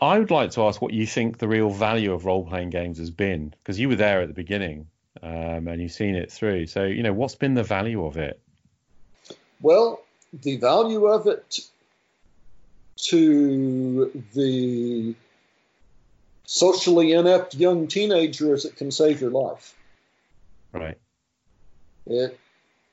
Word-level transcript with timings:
I 0.00 0.18
would 0.18 0.30
like 0.30 0.52
to 0.52 0.62
ask 0.62 0.80
what 0.80 0.92
you 0.92 1.06
think 1.06 1.38
the 1.38 1.48
real 1.48 1.70
value 1.70 2.12
of 2.12 2.24
role 2.24 2.46
playing 2.46 2.70
games 2.70 2.98
has 2.98 3.10
been, 3.10 3.54
because 3.62 3.78
you 3.78 3.88
were 3.88 3.96
there 3.96 4.22
at 4.22 4.28
the 4.28 4.34
beginning 4.34 4.86
um, 5.22 5.68
and 5.68 5.80
you've 5.80 5.92
seen 5.92 6.14
it 6.14 6.32
through. 6.32 6.66
So, 6.66 6.84
you 6.84 7.02
know, 7.02 7.12
what's 7.12 7.34
been 7.34 7.54
the 7.54 7.62
value 7.62 8.04
of 8.04 8.16
it? 8.16 8.40
Well, 9.60 10.02
the 10.32 10.56
value 10.56 11.06
of 11.06 11.26
it 11.26 11.60
to 12.96 14.24
the 14.34 15.14
socially 16.44 17.12
inept 17.12 17.54
young 17.54 17.86
teenager 17.86 18.54
is 18.54 18.64
it 18.64 18.76
can 18.76 18.90
save 18.90 19.20
your 19.20 19.30
life. 19.30 19.74
Right. 20.72 20.98
It 22.06 22.38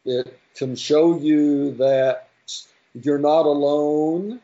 it 0.05 0.39
can 0.55 0.76
show 0.76 1.18
you 1.18 1.74
that 1.76 2.30
you're 2.94 3.20
not 3.20 3.46
alone 3.46 4.39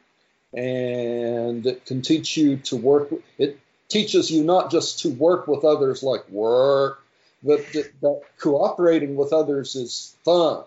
and 0.53 1.65
it 1.65 1.85
can 1.85 2.01
teach 2.01 2.37
you 2.37 2.57
to 2.57 2.75
work 2.75 3.11
it 3.37 3.59
teaches 3.89 4.29
you 4.31 4.43
not 4.43 4.71
just 4.71 4.99
to 4.99 5.09
work 5.09 5.47
with 5.47 5.63
others 5.63 6.03
like 6.03 6.27
work 6.29 7.03
but 7.43 7.71
that, 7.73 7.91
that 8.01 8.21
cooperating 8.39 9.15
with 9.15 9.33
others 9.33 9.75
is 9.75 10.15
fun. 10.23 10.63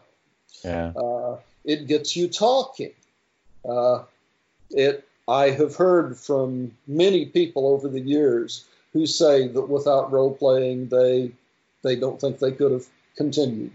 Yeah. 0.63 0.93
Uh, 0.95 1.39
it 1.65 1.87
gets 1.87 2.15
you 2.15 2.29
talking. 2.29 2.93
Uh, 3.67 4.03
it 4.71 5.07
i 5.29 5.51
have 5.51 5.75
heard 5.75 6.17
from 6.17 6.73
many 6.87 7.27
people 7.27 7.67
over 7.67 7.89
the 7.89 8.01
years 8.01 8.65
who 8.93 9.07
say 9.07 9.49
that 9.49 9.69
without 9.69 10.13
role 10.13 10.35
playing 10.35 10.89
they 10.89 11.33
they 11.83 11.97
don't 11.97 12.21
think 12.21 12.39
they 12.39 12.53
could 12.53 12.73
have 12.73 12.87
continued 13.17 13.73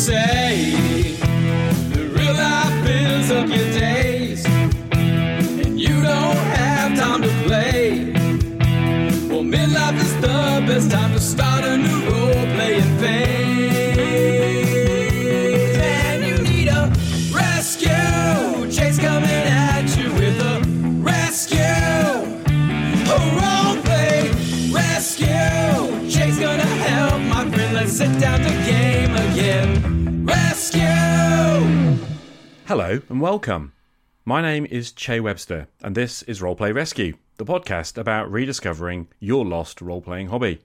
say 0.00 0.39
Hello 32.70 33.00
and 33.08 33.20
welcome. 33.20 33.72
My 34.24 34.40
name 34.40 34.64
is 34.64 34.92
Che 34.92 35.18
Webster, 35.18 35.66
and 35.82 35.96
this 35.96 36.22
is 36.22 36.40
Roleplay 36.40 36.72
Rescue, 36.72 37.14
the 37.36 37.44
podcast 37.44 37.98
about 37.98 38.30
rediscovering 38.30 39.08
your 39.18 39.44
lost 39.44 39.82
role 39.82 40.00
playing 40.00 40.28
hobby. 40.28 40.60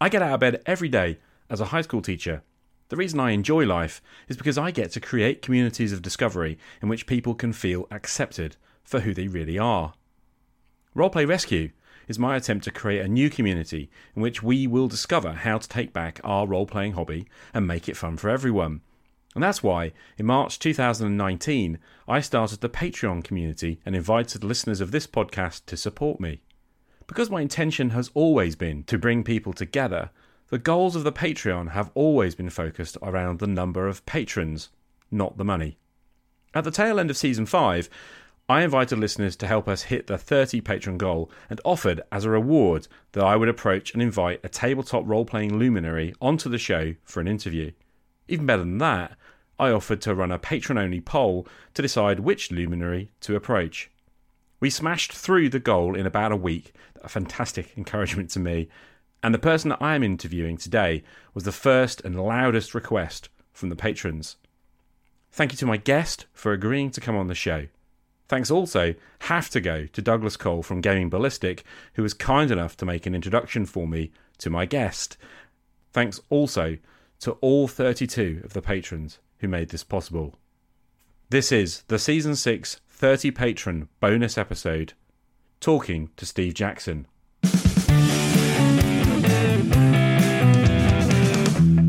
I 0.00 0.08
get 0.08 0.20
out 0.20 0.34
of 0.34 0.40
bed 0.40 0.60
every 0.66 0.88
day 0.88 1.18
as 1.48 1.60
a 1.60 1.66
high 1.66 1.82
school 1.82 2.02
teacher. 2.02 2.42
The 2.88 2.96
reason 2.96 3.20
I 3.20 3.30
enjoy 3.30 3.64
life 3.66 4.02
is 4.26 4.36
because 4.36 4.58
I 4.58 4.72
get 4.72 4.90
to 4.90 5.00
create 5.00 5.42
communities 5.42 5.92
of 5.92 6.02
discovery 6.02 6.58
in 6.82 6.88
which 6.88 7.06
people 7.06 7.36
can 7.36 7.52
feel 7.52 7.86
accepted 7.92 8.56
for 8.82 8.98
who 8.98 9.14
they 9.14 9.28
really 9.28 9.60
are. 9.60 9.94
Roleplay 10.96 11.24
Rescue 11.24 11.70
is 12.08 12.18
my 12.18 12.34
attempt 12.34 12.64
to 12.64 12.72
create 12.72 13.00
a 13.00 13.06
new 13.06 13.30
community 13.30 13.92
in 14.16 14.22
which 14.22 14.42
we 14.42 14.66
will 14.66 14.88
discover 14.88 15.34
how 15.34 15.58
to 15.58 15.68
take 15.68 15.92
back 15.92 16.20
our 16.24 16.48
role 16.48 16.66
playing 16.66 16.94
hobby 16.94 17.28
and 17.54 17.64
make 17.64 17.88
it 17.88 17.96
fun 17.96 18.16
for 18.16 18.28
everyone. 18.28 18.80
And 19.34 19.42
that's 19.42 19.62
why, 19.62 19.92
in 20.18 20.26
March 20.26 20.58
2019, 20.58 21.78
I 22.06 22.20
started 22.20 22.60
the 22.60 22.68
Patreon 22.68 23.24
community 23.24 23.80
and 23.86 23.96
invited 23.96 24.44
listeners 24.44 24.80
of 24.80 24.90
this 24.90 25.06
podcast 25.06 25.64
to 25.66 25.76
support 25.76 26.20
me. 26.20 26.42
Because 27.06 27.30
my 27.30 27.40
intention 27.40 27.90
has 27.90 28.10
always 28.14 28.56
been 28.56 28.84
to 28.84 28.98
bring 28.98 29.24
people 29.24 29.52
together, 29.52 30.10
the 30.48 30.58
goals 30.58 30.94
of 30.94 31.04
the 31.04 31.12
Patreon 31.12 31.70
have 31.70 31.90
always 31.94 32.34
been 32.34 32.50
focused 32.50 32.98
around 33.02 33.38
the 33.38 33.46
number 33.46 33.88
of 33.88 34.04
patrons, 34.04 34.68
not 35.10 35.38
the 35.38 35.44
money. 35.44 35.78
At 36.54 36.64
the 36.64 36.70
tail 36.70 37.00
end 37.00 37.08
of 37.08 37.16
season 37.16 37.46
5, 37.46 37.88
I 38.48 38.62
invited 38.62 38.98
listeners 38.98 39.36
to 39.36 39.46
help 39.46 39.66
us 39.66 39.84
hit 39.84 40.08
the 40.08 40.18
30 40.18 40.60
patron 40.60 40.98
goal 40.98 41.30
and 41.48 41.60
offered 41.64 42.02
as 42.10 42.26
a 42.26 42.30
reward 42.30 42.86
that 43.12 43.24
I 43.24 43.36
would 43.36 43.48
approach 43.48 43.94
and 43.94 44.02
invite 44.02 44.40
a 44.44 44.48
tabletop 44.50 45.04
role 45.06 45.24
playing 45.24 45.56
luminary 45.58 46.12
onto 46.20 46.50
the 46.50 46.58
show 46.58 46.94
for 47.04 47.20
an 47.20 47.28
interview. 47.28 47.70
Even 48.28 48.44
better 48.44 48.60
than 48.60 48.78
that, 48.78 49.16
I 49.58 49.70
offered 49.70 50.00
to 50.02 50.14
run 50.14 50.32
a 50.32 50.38
patron 50.38 50.78
only 50.78 51.00
poll 51.00 51.46
to 51.74 51.82
decide 51.82 52.20
which 52.20 52.50
luminary 52.50 53.12
to 53.20 53.36
approach. 53.36 53.90
We 54.60 54.70
smashed 54.70 55.12
through 55.12 55.48
the 55.50 55.60
goal 55.60 55.94
in 55.94 56.06
about 56.06 56.32
a 56.32 56.36
week, 56.36 56.72
a 57.02 57.08
fantastic 57.08 57.76
encouragement 57.76 58.30
to 58.30 58.40
me, 58.40 58.68
and 59.22 59.34
the 59.34 59.38
person 59.38 59.70
that 59.70 59.82
I 59.82 59.94
am 59.94 60.02
interviewing 60.02 60.56
today 60.56 61.02
was 61.34 61.44
the 61.44 61.52
first 61.52 62.00
and 62.00 62.20
loudest 62.20 62.74
request 62.74 63.28
from 63.52 63.68
the 63.68 63.76
patrons. 63.76 64.36
Thank 65.30 65.52
you 65.52 65.58
to 65.58 65.66
my 65.66 65.76
guest 65.76 66.26
for 66.32 66.52
agreeing 66.52 66.90
to 66.90 67.00
come 67.00 67.16
on 67.16 67.28
the 67.28 67.34
show. 67.34 67.66
Thanks 68.28 68.50
also 68.50 68.94
have 69.20 69.50
to 69.50 69.60
go 69.60 69.86
to 69.86 70.02
Douglas 70.02 70.36
Cole 70.36 70.62
from 70.62 70.80
Gaming 70.80 71.10
Ballistic, 71.10 71.64
who 71.94 72.02
was 72.02 72.14
kind 72.14 72.50
enough 72.50 72.76
to 72.78 72.86
make 72.86 73.06
an 73.06 73.14
introduction 73.14 73.66
for 73.66 73.86
me 73.86 74.10
to 74.38 74.50
my 74.50 74.64
guest. 74.64 75.16
Thanks 75.92 76.20
also 76.30 76.78
to 77.20 77.32
all 77.42 77.68
32 77.68 78.40
of 78.44 78.54
the 78.54 78.62
patrons 78.62 79.18
who 79.42 79.48
made 79.48 79.68
this 79.68 79.84
possible. 79.84 80.34
This 81.28 81.52
is 81.52 81.82
the 81.88 81.98
Season 81.98 82.34
6 82.34 82.80
30 82.88 83.32
patron 83.32 83.88
bonus 84.00 84.38
episode 84.38 84.94
talking 85.60 86.08
to 86.16 86.24
Steve 86.24 86.54
Jackson. 86.54 87.06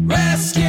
Rescue. 0.08 0.64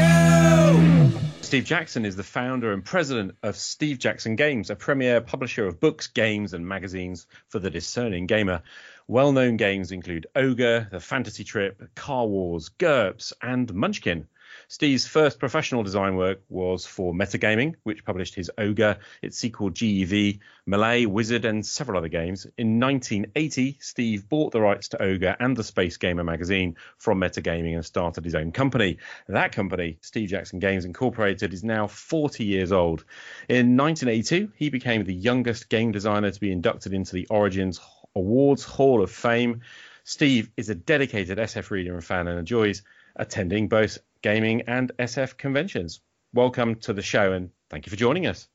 Steve 1.40 1.64
Jackson 1.64 2.04
is 2.04 2.16
the 2.16 2.22
founder 2.22 2.72
and 2.74 2.84
president 2.84 3.34
of 3.42 3.56
Steve 3.56 3.98
Jackson 3.98 4.36
Games, 4.36 4.68
a 4.68 4.76
premier 4.76 5.22
publisher 5.22 5.66
of 5.66 5.80
books, 5.80 6.08
games, 6.08 6.52
and 6.52 6.68
magazines 6.68 7.26
for 7.48 7.60
the 7.60 7.70
discerning 7.70 8.26
gamer. 8.26 8.62
Well 9.08 9.32
known 9.32 9.56
games 9.56 9.90
include 9.90 10.26
Ogre, 10.36 10.88
The 10.90 11.00
Fantasy 11.00 11.44
Trip, 11.44 11.94
Car 11.94 12.26
Wars, 12.26 12.68
GURPS, 12.68 13.32
and 13.40 13.72
Munchkin. 13.72 14.26
Steve's 14.68 15.06
first 15.06 15.38
professional 15.38 15.82
design 15.82 16.16
work 16.16 16.40
was 16.48 16.86
for 16.86 17.12
Metagaming, 17.12 17.74
which 17.82 18.04
published 18.04 18.34
his 18.34 18.50
Ogre, 18.56 18.98
its 19.22 19.38
sequel 19.38 19.70
GEV, 19.70 20.38
Melee, 20.66 21.06
Wizard, 21.06 21.44
and 21.44 21.64
several 21.64 21.98
other 21.98 22.08
games. 22.08 22.46
In 22.56 22.80
1980, 22.80 23.78
Steve 23.80 24.28
bought 24.28 24.52
the 24.52 24.60
rights 24.60 24.88
to 24.88 25.02
Ogre 25.02 25.36
and 25.38 25.56
the 25.56 25.64
Space 25.64 25.96
Gamer 25.96 26.24
magazine 26.24 26.76
from 26.98 27.20
Metagaming 27.20 27.74
and 27.74 27.84
started 27.84 28.24
his 28.24 28.34
own 28.34 28.52
company. 28.52 28.98
That 29.28 29.52
company, 29.52 29.98
Steve 30.00 30.30
Jackson 30.30 30.58
Games 30.58 30.84
Incorporated, 30.84 31.52
is 31.52 31.64
now 31.64 31.86
40 31.86 32.44
years 32.44 32.72
old. 32.72 33.04
In 33.48 33.76
1982, 33.76 34.52
he 34.56 34.70
became 34.70 35.04
the 35.04 35.14
youngest 35.14 35.68
game 35.68 35.92
designer 35.92 36.30
to 36.30 36.40
be 36.40 36.52
inducted 36.52 36.92
into 36.92 37.12
the 37.12 37.26
Origins 37.28 37.80
Awards 38.16 38.64
Hall 38.64 39.02
of 39.02 39.10
Fame. 39.10 39.60
Steve 40.04 40.50
is 40.56 40.68
a 40.68 40.74
dedicated 40.74 41.38
SF 41.38 41.70
reader 41.70 41.94
and 41.94 42.04
fan 42.04 42.28
and 42.28 42.38
enjoys 42.38 42.82
attending 43.16 43.68
both 43.68 43.98
gaming 44.24 44.62
and 44.62 44.90
SF 44.98 45.36
conventions. 45.36 46.00
Welcome 46.32 46.76
to 46.76 46.94
the 46.94 47.02
show 47.02 47.32
and 47.32 47.50
thank 47.68 47.84
you 47.84 47.90
for 47.90 47.96
joining 47.96 48.26
us. 48.26 48.48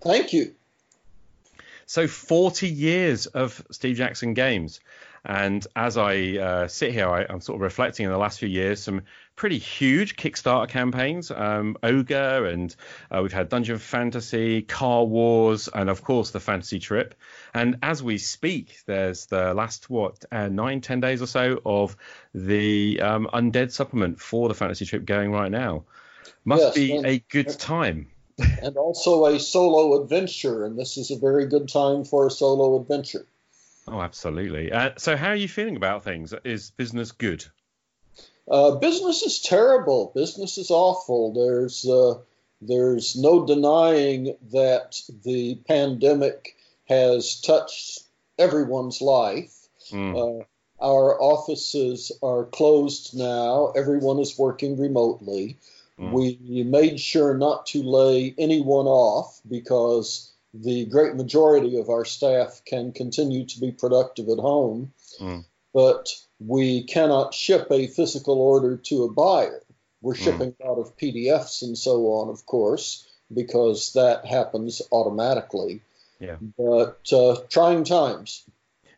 thank 0.00 0.32
you 0.32 0.52
So, 1.86 2.08
40 2.08 2.68
years 2.68 3.26
of 3.26 3.64
Steve 3.70 3.96
Jackson 3.96 4.34
games. 4.34 4.80
And 5.24 5.64
as 5.76 5.96
I 5.96 6.38
uh, 6.38 6.66
sit 6.66 6.92
here, 6.92 7.08
I, 7.08 7.24
I'm 7.28 7.40
sort 7.40 7.54
of 7.54 7.60
reflecting 7.60 8.04
on 8.04 8.10
the 8.10 8.18
last 8.18 8.40
few 8.40 8.48
years, 8.48 8.82
some 8.82 9.02
pretty 9.42 9.58
huge 9.58 10.14
Kickstarter 10.14 10.68
campaigns 10.68 11.32
um, 11.32 11.76
Ogre, 11.82 12.46
and 12.46 12.76
uh, 13.10 13.18
we've 13.24 13.32
had 13.32 13.48
Dungeon 13.48 13.78
Fantasy, 13.78 14.62
Car 14.62 15.04
Wars, 15.04 15.68
and 15.74 15.90
of 15.90 16.04
course 16.04 16.30
the 16.30 16.38
Fantasy 16.38 16.78
Trip. 16.78 17.12
And 17.52 17.78
as 17.82 18.04
we 18.04 18.18
speak, 18.18 18.78
there's 18.86 19.26
the 19.26 19.52
last, 19.52 19.90
what, 19.90 20.24
uh, 20.30 20.46
nine, 20.46 20.80
ten 20.80 21.00
days 21.00 21.20
or 21.22 21.26
so 21.26 21.60
of 21.66 21.96
the 22.32 23.00
um, 23.00 23.28
Undead 23.34 23.72
supplement 23.72 24.20
for 24.20 24.46
the 24.46 24.54
Fantasy 24.54 24.84
Trip 24.86 25.04
going 25.04 25.32
right 25.32 25.50
now. 25.50 25.86
Must 26.44 26.62
Yes, 26.62 26.74
be 26.76 26.92
and- 26.98 27.04
a 27.06 27.18
good 27.28 27.48
time. 27.48 28.12
and 28.62 28.76
also 28.76 29.26
a 29.26 29.40
solo 29.40 30.00
adventure 30.04 30.64
and 30.64 30.78
this 30.78 30.96
is 30.96 31.10
a 31.10 31.18
very 31.18 31.46
good 31.46 31.68
time 31.68 32.04
for 32.04 32.28
a 32.28 32.30
solo 32.30 32.80
adventure 32.80 33.26
Oh, 33.88 34.00
absolutely. 34.00 34.70
Uh, 34.70 34.90
so, 34.98 35.16
how 35.16 35.30
are 35.30 35.34
you 35.34 35.48
feeling 35.48 35.74
about 35.74 36.04
things? 36.04 36.32
Is 36.44 36.70
business 36.70 37.10
good? 37.10 37.44
Uh, 38.50 38.72
business 38.76 39.22
is 39.22 39.40
terrible. 39.40 40.12
Business 40.14 40.58
is 40.58 40.70
awful. 40.70 41.32
There's 41.32 41.86
uh, 41.86 42.18
there's 42.60 43.16
no 43.16 43.46
denying 43.46 44.36
that 44.52 45.00
the 45.24 45.56
pandemic 45.66 46.56
has 46.88 47.40
touched 47.40 48.02
everyone's 48.38 49.00
life. 49.00 49.68
Mm. 49.90 50.40
Uh, 50.40 50.44
our 50.82 51.20
offices 51.20 52.12
are 52.22 52.44
closed 52.44 53.16
now. 53.16 53.72
Everyone 53.76 54.18
is 54.18 54.38
working 54.38 54.78
remotely. 54.78 55.58
Mm. 55.98 56.12
We 56.12 56.64
made 56.64 56.98
sure 56.98 57.34
not 57.34 57.66
to 57.66 57.82
lay 57.82 58.34
anyone 58.38 58.86
off 58.86 59.40
because 59.48 60.32
the 60.54 60.84
great 60.86 61.14
majority 61.14 61.78
of 61.78 61.88
our 61.88 62.04
staff 62.04 62.62
can 62.64 62.92
continue 62.92 63.46
to 63.46 63.60
be 63.60 63.72
productive 63.72 64.28
at 64.28 64.38
home. 64.38 64.92
Mm. 65.20 65.44
But 65.72 66.14
we 66.46 66.84
cannot 66.84 67.34
ship 67.34 67.68
a 67.70 67.86
physical 67.86 68.40
order 68.40 68.76
to 68.76 69.04
a 69.04 69.12
buyer. 69.12 69.62
We're 70.00 70.14
Mm. 70.14 70.24
shipping 70.24 70.56
out 70.64 70.78
of 70.78 70.96
PDFs 70.96 71.62
and 71.62 71.76
so 71.78 72.06
on, 72.14 72.28
of 72.28 72.44
course, 72.46 73.06
because 73.32 73.92
that 73.92 74.24
happens 74.24 74.82
automatically. 74.90 75.80
Yeah. 76.18 76.36
But 76.58 77.12
uh, 77.12 77.36
trying 77.48 77.84
times. 77.84 78.44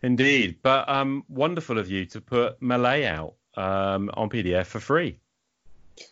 Indeed, 0.02 0.58
but 0.62 0.88
um, 0.88 1.24
wonderful 1.28 1.78
of 1.78 1.90
you 1.90 2.04
to 2.06 2.20
put 2.20 2.60
Melee 2.60 3.06
out 3.06 3.34
um, 3.56 4.10
on 4.14 4.28
PDF 4.28 4.66
for 4.66 4.80
free. 4.80 5.18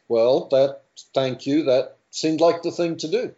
Well, 0.09 0.49
that 0.49 0.83
thank 1.15 1.47
you. 1.47 1.65
That 1.65 1.97
seemed 2.11 2.41
like 2.41 2.63
the 2.63 2.71
thing 2.71 2.97
to 2.99 3.09
do. 3.09 3.35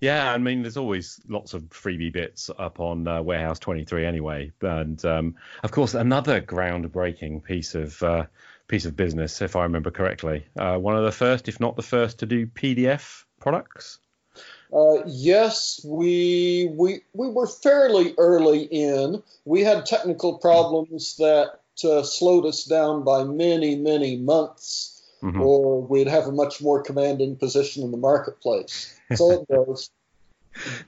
Yeah, 0.00 0.32
I 0.32 0.38
mean, 0.38 0.62
there's 0.62 0.76
always 0.76 1.20
lots 1.28 1.54
of 1.54 1.62
freebie 1.70 2.12
bits 2.12 2.50
up 2.58 2.80
on 2.80 3.08
uh, 3.08 3.22
Warehouse 3.22 3.58
23 3.58 4.04
anyway, 4.04 4.52
and 4.60 5.02
um, 5.04 5.36
of 5.62 5.70
course, 5.70 5.94
another 5.94 6.40
groundbreaking 6.40 7.42
piece 7.44 7.74
of 7.74 8.02
uh, 8.02 8.26
piece 8.68 8.84
of 8.84 8.96
business, 8.96 9.40
if 9.40 9.56
I 9.56 9.62
remember 9.62 9.90
correctly, 9.90 10.46
uh, 10.58 10.76
one 10.76 10.96
of 10.96 11.04
the 11.04 11.12
first, 11.12 11.48
if 11.48 11.60
not 11.60 11.76
the 11.76 11.82
first, 11.82 12.18
to 12.18 12.26
do 12.26 12.46
PDF 12.46 13.24
products. 13.40 13.98
Uh, 14.72 15.02
yes, 15.06 15.80
we 15.84 16.68
we 16.72 17.00
we 17.14 17.28
were 17.28 17.46
fairly 17.46 18.14
early 18.18 18.62
in. 18.64 19.22
We 19.44 19.62
had 19.62 19.86
technical 19.86 20.38
problems 20.38 21.16
that 21.16 21.60
uh, 21.84 22.02
slowed 22.02 22.44
us 22.46 22.64
down 22.64 23.04
by 23.04 23.24
many 23.24 23.76
many 23.76 24.16
months, 24.16 25.02
Mhm. 25.22 25.40
or 25.40 25.80
we'd 25.82 26.08
have 26.08 26.26
a 26.26 26.32
much 26.32 26.60
more 26.60 26.82
commanding 26.82 27.36
position 27.36 27.82
in 27.84 27.90
the 27.92 27.96
marketplace. 27.96 28.95
So 29.14 29.30
it 29.30 29.48
goes. 29.48 29.90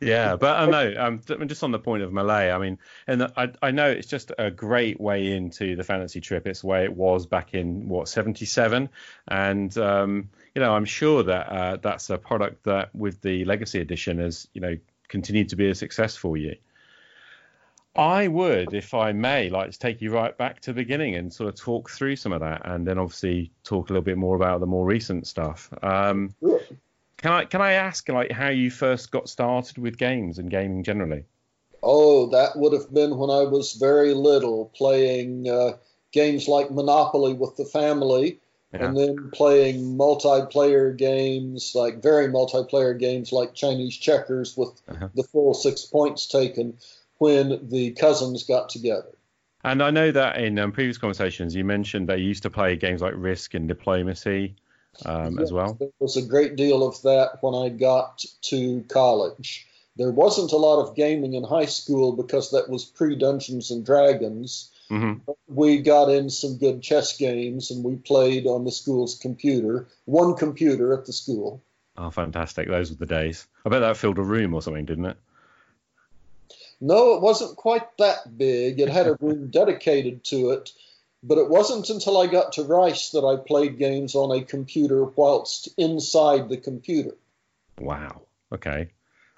Yeah, 0.00 0.36
but 0.36 0.56
I 0.56 0.66
know. 0.66 0.94
Um, 0.98 1.20
just 1.46 1.62
on 1.62 1.72
the 1.72 1.78
point 1.78 2.02
of 2.02 2.12
Melee, 2.12 2.50
I 2.50 2.58
mean, 2.58 2.78
and 3.06 3.24
I, 3.36 3.50
I 3.62 3.70
know 3.70 3.88
it's 3.90 4.06
just 4.06 4.32
a 4.38 4.50
great 4.50 5.00
way 5.00 5.32
into 5.32 5.76
the 5.76 5.84
fantasy 5.84 6.20
trip. 6.20 6.46
It's 6.46 6.62
the 6.62 6.68
way 6.68 6.84
it 6.84 6.94
was 6.94 7.26
back 7.26 7.54
in 7.54 7.88
what 7.88 8.08
'77, 8.08 8.88
and 9.28 9.78
um, 9.78 10.30
you 10.54 10.62
know, 10.62 10.74
I'm 10.74 10.84
sure 10.84 11.22
that 11.22 11.48
uh, 11.48 11.76
that's 11.76 12.10
a 12.10 12.18
product 12.18 12.64
that, 12.64 12.94
with 12.94 13.20
the 13.20 13.44
Legacy 13.44 13.80
Edition, 13.80 14.18
has 14.18 14.48
you 14.54 14.60
know 14.60 14.76
continued 15.08 15.48
to 15.50 15.56
be 15.56 15.68
a 15.68 15.74
success 15.74 16.16
for 16.16 16.36
you. 16.36 16.56
I 17.96 18.28
would, 18.28 18.74
if 18.74 18.94
I 18.94 19.12
may, 19.12 19.50
like 19.50 19.72
to 19.72 19.78
take 19.78 20.00
you 20.00 20.12
right 20.12 20.36
back 20.36 20.60
to 20.60 20.70
the 20.70 20.74
beginning 20.74 21.16
and 21.16 21.32
sort 21.32 21.48
of 21.48 21.56
talk 21.56 21.90
through 21.90 22.16
some 22.16 22.32
of 22.32 22.40
that, 22.40 22.62
and 22.64 22.86
then 22.86 22.98
obviously 22.98 23.50
talk 23.64 23.90
a 23.90 23.92
little 23.92 24.04
bit 24.04 24.16
more 24.16 24.36
about 24.36 24.60
the 24.60 24.66
more 24.66 24.86
recent 24.86 25.26
stuff. 25.26 25.68
Um. 25.82 26.34
Can 27.18 27.32
I 27.32 27.44
can 27.44 27.60
I 27.60 27.72
ask 27.72 28.08
like 28.08 28.30
how 28.32 28.48
you 28.48 28.70
first 28.70 29.10
got 29.10 29.28
started 29.28 29.78
with 29.78 29.98
games 29.98 30.38
and 30.38 30.50
gaming 30.50 30.82
generally? 30.82 31.24
Oh, 31.82 32.26
that 32.30 32.56
would 32.56 32.72
have 32.72 32.92
been 32.92 33.16
when 33.18 33.30
I 33.30 33.44
was 33.44 33.74
very 33.74 34.14
little, 34.14 34.66
playing 34.74 35.48
uh, 35.48 35.76
games 36.12 36.48
like 36.48 36.70
Monopoly 36.70 37.34
with 37.34 37.56
the 37.56 37.64
family, 37.64 38.40
Yeah. 38.72 38.86
and 38.86 38.96
then 38.96 39.30
playing 39.32 39.96
multiplayer 39.96 40.96
games, 40.96 41.72
like 41.74 42.02
very 42.02 42.28
multiplayer 42.28 42.98
games 42.98 43.32
like 43.32 43.54
Chinese 43.54 43.96
checkers 43.96 44.56
with 44.56 44.70
Uh-huh. 44.88 45.08
the 45.14 45.22
full 45.22 45.54
six 45.54 45.84
points 45.84 46.26
taken 46.26 46.78
when 47.18 47.68
the 47.68 47.92
cousins 47.92 48.44
got 48.44 48.68
together. 48.68 49.14
And 49.64 49.82
I 49.82 49.90
know 49.90 50.10
that 50.12 50.38
in 50.40 50.58
um, 50.58 50.72
previous 50.72 50.98
conversations 50.98 51.54
you 51.54 51.64
mentioned 51.64 52.08
that 52.08 52.20
you 52.20 52.26
used 52.26 52.44
to 52.44 52.50
play 52.50 52.76
games 52.76 53.02
like 53.02 53.14
Risk 53.16 53.54
and 53.54 53.66
Diplomacy 53.68 54.54
um, 55.04 55.38
as 55.38 55.52
well. 55.52 55.74
There 55.78 55.88
was 56.00 56.16
a 56.16 56.22
great 56.22 56.56
deal 56.56 56.86
of 56.86 57.00
that 57.02 57.38
when 57.40 57.54
I 57.54 57.68
got 57.68 58.24
to 58.42 58.84
college. 58.88 59.66
There 59.96 60.10
wasn't 60.10 60.52
a 60.52 60.56
lot 60.56 60.82
of 60.82 60.94
gaming 60.94 61.34
in 61.34 61.42
high 61.42 61.66
school 61.66 62.12
because 62.12 62.50
that 62.52 62.68
was 62.68 62.84
pre 62.84 63.16
Dungeons 63.16 63.70
and 63.70 63.84
Dragons. 63.84 64.70
hmm 64.88 65.14
We 65.48 65.78
got 65.78 66.08
in 66.08 66.30
some 66.30 66.56
good 66.58 66.82
chess 66.82 67.16
games 67.16 67.70
and 67.70 67.84
we 67.84 67.96
played 67.96 68.46
on 68.46 68.64
the 68.64 68.70
school's 68.70 69.16
computer, 69.16 69.88
one 70.04 70.34
computer 70.34 70.94
at 70.94 71.06
the 71.06 71.12
school. 71.12 71.60
Oh, 71.96 72.10
fantastic! 72.10 72.68
Those 72.68 72.90
were 72.90 72.96
the 72.96 73.06
days. 73.06 73.46
I 73.66 73.70
bet 73.70 73.80
that 73.80 73.96
filled 73.96 74.18
a 74.18 74.22
room 74.22 74.54
or 74.54 74.62
something, 74.62 74.84
didn't 74.84 75.06
it? 75.06 75.16
No, 76.80 77.14
it 77.14 77.22
wasn't 77.22 77.56
quite 77.56 77.96
that 77.98 78.38
big. 78.38 78.78
It 78.78 78.88
had 78.88 79.08
a 79.08 79.18
room 79.20 79.48
dedicated 79.50 80.22
to 80.26 80.50
it, 80.50 80.72
but 81.22 81.38
it 81.38 81.48
wasn't 81.48 81.90
until 81.90 82.18
I 82.18 82.26
got 82.26 82.52
to 82.52 82.62
Rice 82.62 83.10
that 83.10 83.24
I 83.24 83.36
played 83.36 83.78
games 83.78 84.14
on 84.14 84.36
a 84.36 84.44
computer 84.44 85.04
whilst 85.04 85.68
inside 85.76 86.48
the 86.48 86.56
computer. 86.56 87.16
Wow. 87.80 88.22
Okay. 88.52 88.90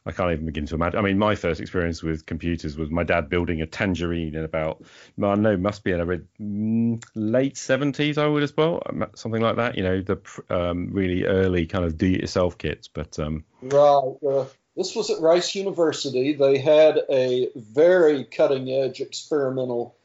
I 0.07 0.13
can't 0.13 0.33
even 0.33 0.47
begin 0.47 0.67
to 0.67 0.77
imagine. 0.77 0.99
I 0.99 1.03
mean, 1.03 1.19
my 1.19 1.35
first 1.35 1.61
experience 1.61 2.03
with 2.03 2.25
computers 2.25 2.77
was 2.77 2.91
my 2.91 3.05
dad 3.05 3.29
building 3.29 3.61
a 3.61 3.67
Tangerine 3.67 4.35
in 4.35 4.45
about, 4.45 4.83
I 5.23 5.35
know, 5.35 5.57
must 5.59 5.85
be 5.85 5.93
in 5.93 6.01
a 6.01 6.07
mm, 6.07 7.03
late 7.15 7.55
70s, 7.55 8.17
I 8.17 8.27
would 8.27 8.43
as 8.43 8.57
well, 8.57 8.83
um, 8.87 9.07
something 9.15 9.43
like 9.43 9.57
that. 9.57 9.77
You 9.77 9.83
know, 9.83 10.01
the 10.01 10.19
um, 10.49 10.89
really 10.93 11.25
early 11.25 11.67
kind 11.67 11.85
of 11.85 11.99
do-it-yourself 11.99 12.57
kits. 12.57 12.89
But 12.89 13.19
um, 13.19 13.45
Right. 13.61 14.15
Uh, 14.27 14.47
this 14.75 14.95
was 14.95 15.11
at 15.11 15.21
Rice 15.21 15.55
University. 15.55 16.33
They 16.33 16.57
had 16.57 17.01
a 17.11 17.51
very 17.55 18.25
cutting 18.25 18.71
edge 18.71 19.03
experimental 19.03 19.97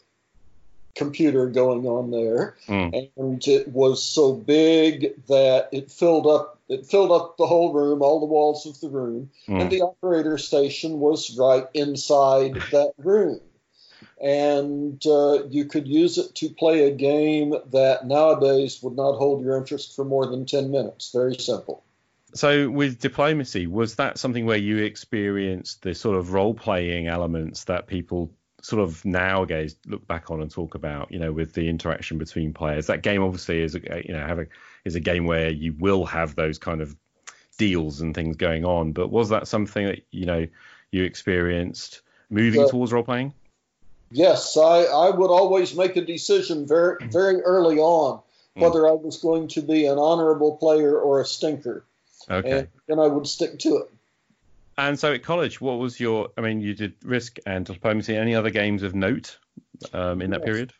computer 0.96 1.48
going 1.48 1.86
on 1.86 2.12
there, 2.12 2.56
Mm. 2.68 3.10
and 3.18 3.48
it 3.48 3.68
was 3.68 4.02
so 4.02 4.34
big 4.34 5.26
that 5.28 5.70
it 5.72 5.92
filled 5.92 6.28
up 6.28 6.54
it 6.68 6.84
filled 6.88 7.12
up 7.12 7.38
the 7.38 7.46
whole 7.46 7.74
room, 7.74 8.02
all 8.02 8.20
the 8.20 8.26
walls 8.26 8.66
of 8.66 8.80
the 8.80 8.90
room, 8.90 9.30
Mm. 9.48 9.62
and 9.62 9.72
the 9.72 9.82
operator 9.82 10.40
station 10.40 11.00
was 11.00 11.38
right 11.38 11.68
inside 11.76 12.56
that 12.72 12.94
room. 12.98 13.40
And 14.20 15.06
uh, 15.06 15.44
you 15.50 15.66
could 15.66 15.88
use 15.88 16.18
it 16.18 16.34
to 16.36 16.50
play 16.50 16.88
a 16.88 16.92
game 16.92 17.54
that 17.72 18.08
nowadays 18.08 18.82
would 18.82 18.96
not 18.96 19.18
hold 19.18 19.44
your 19.44 19.58
interest 19.58 19.96
for 19.96 20.06
more 20.06 20.26
than 20.26 20.46
10 20.46 20.72
minutes. 20.72 21.12
Very 21.12 21.36
simple. 21.36 21.84
So 22.34 22.70
with 22.70 23.00
diplomacy, 23.00 23.68
was 23.68 23.96
that 23.96 24.18
something 24.18 24.46
where 24.46 24.58
you 24.58 24.78
experienced 24.78 25.84
the 25.84 25.94
sort 25.94 26.18
of 26.18 26.34
role 26.34 26.54
playing 26.54 27.08
elements 27.08 27.66
that 27.66 27.88
people 27.88 28.32
sort 28.66 28.82
of 28.82 29.06
nowadays 29.06 29.76
look 29.86 30.08
back 30.08 30.32
on 30.32 30.42
and 30.42 30.50
talk 30.50 30.74
about, 30.74 31.12
you 31.12 31.20
know, 31.20 31.32
with 31.32 31.54
the 31.54 31.70
interaction 31.70 32.18
between 32.18 32.52
players? 32.52 32.88
That 32.88 33.04
game 33.04 33.22
obviously 33.22 33.62
is 33.62 33.76
a 33.76 34.04
you 34.06 34.14
know 34.14 34.46
is 34.86 34.96
a 34.96 35.00
game 35.00 35.26
where 35.26 35.50
you 35.50 35.74
will 35.78 36.06
have 36.06 36.36
those 36.36 36.58
kind 36.58 36.82
of 36.82 36.96
deals 37.58 38.02
and 38.02 38.16
things 38.16 38.36
going 38.38 38.66
on. 38.66 38.92
But 38.92 39.10
was 39.12 39.30
that 39.30 39.48
something 39.48 39.86
that 39.86 40.02
you 40.12 40.26
know 40.26 40.48
you 40.92 41.04
experienced 41.04 42.02
moving 42.30 42.62
Yeah. 42.62 42.68
towards 42.68 42.92
role 42.92 43.04
playing? 43.04 43.34
Yes, 44.12 44.58
I, 44.58 44.84
I 44.84 45.10
would 45.10 45.30
always 45.30 45.76
make 45.76 45.96
a 45.96 46.06
decision 46.06 46.68
very 46.68 46.98
mm-hmm. 46.98 47.10
very 47.10 47.42
early 47.42 47.78
on 47.78 48.22
mm. 48.56 48.62
whether 48.62 48.88
I 48.88 48.94
was 48.94 49.18
going 49.18 49.48
to 49.50 49.62
be 49.62 49.86
an 49.86 50.00
honorable 50.00 50.58
player 50.58 50.98
or 50.98 51.22
a 51.22 51.26
stinker, 51.26 51.86
Okay. 52.30 52.52
and 52.52 52.68
then 52.88 53.00
I 53.00 53.08
would 53.08 53.28
stick 53.28 53.60
to 53.60 53.78
it. 53.78 53.92
And 54.78 55.00
so 55.00 55.14
at 55.14 55.24
college, 55.24 55.62
what 55.62 55.80
was 55.80 56.00
your? 56.00 56.30
I 56.38 56.42
mean, 56.42 56.60
you 56.62 56.74
did 56.74 56.96
Risk 57.04 57.38
and 57.46 57.66
Diplomacy. 57.66 58.16
Any 58.16 58.36
other 58.36 58.50
games 58.50 58.84
of 58.84 58.94
note 58.94 59.38
um, 59.94 60.22
in 60.22 60.32
that 60.32 60.42
Yes. 60.42 60.46
period? 60.46 60.74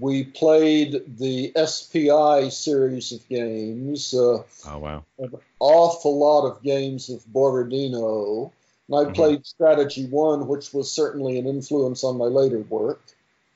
We 0.00 0.24
played 0.24 1.16
the 1.18 1.52
SPI 1.56 2.50
series 2.50 3.12
of 3.12 3.26
games, 3.28 4.12
uh, 4.12 4.42
Oh 4.66 4.78
wow. 4.78 5.04
an 5.18 5.32
awful 5.60 6.18
lot 6.18 6.46
of 6.46 6.62
games 6.62 7.08
of 7.08 7.24
Borodino, 7.26 8.52
and 8.88 8.96
I 8.96 9.10
Mhm. 9.10 9.14
played 9.14 9.46
Strategy 9.46 10.04
One, 10.06 10.46
which 10.46 10.74
was 10.74 10.92
certainly 10.92 11.38
an 11.38 11.46
influence 11.46 12.04
on 12.04 12.18
my 12.18 12.26
later 12.26 12.58
work. 12.60 13.00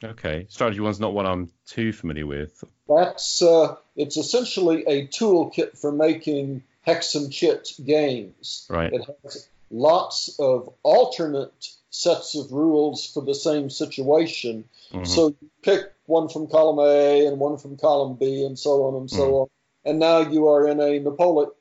Okay. 0.03 0.47
Strategy 0.49 0.81
one's 0.81 0.99
not 1.01 1.13
one 1.13 1.27
I'm 1.27 1.53
too 1.67 1.93
familiar 1.93 2.27
with. 2.27 2.65
That's 2.89 3.43
uh, 3.43 3.77
it's 3.95 4.17
essentially 4.17 4.85
a 4.87 5.07
toolkit 5.09 5.77
for 5.77 5.93
making 5.93 6.63
hex 6.81 7.15
and 7.15 7.31
chit 7.31 7.73
games. 7.85 8.67
Right. 8.71 8.93
It 8.93 9.05
has 9.23 9.49
lots 9.73 10.39
of 10.39 10.73
alternate 10.83 11.69
sets 11.91 12.37
of 12.37 12.53
rules 12.53 13.07
for 13.07 13.23
the 13.23 13.35
same 13.35 13.71
situation. 13.71 14.69
Mhm. 14.93 15.07
So 15.07 15.29
you 15.29 15.51
pick 15.63 15.93
one 16.07 16.29
from 16.29 16.47
column 16.47 16.79
A 16.79 17.27
and 17.27 17.41
one 17.41 17.57
from 17.57 17.77
column 17.77 18.15
B 18.15 18.45
and 18.45 18.59
so 18.59 18.85
on 18.85 18.95
and 18.95 19.11
so 19.11 19.27
Mhm. 19.27 19.41
on. 19.43 19.49
And 19.85 19.99
now 19.99 20.19
you 20.21 20.47
are 20.49 20.69
in 20.69 20.81
a 20.81 21.01
Napoleonic, 21.01 21.55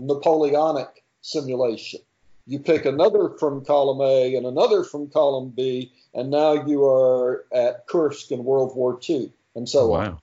Napoleonic 0.00 1.04
simulation. 1.22 2.00
You 2.46 2.58
pick 2.58 2.84
another 2.84 3.30
from 3.30 3.64
column 3.64 4.02
A 4.02 4.34
and 4.36 4.46
another 4.46 4.84
from 4.84 5.08
column 5.08 5.50
B, 5.50 5.92
and 6.12 6.30
now 6.30 6.66
you 6.66 6.84
are 6.84 7.46
at 7.50 7.86
Kursk 7.86 8.32
in 8.32 8.44
World 8.44 8.76
War 8.76 8.98
II, 9.08 9.32
and 9.54 9.66
so 9.66 9.94
on. 9.94 10.06
Oh, 10.06 10.10
wow. 10.10 10.18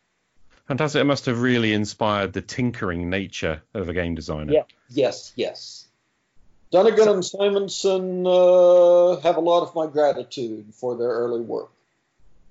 Fantastic. 0.67 1.01
It 1.01 1.05
must 1.05 1.25
have 1.25 1.41
really 1.41 1.73
inspired 1.73 2.33
the 2.33 2.41
tinkering 2.41 3.09
nature 3.09 3.63
of 3.73 3.89
a 3.89 3.93
game 3.93 4.15
designer. 4.15 4.53
Yeah. 4.53 4.63
Yes, 4.88 5.33
yes. 5.35 5.88
Dunnigan 6.71 7.07
and 7.07 7.23
Simonsen 7.23 8.25
uh, 8.25 9.19
have 9.21 9.37
a 9.37 9.41
lot 9.41 9.61
of 9.63 9.75
my 9.75 9.87
gratitude 9.87 10.73
for 10.73 10.95
their 10.95 11.09
early 11.09 11.41
work. 11.41 11.69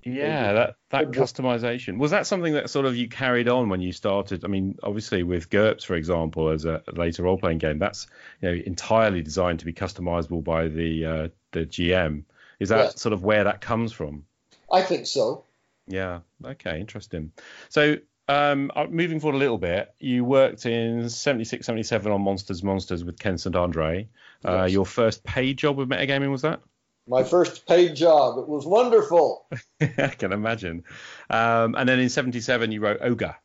Yeah, 0.03 0.53
that 0.53 0.75
that 0.89 1.11
customization 1.11 1.99
was 1.99 2.09
that 2.09 2.25
something 2.25 2.53
that 2.53 2.71
sort 2.71 2.87
of 2.87 2.95
you 2.95 3.07
carried 3.07 3.47
on 3.47 3.69
when 3.69 3.81
you 3.81 3.91
started. 3.91 4.43
I 4.43 4.47
mean, 4.47 4.79
obviously 4.81 5.21
with 5.21 5.49
GURPS, 5.51 5.83
for 5.85 5.93
example, 5.93 6.49
as 6.49 6.65
a 6.65 6.81
later 6.93 7.23
role 7.23 7.37
playing 7.37 7.59
game, 7.59 7.77
that's 7.77 8.07
you 8.41 8.49
know 8.49 8.61
entirely 8.65 9.21
designed 9.21 9.59
to 9.59 9.65
be 9.65 9.73
customizable 9.73 10.43
by 10.43 10.67
the 10.67 11.05
uh, 11.05 11.27
the 11.51 11.65
GM. 11.67 12.23
Is 12.59 12.69
that 12.69 12.85
Yes. 12.85 13.01
sort 13.01 13.13
of 13.13 13.23
where 13.23 13.43
that 13.43 13.61
comes 13.61 13.91
from? 13.91 14.25
I 14.71 14.81
think 14.81 15.05
so. 15.05 15.43
Yeah. 15.87 16.21
Okay. 16.43 16.79
Interesting. 16.79 17.31
So, 17.69 17.97
um, 18.31 18.71
uh, 18.75 18.85
moving 18.89 19.19
forward 19.19 19.35
a 19.35 19.39
little 19.39 19.57
bit, 19.57 19.93
you 19.99 20.23
worked 20.23 20.65
in 20.65 21.09
76, 21.09 21.65
77 21.65 22.11
on 22.11 22.21
Monsters, 22.21 22.63
Monsters 22.63 23.03
with 23.03 23.19
Ken 23.19 23.37
St. 23.37 23.55
Andre. 23.55 24.07
Uh, 24.43 24.63
Yes. 24.63 24.71
your 24.71 24.85
first 24.85 25.23
paid 25.23 25.57
job 25.57 25.77
with 25.77 25.89
metagaming 25.89 26.31
was 26.31 26.41
that? 26.41 26.61
My 27.07 27.23
first 27.23 27.67
paid 27.67 27.95
job. 27.95 28.37
It 28.39 28.47
was 28.47 28.65
wonderful. 28.65 29.45
I 29.81 30.07
can 30.07 30.31
imagine. 30.31 30.83
Um, 31.29 31.75
and 31.75 31.87
then 31.89 31.99
in 31.99 32.09
77, 32.09 32.71
you 32.71 32.79
wrote 32.81 32.99
Ogre. 33.01 33.35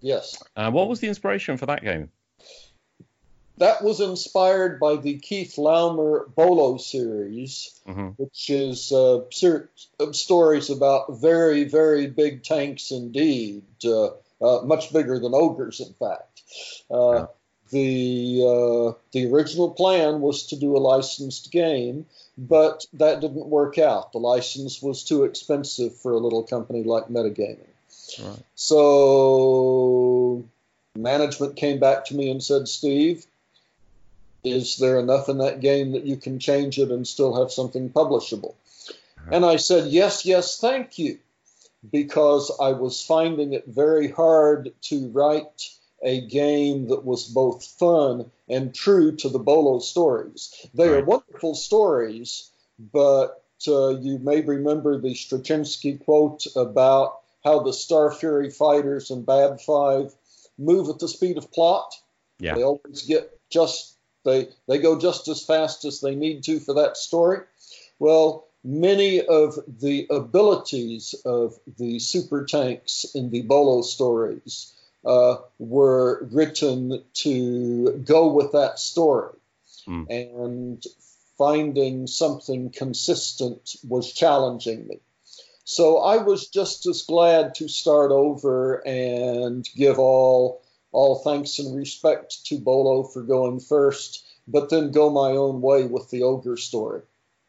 Yes. 0.00 0.42
Uh, 0.56 0.70
what 0.70 0.88
was 0.88 1.00
the 1.00 1.08
inspiration 1.08 1.56
for 1.56 1.66
that 1.66 1.82
game? 1.82 2.10
That 3.58 3.82
was 3.82 4.00
inspired 4.00 4.78
by 4.80 4.96
the 4.96 5.18
Keith 5.18 5.56
Laumer 5.56 6.32
Bolo 6.34 6.78
series, 6.78 7.80
hmm 7.86 8.08
which 8.16 8.50
is 8.50 8.90
uh, 8.90 9.20
ser- 9.30 9.70
stories 10.12 10.70
about 10.70 11.20
very, 11.20 11.64
very 11.64 12.08
big 12.08 12.42
tanks 12.42 12.90
indeed, 12.90 13.62
uh, 13.84 14.08
uh, 14.40 14.62
much 14.64 14.92
bigger 14.92 15.20
than 15.20 15.34
ogres, 15.34 15.80
in 15.80 15.92
fact. 15.94 16.42
Uh, 16.90 17.12
Yeah. 17.12 17.26
The 17.70 18.42
uh, 18.48 18.92
the 19.12 19.26
original 19.30 19.70
plan 19.70 20.22
was 20.22 20.46
to 20.46 20.56
do 20.56 20.74
a 20.74 20.80
licensed 20.80 21.52
game, 21.52 22.06
but 22.38 22.86
that 22.94 23.20
didn't 23.20 23.46
work 23.46 23.76
out. 23.76 24.12
The 24.12 24.18
license 24.18 24.80
was 24.80 25.04
too 25.04 25.24
expensive 25.24 25.94
for 25.94 26.12
a 26.12 26.18
little 26.18 26.44
company 26.44 26.82
like 26.82 27.08
Metagaming. 27.08 27.74
Right. 28.18 28.42
So 28.54 30.44
management 30.96 31.56
came 31.56 31.78
back 31.78 32.06
to 32.06 32.16
me 32.16 32.30
and 32.30 32.42
said, 32.42 32.68
Steve, 32.68 33.26
is 34.44 34.76
there 34.76 34.98
enough 34.98 35.28
in 35.28 35.38
that 35.38 35.60
game 35.60 35.92
that 35.92 36.06
you 36.06 36.16
can 36.16 36.38
change 36.38 36.78
it 36.78 36.90
and 36.90 37.06
still 37.06 37.40
have 37.40 37.50
something 37.50 37.90
publishable? 37.90 38.54
And 39.30 39.44
I 39.44 39.56
said, 39.56 39.90
yes, 39.90 40.24
yes, 40.24 40.58
thank 40.58 40.98
you, 40.98 41.18
because 41.90 42.50
I 42.60 42.72
was 42.72 43.04
finding 43.04 43.52
it 43.52 43.66
very 43.66 44.10
hard 44.10 44.72
to 44.82 45.08
write 45.08 45.68
a 46.02 46.20
game 46.20 46.88
that 46.88 47.04
was 47.04 47.24
both 47.24 47.64
fun 47.64 48.30
and 48.48 48.74
true 48.74 49.16
to 49.16 49.28
the 49.28 49.38
Bolo 49.38 49.80
stories. 49.80 50.54
They 50.72 50.88
are 50.88 51.04
wonderful 51.04 51.54
stories, 51.54 52.50
but 52.78 53.42
uh, 53.66 53.98
you 53.98 54.18
may 54.18 54.40
remember 54.40 54.98
the 54.98 55.14
Straczynski 55.14 56.02
quote 56.04 56.46
about 56.56 57.18
how 57.44 57.64
the 57.64 57.72
Star 57.72 58.12
Fury 58.12 58.50
fighters 58.50 59.10
in 59.10 59.24
Bab 59.24 59.60
Five 59.60 60.14
move 60.56 60.88
at 60.88 61.00
the 61.00 61.08
speed 61.08 61.36
of 61.36 61.52
plot. 61.52 61.94
Yeah. 62.38 62.54
They 62.54 62.62
always 62.62 63.02
get 63.02 63.38
just 63.50 63.97
they 64.28 64.48
they 64.66 64.78
go 64.78 64.98
just 64.98 65.28
as 65.28 65.44
fast 65.44 65.84
as 65.84 66.00
they 66.00 66.14
need 66.14 66.44
to 66.44 66.60
for 66.60 66.74
that 66.74 66.96
story. 66.96 67.40
Well, 67.98 68.46
many 68.64 69.20
of 69.20 69.58
the 69.66 70.06
abilities 70.10 71.14
of 71.24 71.58
the 71.78 71.98
super 71.98 72.44
tanks 72.44 73.06
in 73.14 73.30
the 73.30 73.42
Bolo 73.42 73.82
stories 73.82 74.72
uh, 75.04 75.36
were 75.58 76.26
written 76.30 77.02
to 77.14 78.02
go 78.04 78.28
with 78.28 78.52
that 78.52 78.78
story, 78.78 79.34
Hmm. 79.84 80.04
and 80.10 80.84
finding 81.38 82.06
something 82.06 82.70
consistent 82.70 83.76
was 83.88 84.12
challenging 84.12 84.86
me. 84.88 84.98
So 85.64 85.98
I 85.98 86.16
was 86.16 86.48
just 86.48 86.86
as 86.86 87.02
glad 87.02 87.54
to 87.56 87.68
start 87.68 88.10
over 88.10 88.86
and 88.86 89.68
give 89.76 89.98
all 89.98 90.62
all 90.98 91.20
thanks 91.20 91.60
and 91.60 91.76
respect 91.76 92.44
to 92.46 92.58
Bolo 92.58 93.04
for 93.04 93.22
going 93.22 93.60
first, 93.60 94.26
but 94.48 94.68
then 94.68 94.90
go 94.90 95.10
my 95.10 95.30
own 95.30 95.60
way 95.60 95.84
with 95.84 96.10
the 96.10 96.24
ogre 96.24 96.56
story. 96.56 97.02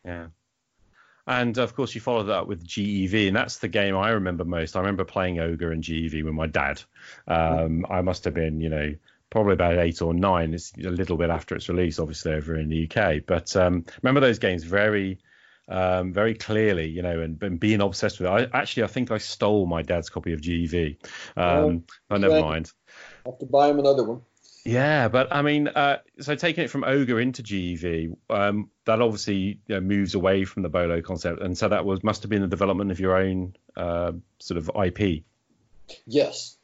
Yeah. 0.06 0.27
And 1.25 1.58
of 1.58 1.75
course, 1.75 1.96
you 1.96 2.01
followed 2.01 2.25
that 2.25 2.38
up 2.41 2.48
with 2.48 2.63
GEV, 2.65 3.27
and 3.27 3.36
that's 3.36 3.58
the 3.58 3.68
game 3.68 3.96
I 3.96 4.10
remember 4.10 4.46
most. 4.46 4.75
I 4.75 4.79
remember 4.79 5.03
playing 5.03 5.39
Ogre 5.39 5.72
and 5.72 5.84
GEV 5.84 6.24
with 6.24 6.34
my 6.34 6.46
dad. 6.46 6.82
Um, 7.27 7.86
I 7.89 8.01
must 8.01 8.24
have 8.25 8.36
been, 8.36 8.62
you 8.62 8.70
know, 8.70 8.96
probably 9.32 9.53
about 9.53 9.77
eight 9.77 10.01
or 10.01 10.13
nine. 10.13 10.53
It's 10.53 10.72
a 10.84 10.89
little 10.89 11.18
bit 11.18 11.29
after 11.32 11.56
its 11.56 11.70
release, 11.70 12.00
obviously, 12.00 12.34
over 12.34 12.56
in 12.56 12.70
the 12.70 12.89
UK. 12.89 13.24
But 13.25 13.56
um, 13.56 13.86
remember 14.01 14.22
those 14.22 14.39
games 14.39 14.63
very, 14.63 15.20
um, 15.68 16.13
very 16.13 16.34
clearly, 16.34 16.88
you 16.88 17.03
know, 17.03 17.20
and, 17.22 17.41
and 17.44 17.60
being 17.60 17.82
obsessed 17.82 18.20
with 18.20 18.27
it. 18.27 18.51
I 18.53 18.60
actually, 18.60 18.84
I 18.84 18.88
think 18.88 19.12
I 19.12 19.20
stole 19.20 19.68
my 19.68 19.84
dad's 19.84 20.10
copy 20.10 20.34
of 20.34 20.41
GEV. 20.41 20.98
Um, 21.38 21.84
oh, 22.10 22.18
never 22.18 22.39
yeah. 22.39 22.41
Mind. 23.25 23.33
have 23.33 23.39
to 23.39 23.45
buy 23.45 23.69
him 23.69 23.79
another 23.79 24.03
one. 24.03 24.21
Yeah, 24.65 25.07
but 25.07 25.33
I 25.33 25.41
mean, 25.41 25.69
uh, 25.69 25.99
so 26.19 26.35
taking 26.35 26.65
it 26.65 26.69
from 26.69 26.83
Ogre 26.83 27.19
into 27.19 27.41
GEV, 27.41 28.15
um, 28.29 28.69
that 28.85 29.01
obviously 29.01 29.59
you 29.67 29.75
know, 29.75 29.81
moves 29.81 30.15
away 30.15 30.43
from 30.45 30.63
the 30.63 30.69
Bolo 30.69 31.01
concept, 31.01 31.41
and 31.41 31.57
so 31.57 31.69
that 31.69 31.85
was 31.85 32.03
must 32.03 32.23
have 32.23 32.29
been 32.29 32.41
the 32.41 32.47
development 32.47 32.91
of 32.91 32.99
your 32.99 33.15
own 33.17 33.55
uh, 33.77 34.11
sort 34.39 34.57
of 34.57 34.69
IP. 34.85 35.23
Yes. 36.05 36.57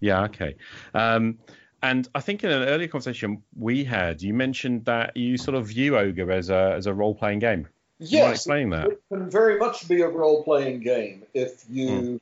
Yeah, 0.00 0.24
okay. 0.24 0.56
Um, 0.94 1.38
and 1.82 2.08
I 2.14 2.20
think 2.20 2.44
in 2.44 2.50
an 2.50 2.68
earlier 2.68 2.88
conversation 2.88 3.42
we 3.58 3.84
had, 3.84 4.22
you 4.22 4.32
mentioned 4.32 4.86
that 4.86 5.16
you 5.16 5.36
sort 5.36 5.56
of 5.56 5.66
view 5.66 5.98
Ogre 5.98 6.30
as 6.30 6.48
a 6.50 6.72
as 6.76 6.86
a 6.86 6.94
role 6.94 7.14
playing 7.14 7.40
game. 7.40 7.68
Do 8.00 8.06
you 8.06 8.18
mind 8.18 8.30
Yes. 8.30 8.36
explaining 8.38 8.70
that? 8.70 8.86
It 8.86 9.02
can 9.10 9.28
very 9.30 9.58
much 9.58 9.86
be 9.88 10.00
a 10.02 10.08
role 10.08 10.44
playing 10.44 10.80
game. 10.80 11.24
If 11.34 11.64
you 11.68 12.20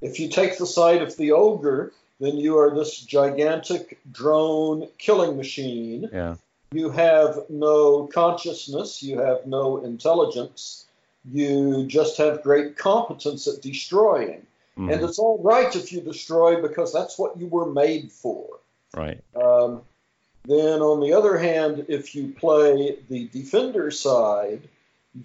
if 0.00 0.20
you 0.20 0.28
take 0.28 0.58
the 0.58 0.66
side 0.66 1.02
of 1.02 1.16
the 1.16 1.32
ogre, 1.32 1.92
then 2.20 2.36
you 2.36 2.58
are 2.58 2.74
this 2.74 2.98
gigantic 2.98 3.98
drone 4.10 4.88
killing 4.98 5.36
machine. 5.36 6.08
Yeah, 6.12 6.36
You 6.72 6.90
have 6.90 7.44
no 7.48 8.06
consciousness, 8.06 9.02
you 9.02 9.18
have 9.18 9.46
no 9.46 9.84
intelligence, 9.84 10.86
you 11.30 11.86
just 11.86 12.16
have 12.18 12.42
great 12.42 12.76
competence 12.76 13.46
at 13.46 13.62
destroying. 13.62 14.46
Mhm. 14.76 14.92
And 14.92 15.04
it's 15.04 15.18
all 15.18 15.38
right 15.38 15.74
if 15.74 15.92
you 15.92 16.00
destroy 16.00 16.60
because 16.60 16.92
that's 16.92 17.18
what 17.18 17.36
you 17.38 17.46
were 17.46 17.70
made 17.70 18.10
for. 18.10 18.58
right. 18.96 19.20
Um, 19.34 19.82
then, 20.46 20.82
on 20.82 21.00
the 21.00 21.14
other 21.14 21.38
hand, 21.38 21.86
if 21.88 22.14
you 22.14 22.28
play 22.28 22.98
the 23.08 23.28
defender 23.28 23.90
side, 23.90 24.60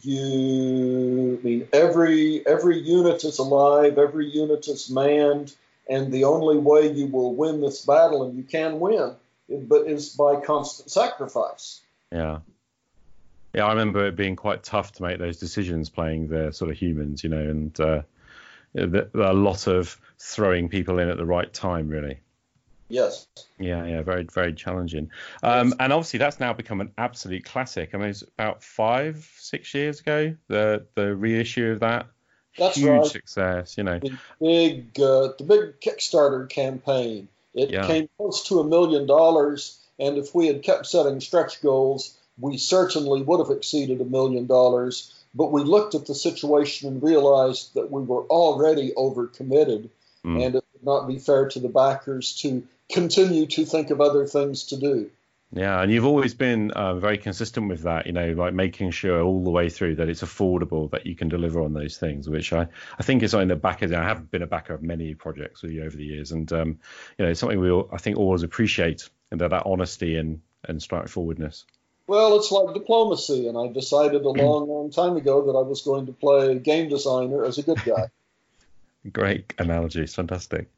you 0.01 1.39
I 1.41 1.45
mean 1.45 1.67
every 1.73 2.45
every 2.47 2.79
unit 2.79 3.23
is 3.23 3.37
alive, 3.39 3.97
every 3.97 4.27
unit 4.27 4.67
is 4.67 4.89
manned, 4.89 5.55
and 5.89 6.11
the 6.11 6.23
only 6.23 6.57
way 6.57 6.91
you 6.91 7.07
will 7.07 7.35
win 7.35 7.61
this 7.61 7.85
battle, 7.85 8.23
and 8.23 8.37
you 8.37 8.43
can 8.43 8.79
win, 8.79 9.15
but 9.49 9.87
is 9.87 10.09
by 10.09 10.39
constant 10.39 10.91
sacrifice. 10.91 11.81
Yeah. 12.11 12.39
Yeah, 13.53 13.65
I 13.65 13.69
remember 13.69 14.05
it 14.05 14.15
being 14.15 14.35
quite 14.35 14.63
tough 14.63 14.91
to 14.93 15.03
make 15.03 15.17
those 15.17 15.37
decisions 15.37 15.89
playing 15.89 16.27
the 16.27 16.51
sort 16.51 16.69
of 16.69 16.77
humans, 16.77 17.23
you 17.23 17.31
know, 17.31 17.41
and 17.41 17.79
uh, 17.79 18.01
the, 18.73 19.09
a 19.15 19.33
lot 19.33 19.65
of 19.65 19.99
throwing 20.19 20.69
people 20.69 20.99
in 20.99 21.09
at 21.09 21.17
the 21.17 21.25
right 21.25 21.51
time, 21.51 21.87
really. 21.87 22.19
Yes. 22.89 23.27
Yeah, 23.59 23.85
yeah, 23.85 24.01
very, 24.03 24.23
very 24.23 24.53
challenging. 24.53 25.11
Um, 25.43 25.69
Yes. 25.69 25.77
and 25.79 25.93
obviously, 25.93 26.19
that's 26.19 26.39
now 26.39 26.53
become 26.53 26.81
an 26.81 26.91
absolute 26.97 27.43
classic. 27.45 27.93
I 27.93 27.97
mean, 27.97 28.09
it's 28.09 28.23
about 28.37 28.63
five, 28.63 29.27
six 29.37 29.73
years 29.73 29.99
ago 29.99 30.35
the 30.47 30.85
the 30.95 31.15
reissue 31.15 31.71
of 31.71 31.79
that. 31.81 32.07
That's 32.59 32.75
Huge 32.77 32.89
right. 32.89 33.05
success, 33.05 33.77
you 33.77 33.83
know. 33.83 33.99
the 33.99 34.17
big 34.39 34.99
uh, 34.99 35.29
the 35.37 35.43
big 35.47 35.79
Kickstarter 35.81 36.47
campaign. 36.49 37.27
It 37.53 37.71
Yeah. 37.71 37.87
came 37.87 38.09
close 38.17 38.43
to 38.49 38.59
a 38.59 38.63
million 38.63 39.07
dollars, 39.07 39.77
and 39.97 40.17
if 40.17 40.35
we 40.35 40.47
had 40.47 40.61
kept 40.61 40.85
setting 40.85 41.19
stretch 41.21 41.61
goals, 41.61 42.13
we 42.39 42.57
certainly 42.57 43.21
would 43.21 43.39
have 43.39 43.55
exceeded 43.55 43.99
a 44.01 44.05
million 44.05 44.45
dollars. 44.45 45.13
But 45.35 45.51
we 45.51 45.63
looked 45.63 45.93
at 45.95 46.05
the 46.05 46.15
situation 46.15 46.87
and 46.89 47.03
realized 47.03 47.73
that 47.75 47.91
we 47.91 48.01
were 48.01 48.23
already 48.23 48.91
overcommitted, 48.95 49.89
Mm. 50.25 50.45
and 50.45 50.55
it 50.55 50.63
would 50.73 50.83
not 50.83 51.07
be 51.07 51.17
fair 51.17 51.47
to 51.49 51.59
the 51.59 51.69
backers 51.69 52.35
to 52.41 52.63
continue 52.89 53.45
to 53.45 53.65
think 53.65 53.89
of 53.89 54.01
other 54.01 54.25
things 54.25 54.63
to 54.65 54.75
do. 54.77 55.09
Yeah, 55.51 55.81
and 55.81 55.91
you've 55.91 56.05
always 56.05 56.35
been 56.35 56.69
uh, 56.71 56.95
very 56.95 57.17
consistent 57.17 57.69
with 57.69 57.81
that, 57.81 58.05
you 58.05 58.11
know, 58.11 58.33
like 58.33 58.53
making 58.53 58.91
sure 58.91 59.21
all 59.21 59.43
the 59.43 59.49
way 59.49 59.69
through 59.69 59.95
that 59.95 60.07
it's 60.07 60.21
affordable, 60.21 60.91
that 60.91 61.07
you 61.07 61.15
can 61.15 61.27
deliver 61.27 61.61
on 61.61 61.73
those 61.73 61.97
things, 61.97 62.29
which 62.29 62.53
I, 62.53 62.67
I 62.99 63.03
think 63.03 63.23
is 63.23 63.31
something 63.31 63.47
that 63.47 63.55
backers, 63.55 63.91
I 63.91 64.03
have 64.03 64.29
been 64.29 64.43
a 64.43 64.47
backer 64.47 64.75
of 64.75 64.83
many 64.83 65.15
projects 65.15 65.63
with 65.63 65.71
you 65.71 65.83
over 65.83 65.97
the 65.97 66.05
years, 66.05 66.31
and, 66.31 66.51
um, 66.53 66.79
you 67.17 67.25
know, 67.25 67.31
it's 67.31 67.39
something 67.39 67.59
we 67.59 67.71
all, 67.71 67.89
I 67.91 67.97
think 67.97 68.17
always 68.17 68.43
appreciate, 68.43 69.09
and 69.31 69.41
that, 69.41 69.49
that 69.49 69.63
honesty 69.65 70.17
and, 70.17 70.41
and 70.65 70.79
straightforwardness. 70.79 71.65
Well, 72.05 72.37
it's 72.37 72.51
like 72.51 72.75
diplomacy, 72.75 73.47
and 73.47 73.57
I 73.57 73.71
decided 73.71 74.25
a 74.25 74.29
long, 74.29 74.69
long 74.69 74.91
time 74.91 75.17
ago 75.17 75.47
that 75.47 75.57
I 75.57 75.61
was 75.61 75.81
going 75.81 76.05
to 76.07 76.13
play 76.13 76.59
game 76.59 76.89
designer 76.89 77.43
as 77.43 77.57
a 77.57 77.63
good 77.63 77.83
guy. 77.83 78.09
Great 79.11 79.55
analogy, 79.57 80.01
it's 80.01 80.13
fantastic. 80.13 80.69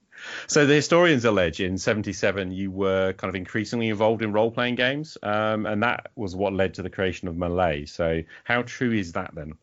So 0.48 0.66
the 0.66 0.76
historians 0.76 1.26
allege 1.26 1.60
in 1.60 1.78
'77 1.78 2.52
you 2.52 2.72
were 2.72 3.14
kind 3.14 3.30
of 3.30 3.36
increasingly 3.36 3.90
involved 3.90 4.22
in 4.22 4.34
role-playing 4.34 4.76
games, 4.76 5.18
um, 5.24 5.66
and 5.66 5.84
that 5.84 6.12
was 6.16 6.36
what 6.36 6.54
led 6.54 6.76
to 6.76 6.82
the 6.82 6.90
creation 6.90 7.28
of 7.28 7.38
Melee. 7.38 7.86
So 7.86 8.22
how 8.44 8.64
true 8.64 8.94
is 8.94 9.14
that 9.14 9.32
then? 9.34 9.54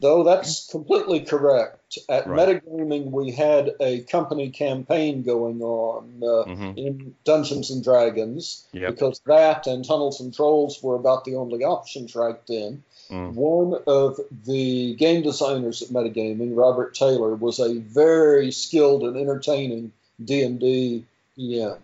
Though 0.00 0.22
that's 0.22 0.70
completely 0.70 1.20
correct. 1.20 1.98
At 2.08 2.28
Right. 2.28 2.62
Metagaming, 2.62 3.10
we 3.10 3.32
had 3.32 3.74
a 3.80 4.00
company 4.02 4.50
campaign 4.50 5.24
going 5.24 5.60
on 5.60 6.20
uh, 6.22 6.44
Mhm. 6.48 6.76
in 6.76 7.14
Dungeons 7.24 7.70
and 7.70 7.82
Dragons 7.82 8.64
Yep. 8.72 8.90
because 8.94 9.20
that 9.26 9.66
and 9.66 9.84
Tunnels 9.84 10.20
and 10.20 10.32
Trolls 10.32 10.80
were 10.82 10.94
about 10.94 11.24
the 11.24 11.34
only 11.34 11.64
options 11.64 12.14
right 12.14 12.38
then. 12.46 12.84
Mm. 13.10 13.34
One 13.34 13.82
of 13.88 14.20
the 14.44 14.94
game 14.94 15.22
designers 15.22 15.82
at 15.82 15.88
Metagaming, 15.88 16.56
Robert 16.56 16.94
Taylor, 16.94 17.34
was 17.34 17.58
a 17.58 17.74
very 17.78 18.52
skilled 18.52 19.02
and 19.02 19.16
entertaining 19.16 19.92
D&D 20.24 21.04
DM, 21.36 21.78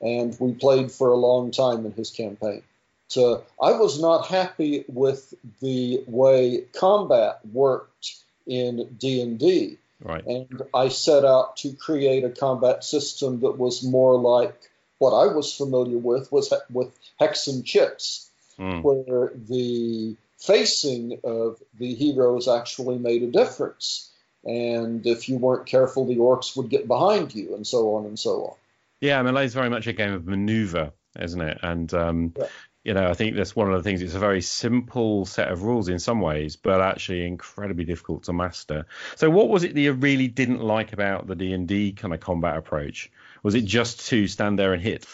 and 0.00 0.36
we 0.40 0.52
played 0.54 0.90
for 0.90 1.08
a 1.10 1.16
long 1.16 1.50
time 1.50 1.86
in 1.86 1.92
his 1.92 2.10
campaign. 2.10 2.62
So 3.08 3.44
I 3.60 3.72
was 3.72 4.00
not 4.00 4.26
happy 4.26 4.84
with 4.88 5.32
the 5.60 6.02
way 6.06 6.64
combat 6.72 7.40
worked 7.52 8.16
in 8.46 8.96
D&D, 8.98 9.78
Right. 10.02 10.24
and 10.26 10.62
I 10.74 10.88
set 10.88 11.24
out 11.24 11.56
to 11.58 11.72
create 11.72 12.24
a 12.24 12.30
combat 12.30 12.84
system 12.84 13.40
that 13.40 13.58
was 13.58 13.82
more 13.82 14.18
like 14.18 14.54
what 14.98 15.10
I 15.12 15.32
was 15.32 15.54
familiar 15.54 15.98
with 15.98 16.32
was 16.32 16.48
he- 16.48 16.56
with 16.72 16.90
hex 17.18 17.46
and 17.48 17.64
chits, 17.64 18.30
Mm. 18.58 18.82
where 18.82 19.32
the 19.34 20.16
facing 20.38 21.20
of 21.24 21.62
the 21.78 21.94
heroes 21.94 22.48
actually 22.48 22.98
made 22.98 23.22
a 23.22 23.30
difference. 23.30 24.10
And 24.46 25.04
if 25.06 25.28
you 25.28 25.38
weren't 25.38 25.66
careful, 25.66 26.06
the 26.06 26.16
orcs 26.16 26.56
would 26.56 26.70
get 26.70 26.86
behind 26.86 27.34
you, 27.34 27.54
and 27.56 27.66
so 27.66 27.96
on 27.96 28.06
and 28.06 28.18
so 28.18 28.44
on. 28.44 28.54
Yeah, 29.00 29.20
Melee 29.22 29.44
is 29.44 29.54
very 29.54 29.68
much 29.68 29.86
a 29.86 29.92
game 29.92 30.12
of 30.12 30.26
maneuver, 30.26 30.92
isn't 31.18 31.40
it? 31.40 31.58
And 31.62 31.92
um, 31.92 32.34
Yeah. 32.38 32.46
you 32.84 32.94
know, 32.94 33.08
I 33.08 33.14
think 33.14 33.34
that's 33.34 33.56
one 33.56 33.72
of 33.72 33.76
the 33.76 33.82
things. 33.82 34.00
It's 34.00 34.14
a 34.14 34.20
very 34.20 34.40
simple 34.40 35.26
set 35.26 35.50
of 35.50 35.64
rules 35.64 35.88
in 35.88 35.98
some 35.98 36.20
ways, 36.20 36.54
but 36.54 36.80
actually 36.80 37.26
incredibly 37.26 37.84
difficult 37.84 38.22
to 38.24 38.32
master. 38.32 38.86
So, 39.16 39.28
what 39.28 39.48
was 39.48 39.64
it 39.64 39.74
that 39.74 39.80
you 39.80 39.92
really 39.92 40.28
didn't 40.28 40.60
like 40.60 40.92
about 40.92 41.26
the 41.26 41.34
D 41.34 41.52
and 41.52 41.66
D 41.66 41.92
kind 41.92 42.14
of 42.14 42.20
combat 42.20 42.56
approach? 42.56 43.10
Was 43.42 43.54
it 43.56 43.64
just 43.64 44.06
to 44.08 44.28
stand 44.28 44.58
there 44.58 44.72
and 44.72 44.82
hit? 44.82 45.04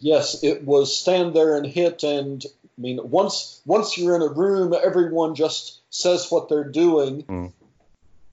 Yes, 0.00 0.42
it 0.42 0.64
was 0.64 0.96
stand 0.96 1.34
there 1.34 1.56
and 1.56 1.66
hit, 1.66 2.04
and 2.04 2.42
I 2.46 2.80
mean, 2.80 3.00
once 3.02 3.60
once 3.66 3.98
you're 3.98 4.16
in 4.16 4.22
a 4.22 4.28
room, 4.28 4.74
everyone 4.74 5.34
just 5.34 5.80
says 5.90 6.30
what 6.30 6.48
they're 6.48 6.64
doing. 6.64 7.24
Mm. 7.24 7.52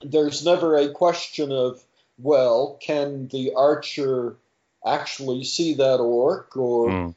There's 0.02 0.46
never 0.46 0.76
a 0.78 0.90
question 0.90 1.52
of, 1.52 1.84
well, 2.18 2.78
can 2.82 3.28
the 3.28 3.54
archer 3.56 4.36
actually 4.86 5.44
see 5.44 5.74
that 5.76 6.00
orc, 6.00 6.56
or 6.56 6.90
Mm. 6.90 7.16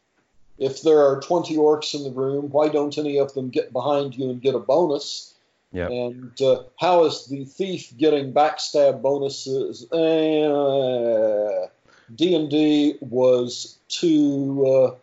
if 0.59 0.83
there 0.83 1.01
are 1.07 1.21
20 1.21 1.57
orcs 1.57 1.95
in 1.95 2.03
the 2.05 2.11
room, 2.11 2.51
why 2.51 2.69
don't 2.69 2.99
any 2.99 3.19
of 3.19 3.35
them 3.35 3.51
get 3.51 3.73
behind 3.73 4.17
you 4.17 4.31
and 4.31 4.43
get 4.43 4.55
a 4.55 4.59
bonus? 4.59 5.35
Yeah. 5.73 5.89
And 5.89 6.41
uh, 6.43 6.65
how 6.77 7.05
is 7.05 7.27
the 7.27 7.45
thief 7.45 7.95
getting 7.97 8.33
backstab 8.33 9.01
bonuses? 9.01 9.91
Uh, 9.91 11.69
D&D 12.15 12.99
was 13.01 13.79
too, 13.89 14.67
uh, 14.67 14.95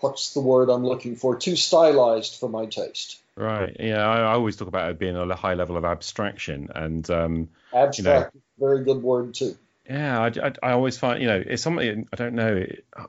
what's 0.00 0.32
the 0.32 0.40
word 0.40 0.70
I'm 0.70 0.86
looking 0.86 1.16
for? 1.16 1.36
Too 1.36 1.56
stylized 1.56 2.36
for 2.36 2.48
my 2.48 2.66
taste. 2.66 3.18
Right. 3.36 3.76
Yeah, 3.80 4.06
I, 4.06 4.18
I 4.20 4.32
always 4.32 4.56
talk 4.56 4.68
about 4.68 4.90
it 4.90 4.98
being 4.98 5.16
a 5.16 5.34
high 5.34 5.54
level 5.54 5.76
of 5.76 5.84
abstraction, 5.84 6.68
and 6.74 7.08
um, 7.10 7.48
Abstract 7.72 8.36
is 8.36 8.42
a 8.42 8.64
very 8.64 8.84
good 8.84 9.02
word 9.02 9.34
too. 9.34 9.56
Yeah, 9.88 10.20
I, 10.20 10.26
I, 10.26 10.52
I 10.62 10.72
always 10.72 10.96
find, 10.96 11.20
you 11.20 11.28
know, 11.28 11.42
it's 11.44 11.62
something, 11.62 12.08
I 12.10 12.16
don't 12.16 12.34
know, 12.34 12.64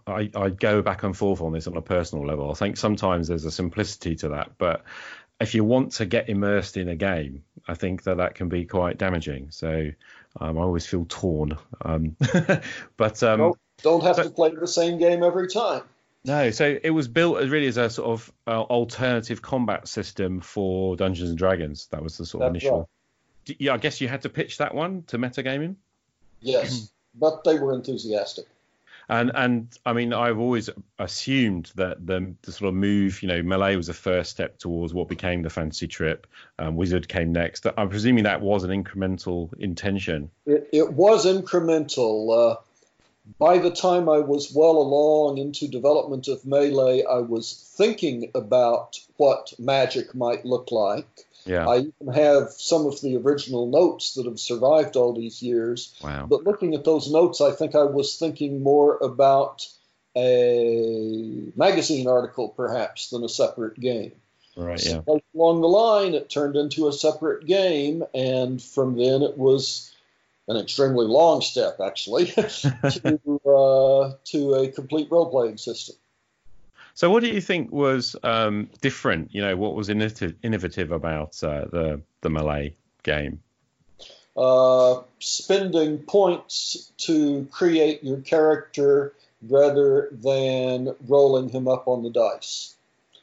I, 0.07 0.29
I 0.35 0.49
go 0.49 0.81
back 0.81 1.03
and 1.03 1.15
forth 1.15 1.39
on 1.41 1.53
this 1.53 1.67
on 1.67 1.77
a 1.77 1.81
personal 1.81 2.25
level. 2.25 2.51
I 2.51 2.53
think 2.53 2.75
sometimes 2.75 3.29
there's 3.29 3.45
a 3.45 3.51
simplicity 3.51 4.15
to 4.17 4.29
that, 4.29 4.57
but 4.57 4.83
if 5.39 5.55
you 5.55 5.63
want 5.63 5.93
to 5.93 6.05
get 6.05 6.27
immersed 6.27 6.75
in 6.75 6.89
a 6.89 6.95
game, 6.95 7.43
I 7.67 7.75
think 7.75 8.03
that 8.03 8.17
that 8.17 8.35
can 8.35 8.49
be 8.49 8.65
quite 8.65 8.97
damaging. 8.97 9.51
So 9.51 9.89
um, 10.39 10.57
I 10.57 10.61
always 10.61 10.85
feel 10.85 11.05
torn. 11.07 11.57
Um, 11.81 12.17
but 12.97 13.23
um, 13.23 13.39
Nope. 13.39 13.59
Don't 13.81 14.03
have 14.03 14.15
so- 14.17 14.23
to 14.23 14.29
play 14.29 14.51
the 14.51 14.67
same 14.67 14.97
game 14.97 15.23
every 15.23 15.47
time. 15.47 15.83
No, 16.25 16.51
so 16.51 16.77
it 16.83 16.89
was 16.89 17.07
built 17.07 17.39
as 17.41 17.49
really 17.49 17.67
as 17.67 17.77
a 17.77 17.89
sort 17.89 18.09
of 18.09 18.31
uh, 18.47 18.61
alternative 18.61 19.41
combat 19.41 19.87
system 19.87 20.41
for 20.41 20.95
Dungeons 20.95 21.29
and 21.29 21.37
Dragons. 21.37 21.87
That 21.87 22.03
was 22.03 22.17
the 22.17 22.25
sort 22.25 22.43
of 22.43 22.53
That's 22.53 22.63
initial. 22.63 22.79
right. 22.79 22.87
D- 23.45 23.57
Yeah, 23.59 23.73
I 23.73 23.77
guess 23.77 24.01
you 24.01 24.07
had 24.07 24.23
to 24.23 24.29
pitch 24.29 24.57
that 24.57 24.73
one 24.73 25.03
to 25.07 25.17
metagaming. 25.17 25.75
Yes, 26.41 26.91
but 27.15 27.43
they 27.43 27.59
were 27.59 27.73
enthusiastic. 27.73 28.45
And 29.07 29.31
and 29.35 29.67
I 29.85 29.93
mean, 29.93 30.13
I've 30.13 30.39
always 30.39 30.67
assumed 30.97 31.71
that 31.75 32.05
the, 32.07 32.33
the 32.41 32.51
sort 32.51 32.69
of 32.69 32.73
move, 32.73 33.21
you 33.21 33.27
know, 33.27 33.43
melee 33.43 33.75
was 33.75 33.85
the 33.85 33.93
first 33.93 34.31
step 34.31 34.57
towards 34.57 34.95
what 34.95 35.07
became 35.07 35.43
the 35.43 35.49
fantasy 35.51 35.87
trip. 35.87 36.25
Um, 36.57 36.75
Wizard 36.75 37.07
came 37.07 37.31
next. 37.31 37.67
I'm 37.77 37.89
presuming 37.89 38.23
that 38.23 38.41
was 38.41 38.63
an 38.63 38.71
incremental 38.71 39.53
intention. 39.59 40.31
It, 40.47 40.69
it 40.73 40.93
was 40.93 41.27
incremental. 41.27 42.53
Uh, 42.53 42.55
by 43.39 43.57
the 43.57 43.71
time 43.71 44.07
I 44.07 44.19
was 44.19 44.53
well 44.53 44.77
along 44.77 45.37
into 45.37 45.67
development 45.67 46.27
of 46.27 46.45
Melee, 46.45 47.03
I 47.03 47.19
was 47.19 47.73
thinking 47.75 48.31
about 48.35 48.99
what 49.17 49.53
magic 49.59 50.13
might 50.13 50.45
look 50.45 50.71
like. 50.71 51.07
Yeah. 51.45 51.67
I 51.67 51.77
even 51.77 52.13
have 52.13 52.51
some 52.51 52.85
of 52.87 53.01
the 53.01 53.17
original 53.17 53.67
notes 53.67 54.15
that 54.15 54.25
have 54.25 54.39
survived 54.39 54.95
all 54.95 55.13
these 55.13 55.41
years. 55.41 55.95
wow. 56.03 56.25
But 56.27 56.43
looking 56.43 56.73
at 56.73 56.83
those 56.83 57.11
notes, 57.11 57.39
I 57.41 57.51
think 57.51 57.75
I 57.75 57.83
was 57.83 58.17
thinking 58.17 58.63
more 58.63 58.97
about 58.97 59.67
a 60.15 61.51
magazine 61.55 62.07
article, 62.07 62.49
perhaps, 62.49 63.09
than 63.09 63.23
a 63.23 63.29
separate 63.29 63.79
game. 63.79 64.13
Right. 64.55 64.83
Yeah. 64.83 65.01
Along 65.33 65.61
the 65.61 65.67
line, 65.67 66.13
it 66.13 66.29
turned 66.29 66.55
into 66.55 66.87
a 66.87 66.93
separate 66.93 67.45
game, 67.45 68.03
and 68.13 68.61
from 68.61 68.97
then 68.97 69.21
it 69.21 69.37
was 69.37 69.91
an 70.47 70.57
extremely 70.57 71.05
long 71.05 71.41
step, 71.41 71.79
actually, 71.83 72.25
to, 72.31 73.41
uh, 73.45 74.13
to 74.25 74.53
a 74.53 74.67
complete 74.71 75.09
role 75.11 75.29
playing 75.29 75.57
system. 75.57 75.95
So, 76.93 77.09
what 77.09 77.21
do 77.21 77.27
you 77.27 77.41
think 77.41 77.71
was 77.71 78.15
um, 78.23 78.69
different? 78.81 79.33
You 79.33 79.41
know, 79.41 79.57
what 79.57 79.75
was 79.75 79.89
innovative, 79.89 80.35
innovative 80.43 80.91
about 80.91 81.43
uh, 81.43 81.65
the 81.65 82.01
the 82.21 82.29
melee 82.29 82.75
game? 83.03 83.41
Uh, 84.37 85.01
spending 85.19 85.99
points 85.99 86.91
to 86.97 87.47
create 87.51 88.03
your 88.03 88.19
character 88.21 89.13
rather 89.47 90.09
than 90.11 90.95
rolling 91.07 91.49
him 91.49 91.67
up 91.67 91.87
on 91.87 92.03
the 92.03 92.09
dice. 92.09 92.75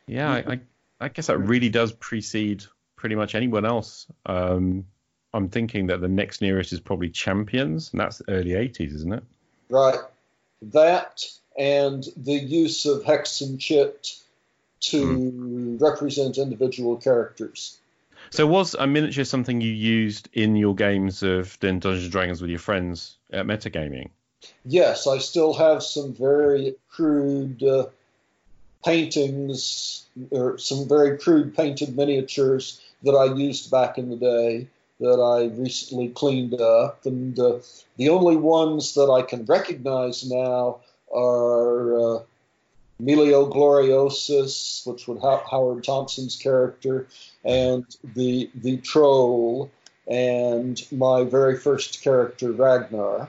Yeah, 0.07 0.31
I, 0.31 0.53
I, 0.53 0.61
I 1.01 1.09
guess 1.09 1.27
that 1.27 1.39
really 1.39 1.69
does 1.69 1.93
precede 1.93 2.65
pretty 2.97 3.15
much 3.15 3.35
anyone 3.35 3.65
else. 3.65 4.07
Um, 4.27 4.87
I'm 5.35 5.49
thinking 5.49 5.87
that 5.87 6.01
the 6.01 6.09
next 6.09 6.43
nearest 6.43 6.73
is 6.73 6.81
probably 6.81 7.09
Champions, 7.09 7.91
and 7.93 8.01
that's 8.01 8.19
the 8.19 8.31
early 8.31 8.51
80s, 8.51 8.95
isn't 8.95 9.13
it? 9.13 9.25
Right. 9.71 10.01
That 10.63 11.25
and 11.59 12.07
the 12.17 12.35
use 12.35 12.87
of 12.87 13.05
hex 13.05 13.41
and 13.41 13.61
chit 13.61 14.15
to 14.81 15.79
represent 15.81 16.39
individual 16.39 16.97
characters. 16.97 17.79
So 18.31 18.47
was 18.47 18.75
a 18.75 18.87
miniature 18.87 19.25
something 19.25 19.61
you 19.61 19.73
used 19.73 20.29
in 20.33 20.57
your 20.57 20.75
games 20.75 21.23
of 21.23 21.59
Dungeons 21.61 22.05
and 22.05 22.13
Dragons 22.13 22.41
with 22.41 22.51
your 22.51 22.59
friends 22.59 23.17
at 23.33 23.47
Metagaming? 23.47 24.11
Yes, 24.65 25.07
I 25.07 25.19
still 25.19 25.55
have 25.55 25.83
some 25.83 26.15
very 26.15 26.75
crude 26.91 27.63
uh, 27.63 27.87
paintings, 28.85 30.05
or 30.31 30.59
some 30.59 30.89
very 30.89 31.19
crude 31.19 31.57
painted 31.57 31.97
miniatures 31.97 32.81
that 33.03 33.13
I 33.13 33.35
used 33.35 33.71
back 33.71 33.99
in 33.99 34.11
the 34.11 34.17
day 34.17 34.69
that 35.03 35.21
I 35.21 35.55
recently 35.61 36.09
cleaned 36.09 36.61
up. 36.61 37.05
And 37.05 37.39
uh, 37.39 37.59
the 37.97 38.09
only 38.09 38.37
ones 38.37 38.95
that 38.95 39.11
I 39.11 39.23
can 39.23 39.45
recognize 39.45 40.25
now 40.29 40.81
are 41.15 42.17
uh, 42.17 42.23
Emilio 42.99 43.51
Gloriosus, 43.51 44.87
which 44.87 45.09
would 45.09 45.19
ha- 45.19 45.45
Howard 45.51 45.85
Thompson's 45.85 46.37
character, 46.37 47.09
and 47.45 47.85
the 48.15 48.49
the 48.55 48.77
troll, 48.79 49.71
and 50.07 50.81
my 50.93 51.25
very 51.25 51.59
first 51.59 52.03
character 52.03 52.53
Ragnar, 52.53 53.29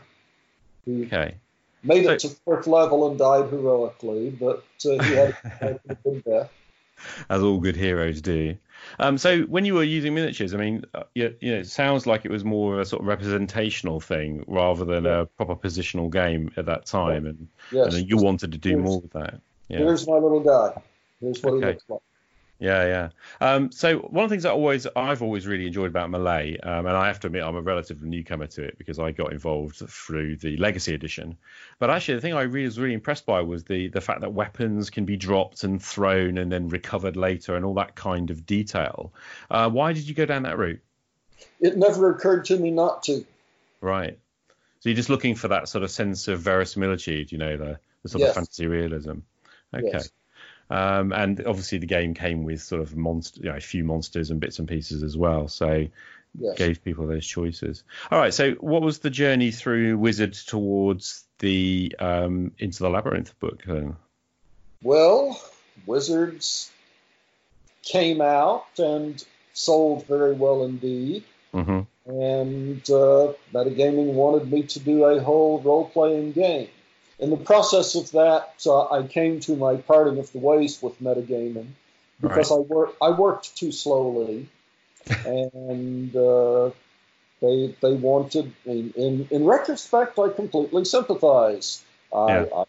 who 0.85 1.05
Okay. 1.05 1.35
made 1.83 2.05
it 2.05 2.19
to 2.19 2.29
fourth 2.29 2.67
level 2.67 3.09
and 3.09 3.17
died 3.17 3.49
heroically, 3.49 4.29
but 4.29 4.63
uh, 4.85 5.03
he 5.03 5.13
had 5.13 5.35
a 5.61 5.95
good 6.03 6.23
death. 6.23 6.51
As 7.29 7.41
all 7.41 7.59
good 7.59 7.75
heroes 7.75 8.21
do. 8.21 8.55
Um, 8.99 9.17
so 9.17 9.41
when 9.43 9.65
you 9.65 9.73
were 9.75 9.83
using 9.83 10.13
miniatures, 10.13 10.53
I 10.53 10.57
mean, 10.57 10.83
you, 11.15 11.35
you 11.39 11.51
know, 11.53 11.59
it 11.59 11.67
sounds 11.67 12.05
like 12.05 12.25
it 12.25 12.31
was 12.31 12.43
more 12.43 12.73
of 12.75 12.79
a 12.81 12.85
sort 12.85 13.01
of 13.01 13.07
representational 13.07 13.99
thing 13.99 14.43
rather 14.47 14.85
than 14.85 15.05
a 15.05 15.25
proper 15.25 15.55
positional 15.55 16.11
game 16.11 16.51
at 16.57 16.65
that 16.65 16.85
time, 16.85 17.25
and, 17.25 17.47
Yes, 17.71 17.95
and 17.95 18.09
you 18.09 18.17
wanted 18.17 18.51
to 18.51 18.57
do 18.57 18.69
Here's- 18.69 18.83
more 18.85 19.01
with 19.01 19.11
that. 19.13 19.39
Yeah. 19.69 19.77
here's 19.79 20.05
my 20.07 20.15
little 20.17 20.41
guy. 20.41 20.81
Here's 21.21 21.41
what 21.41 21.53
Okay. 21.53 21.65
he 21.67 21.71
looks 21.73 21.83
like. 21.87 22.01
Yeah, 22.63 22.85
yeah. 22.85 23.09
Um, 23.45 23.73
so 23.73 23.97
one 23.97 24.23
of 24.23 24.29
the 24.29 24.35
things 24.35 24.45
I 24.45 24.51
always 24.51 24.87
I've 24.95 25.21
always 25.21 25.45
really 25.45 25.67
enjoyed 25.67 25.89
about 25.89 26.09
Melee, 26.09 26.57
um, 26.63 26.85
and 26.85 26.95
I 26.95 27.07
have 27.07 27.19
to 27.19 27.27
admit 27.27 27.43
I'm 27.43 27.57
a 27.57 27.61
relative 27.61 28.01
newcomer 28.01 28.47
to 28.47 28.63
it 28.63 28.77
because 28.77 28.99
I 28.99 29.11
got 29.11 29.33
involved 29.33 29.83
through 29.89 30.37
the 30.37 30.55
Legacy 30.55 30.93
Edition. 30.93 31.37
But 31.77 31.89
actually, 31.89 32.15
the 32.15 32.21
thing 32.21 32.33
I 32.33 32.43
really 32.43 32.63
was 32.63 32.79
really 32.79 32.93
impressed 32.93 33.25
by 33.25 33.41
was 33.41 33.65
the 33.65 33.89
the 33.89 33.99
fact 33.99 34.21
that 34.21 34.31
weapons 34.31 34.89
can 34.91 35.03
be 35.03 35.17
dropped 35.17 35.65
and 35.65 35.83
thrown 35.83 36.37
and 36.37 36.49
then 36.49 36.69
recovered 36.69 37.17
later, 37.17 37.57
and 37.57 37.65
all 37.65 37.73
that 37.73 37.95
kind 37.95 38.29
of 38.29 38.45
detail. 38.45 39.11
Uh, 39.51 39.69
why 39.69 39.91
did 39.91 40.07
you 40.07 40.15
go 40.15 40.25
down 40.25 40.43
that 40.43 40.57
route? 40.57 40.79
It 41.59 41.75
never 41.75 42.11
occurred 42.11 42.45
to 42.45 42.57
me 42.57 42.71
not 42.71 43.03
to. 43.03 43.25
Right. 43.81 44.17
So 44.79 44.87
you're 44.87 44.95
just 44.95 45.09
looking 45.09 45.35
for 45.35 45.49
that 45.49 45.67
sort 45.67 45.83
of 45.83 45.91
sense 45.91 46.29
of 46.29 46.39
verisimilitude, 46.39 47.33
you 47.33 47.39
know, 47.39 47.57
the, 47.57 47.79
the 48.03 48.09
sort 48.09 48.21
Yes. 48.21 48.29
of 48.29 48.35
fantasy 48.35 48.67
realism. 48.67 49.19
Okay. 49.73 49.89
Yes. 49.91 50.09
Um, 50.73 51.13
and 51.13 51.45
obviously 51.45 51.77
the 51.77 51.85
game 51.85 52.15
came 52.15 52.43
with 52.43 52.59
sort 52.61 52.81
of 52.81 52.95
monster, 52.95 53.41
you 53.43 53.49
know, 53.49 53.55
a 53.55 53.61
few 53.61 53.83
monsters 53.83 54.31
and 54.31 54.39
bits 54.39 54.57
and 54.57 54.67
pieces 54.67 55.03
as 55.03 55.15
well. 55.15 55.47
So 55.47 55.87
Yes. 56.35 56.57
gave 56.57 56.83
people 56.83 57.05
those 57.05 57.27
choices. 57.27 57.83
All 58.09 58.17
right. 58.17 58.33
So 58.33 58.53
what 58.53 58.81
was 58.81 58.97
the 58.97 59.11
journey 59.11 59.51
through 59.51 59.99
Wizard 59.99 60.33
towards 60.33 61.25
the 61.37 61.95
um, 61.99 62.53
Into 62.57 62.79
the 62.79 62.89
Labyrinth 62.89 63.39
book? 63.39 63.61
Then? 63.67 63.97
Well, 64.81 65.39
Wizards 65.85 66.71
came 67.83 68.19
out 68.19 68.65
and 68.79 69.23
sold 69.53 70.07
very 70.07 70.33
well 70.33 70.63
indeed. 70.63 71.23
hmm 71.53 71.81
and 72.05 72.81
uh, 72.89 73.31
Metagaming 73.53 74.13
wanted 74.13 74.51
me 74.51 74.63
to 74.63 74.79
do 74.79 75.05
a 75.05 75.21
whole 75.21 75.61
role 75.61 75.89
playing 75.89 76.33
game. 76.33 76.67
In 77.19 77.29
the 77.29 77.37
process 77.37 77.95
of 77.95 78.11
that, 78.11 78.63
uh, 78.65 78.89
I 78.89 79.03
came 79.03 79.39
to 79.41 79.55
my 79.55 79.75
parting 79.77 80.17
of 80.19 80.31
the 80.31 80.39
ways 80.39 80.81
with 80.81 81.01
Metagaming 81.01 81.67
because 82.21 82.51
I, 82.51 82.55
wor- 82.55 82.93
I 83.01 83.11
worked 83.11 83.55
too 83.55 83.71
slowly, 83.71 84.47
and 85.25 86.15
uh, 86.15 86.71
they 87.41 87.75
they 87.81 87.93
wanted. 87.93 88.53
In, 88.65 88.93
in 88.95 89.27
in 89.29 89.45
retrospect, 89.45 90.17
I 90.17 90.29
completely 90.29 90.85
sympathize. 90.85 91.83
I, 92.13 92.17
Yeah. 92.17 92.45
I 92.55 92.65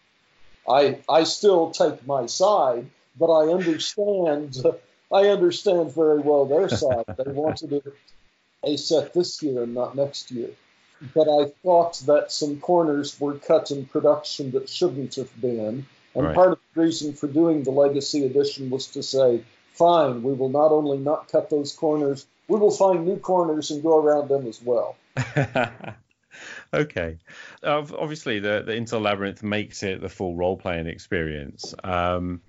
I 0.67 0.99
I 1.09 1.23
still 1.23 1.71
take 1.71 2.05
my 2.05 2.27
side, 2.27 2.89
but 3.19 3.31
I 3.31 3.51
understand. 3.51 4.63
I 5.11 5.27
understand 5.27 5.93
very 5.93 6.19
well 6.19 6.45
their 6.45 6.67
side. 6.67 7.05
They 7.15 7.23
wanted 7.31 7.73
it 7.73 7.93
a 8.63 8.75
set 8.77 9.13
this 9.13 9.41
year 9.41 9.63
and 9.63 9.73
not 9.73 9.95
next 9.95 10.31
year. 10.31 10.49
But 11.13 11.27
I 11.27 11.51
thought 11.63 11.99
that 12.05 12.31
some 12.31 12.59
corners 12.59 13.19
were 13.19 13.37
cut 13.37 13.71
in 13.71 13.85
production 13.85 14.51
that 14.51 14.69
shouldn't 14.69 15.15
have 15.15 15.29
been. 15.39 15.85
And 16.15 16.23
Right. 16.23 16.35
part 16.35 16.53
of 16.53 16.59
the 16.73 16.81
reason 16.81 17.13
for 17.13 17.27
doing 17.27 17.63
the 17.63 17.71
Legacy 17.71 18.25
Edition 18.25 18.69
was 18.69 18.87
to 18.87 19.03
say, 19.03 19.43
fine, 19.73 20.23
we 20.23 20.33
will 20.33 20.49
not 20.49 20.71
only 20.71 20.97
not 20.97 21.27
cut 21.29 21.49
those 21.49 21.73
corners, 21.73 22.25
we 22.47 22.57
will 22.57 22.71
find 22.71 23.05
new 23.05 23.17
corners 23.17 23.71
and 23.71 23.83
go 23.83 23.97
around 23.97 24.29
them 24.29 24.47
as 24.47 24.61
well. 24.61 24.95
okay. 26.73 27.17
Uh, 27.63 27.85
obviously, 27.97 28.39
the 28.39 28.63
the 28.65 28.79
the 28.79 28.99
Labyrinth 28.99 29.43
makes 29.43 29.83
it 29.83 30.01
the 30.01 30.09
full 30.09 30.35
role 30.35 30.57
playing 30.57 30.87
experience. 30.87 31.73
Um, 31.83 32.41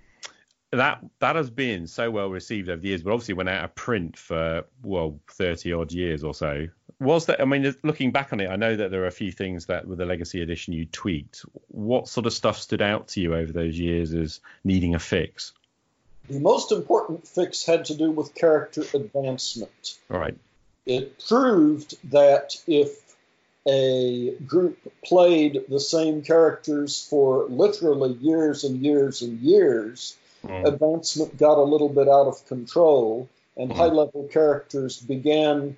that 0.72 1.04
that 1.20 1.36
has 1.36 1.50
been 1.50 1.86
so 1.86 2.10
well 2.10 2.28
received 2.28 2.68
over 2.68 2.80
the 2.80 2.88
years, 2.88 3.02
but 3.02 3.12
obviously 3.12 3.34
went 3.34 3.48
out 3.48 3.64
of 3.64 3.74
print 3.74 4.16
for 4.16 4.64
well 4.82 5.20
thirty 5.30 5.72
odd 5.72 5.92
years 5.92 6.24
or 6.24 6.34
so. 6.34 6.66
Was 6.98 7.26
that? 7.26 7.40
I 7.40 7.44
mean, 7.44 7.74
looking 7.82 8.10
back 8.10 8.32
on 8.32 8.40
it, 8.40 8.48
I 8.48 8.56
know 8.56 8.74
that 8.74 8.90
there 8.90 9.02
are 9.02 9.06
a 9.06 9.12
few 9.12 9.30
things 9.30 9.66
that 9.66 9.86
with 9.86 9.98
the 9.98 10.06
Legacy 10.06 10.40
Edition 10.40 10.72
you 10.72 10.86
tweaked. 10.86 11.44
What 11.68 12.08
sort 12.08 12.26
of 12.26 12.32
stuff 12.32 12.58
stood 12.58 12.80
out 12.80 13.08
to 13.08 13.20
you 13.20 13.34
over 13.34 13.52
those 13.52 13.78
years 13.78 14.14
as 14.14 14.40
needing 14.64 14.94
a 14.94 14.98
fix? 14.98 15.52
The 16.28 16.40
most 16.40 16.72
important 16.72 17.28
fix 17.28 17.64
had 17.66 17.84
to 17.86 17.94
do 17.94 18.10
with 18.10 18.34
character 18.34 18.82
advancement. 18.94 19.98
All 20.10 20.18
right. 20.18 20.36
it 20.86 21.18
proved 21.26 21.96
that 22.12 22.54
if 22.68 23.16
a 23.66 24.30
group 24.46 24.78
played 25.04 25.64
the 25.68 25.80
same 25.80 26.22
characters 26.22 27.04
for 27.10 27.46
literally 27.48 28.12
years 28.12 28.62
and 28.62 28.80
years 28.80 29.20
and 29.20 29.40
years, 29.40 30.16
Mm. 30.44 30.64
advancement 30.64 31.36
got 31.36 31.58
a 31.58 31.62
little 31.64 31.88
bit 31.88 32.08
out 32.08 32.28
of 32.28 32.46
control, 32.46 33.28
and 33.56 33.70
Mhm. 33.70 33.74
high 33.74 33.86
level 33.86 34.28
characters 34.30 35.00
began 35.00 35.76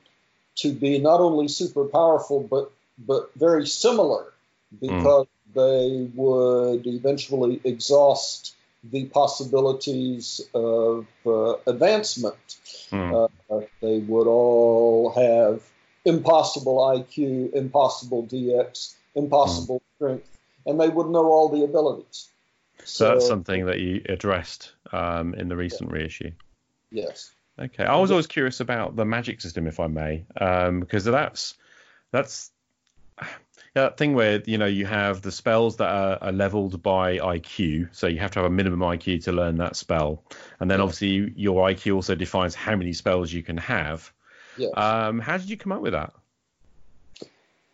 to 0.59 0.73
be 0.73 0.99
not 0.99 1.21
only 1.21 1.49
super 1.49 1.85
powerful 1.85 2.41
but 2.41 2.71
but 2.99 3.31
very 3.37 3.67
similar 3.67 4.33
because 4.81 5.27
they 5.55 6.11
would 6.15 6.87
eventually 6.87 7.61
exhaust 7.65 8.55
the 8.85 9.07
possibilities 9.07 10.41
of 10.55 11.07
uh, 11.27 11.55
advancement. 11.67 12.37
Mm. 12.91 13.29
Uh, 13.51 13.61
they 13.81 13.99
would 13.99 14.27
all 14.27 15.11
have 15.11 15.63
impossible 16.05 16.79
IQ, 16.79 17.53
impossible 17.55 18.27
DX, 18.27 18.95
impossible 19.15 19.83
strength, 19.97 20.29
and 20.67 20.81
they 20.81 20.89
would 20.89 21.09
know 21.09 21.27
all 21.27 21.49
the 21.49 21.65
abilities. 21.65 22.29
so 22.85 23.09
that's 23.09 23.27
something 23.27 23.67
that 23.67 23.81
you 23.81 24.03
addressed 24.09 24.73
um, 24.93 25.35
in 25.35 25.49
the 25.49 25.57
recent 25.57 25.91
reissue. 25.91 26.31
Yes. 26.91 27.33
Okay, 27.61 27.85
I 27.85 27.97
was 27.97 28.11
always 28.11 28.29
curious 28.29 28.61
about 28.61 28.95
the 28.95 29.05
magic 29.05 29.41
system, 29.41 29.67
if 29.67 29.81
I 29.81 29.89
may, 29.89 30.25
um, 30.41 30.81
because 30.81 31.05
that's 31.05 31.55
that's 32.13 32.53
that 33.75 33.97
thing 33.97 34.15
where 34.15 34.43
you 34.47 34.59
know 34.59 34.67
you 34.67 34.87
have 34.87 35.23
the 35.23 35.33
spells 35.33 35.77
that 35.79 35.89
are, 35.89 36.19
are 36.21 36.33
leveled 36.33 36.83
by 36.83 37.19
IQ, 37.19 37.89
so 37.93 38.07
you 38.07 38.19
have 38.21 38.31
to 38.33 38.39
have 38.41 38.47
a 38.47 38.55
minimum 38.55 38.81
IQ 38.81 39.25
to 39.25 39.33
learn 39.33 39.57
that 39.57 39.75
spell, 39.75 40.23
and 40.61 40.71
then 40.71 40.79
Yeah. 40.79 40.85
obviously 40.85 41.33
your 41.37 41.69
IQ 41.69 41.97
also 41.97 42.15
defines 42.15 42.55
how 42.55 42.77
many 42.77 42.93
spells 42.93 43.33
you 43.33 43.43
can 43.43 43.57
have. 43.57 44.13
Yes. 44.57 44.73
Um, 44.77 45.19
how 45.19 45.37
did 45.37 45.51
you 45.51 45.57
come 45.57 45.73
up 45.73 45.81
with 45.81 45.93
that? 45.93 46.13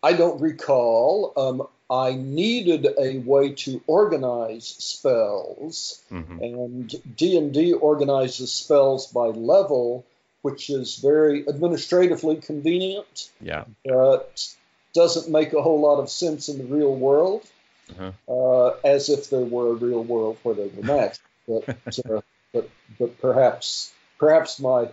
I 0.01 0.13
don't 0.13 0.39
recall. 0.41 1.33
Um, 1.35 1.67
I 1.89 2.13
needed 2.15 2.87
a 2.97 3.19
way 3.19 3.51
to 3.65 3.81
organize 3.87 4.67
spells, 4.67 6.01
hmm 6.09 6.21
and 6.41 6.93
D 7.15 7.37
and 7.37 7.53
D 7.53 7.73
organizes 7.73 8.51
spells 8.51 9.07
by 9.07 9.27
level, 9.27 10.05
which 10.41 10.69
is 10.69 10.97
very 10.97 11.47
administratively 11.47 12.37
convenient. 12.37 13.29
Yeah, 13.39 13.65
but 13.85 14.47
doesn't 14.93 15.31
make 15.31 15.53
a 15.53 15.61
whole 15.61 15.79
lot 15.81 15.99
of 15.99 16.09
sense 16.09 16.49
in 16.49 16.57
the 16.57 16.65
real 16.65 16.95
world, 16.95 17.43
Uh-huh. 17.91 18.11
uh, 18.27 18.69
as 18.83 19.09
if 19.09 19.29
there 19.29 19.41
were 19.45 19.69
a 19.69 19.73
real 19.75 20.03
world 20.03 20.37
where 20.43 20.55
they 20.55 20.67
were 20.67 20.83
matched. 20.95 21.21
But, 21.47 21.69
uh, 22.09 22.21
but, 22.53 22.69
but 22.99 23.21
perhaps, 23.21 23.93
perhaps 24.17 24.59
my 24.59 24.89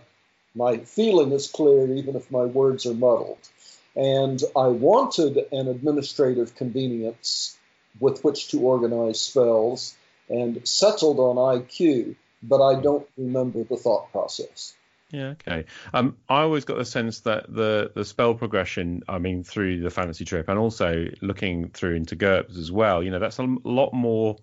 my 0.55 0.77
feeling 0.77 1.31
is 1.31 1.47
clear, 1.49 1.91
even 1.95 2.15
if 2.15 2.29
my 2.29 2.45
words 2.45 2.85
are 2.85 2.93
muddled. 2.93 3.39
And 3.95 4.41
I 4.55 4.67
wanted 4.67 5.37
an 5.51 5.67
administrative 5.67 6.55
convenience 6.55 7.57
with 7.99 8.23
which 8.23 8.49
to 8.49 8.59
organize 8.59 9.21
spells, 9.21 9.95
and 10.29 10.67
settled 10.67 11.19
on 11.19 11.35
IQ, 11.35 12.15
but 12.41 12.61
I 12.61 12.81
don't 12.81 13.07
remember 13.17 13.63
the 13.63 13.77
thought 13.77 14.11
process. 14.11 14.73
Yeah, 15.13 15.35
okay. 15.47 15.65
Um, 15.93 16.17
I 16.27 16.41
always 16.41 16.65
got 16.65 16.77
the 16.77 16.85
sense 16.85 17.19
that 17.21 17.45
the 17.53 17.91
the 17.93 18.03
spell 18.03 18.33
progression, 18.33 19.03
I 19.07 19.19
mean, 19.19 19.43
through 19.43 19.81
the 19.81 19.91
fantasy 19.91 20.25
trip, 20.25 20.49
and 20.49 20.57
also 20.57 21.07
looking 21.21 21.69
through 21.69 21.95
into 21.95 22.15
GURPS 22.15 22.57
as 22.57 22.71
well. 22.71 23.03
You 23.03 23.11
know, 23.11 23.19
that's 23.19 23.37
a 23.37 23.43
lot 23.63 23.93
more. 23.93 24.37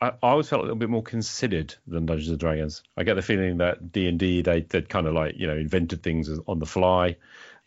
I, 0.00 0.10
I 0.10 0.30
always 0.30 0.48
felt 0.48 0.60
a 0.60 0.62
little 0.62 0.76
bit 0.76 0.90
more 0.90 1.02
considered 1.02 1.74
than 1.88 2.06
Dungeons 2.06 2.30
and 2.30 2.38
Dragons. 2.38 2.84
I 2.96 3.02
get 3.02 3.14
the 3.14 3.22
feeling 3.22 3.56
that 3.58 3.90
D 3.90 4.06
and 4.06 4.16
D 4.16 4.42
they 4.42 4.60
they 4.60 4.82
kind 4.82 5.08
of 5.08 5.14
like 5.14 5.34
you 5.36 5.48
know 5.48 5.56
invented 5.56 6.04
things 6.04 6.30
on 6.46 6.60
the 6.60 6.66
fly. 6.66 7.16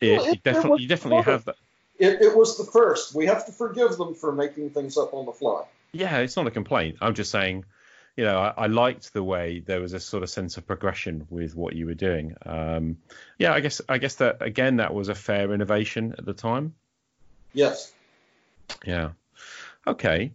It, 0.02 0.18
Well, 0.18 0.26
you 0.26 0.32
it- 0.34 0.44
definitely 0.44 0.82
you 0.84 0.88
definitely 0.88 1.24
have 1.24 1.46
that. 1.46 1.56
It, 1.98 2.22
it 2.22 2.36
was 2.36 2.58
the 2.58 2.66
first. 2.66 3.16
We 3.16 3.26
have 3.28 3.46
to 3.46 3.54
forgive 3.54 3.98
them 3.98 4.16
for 4.16 4.34
making 4.34 4.72
things 4.72 4.98
up 4.98 5.14
on 5.14 5.26
the 5.26 5.32
fly. 5.32 5.64
Yeah, 5.94 6.18
it's 6.18 6.36
not 6.36 6.46
a 6.46 6.52
complaint. 6.52 6.98
I'm 7.00 7.14
just 7.14 7.32
saying, 7.32 7.64
you 8.18 8.26
know, 8.26 8.38
I, 8.38 8.54
I 8.58 8.68
liked 8.68 9.14
the 9.14 9.24
way 9.24 9.60
there 9.66 9.80
was 9.80 9.94
a 9.94 10.00
sort 10.02 10.22
of 10.22 10.30
sense 10.30 10.58
of 10.58 10.68
progression 10.68 11.26
with 11.30 11.56
what 11.56 11.74
you 11.74 11.86
were 11.86 11.94
doing. 11.94 12.36
Um, 12.46 12.98
yeah, 13.40 13.54
I 13.54 13.62
guess 13.62 13.80
I 13.88 13.98
guess 13.98 14.16
that 14.16 14.42
again 14.42 14.78
that 14.78 14.94
was 14.94 15.08
a 15.08 15.16
fair 15.16 15.54
innovation 15.54 16.16
at 16.18 16.26
the 16.26 16.34
time. 16.34 16.74
Yes. 17.54 17.94
Yeah. 18.86 19.12
Okay. 19.88 20.34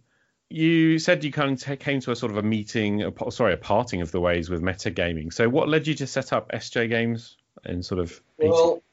You 0.49 0.99
said 0.99 1.23
you 1.23 1.31
kind 1.31 1.61
of 1.61 1.79
came 1.79 2.01
to 2.01 2.11
a 2.11 2.15
sort 2.15 2.31
of 2.31 2.37
a 2.37 2.43
meeting, 2.43 3.03
a, 3.03 3.31
sorry, 3.31 3.53
a 3.53 3.57
parting 3.57 4.01
of 4.01 4.11
the 4.11 4.19
ways 4.19 4.49
with 4.49 4.61
metagaming. 4.61 5.31
So, 5.31 5.47
what 5.47 5.69
led 5.69 5.87
you 5.87 5.95
to 5.95 6.07
set 6.07 6.33
up 6.33 6.51
SJ 6.51 6.89
Games 6.89 7.37
in 7.63 7.83
sort 7.83 7.99
of? 7.99 8.19
80 8.39 8.49
Well, 8.49 8.83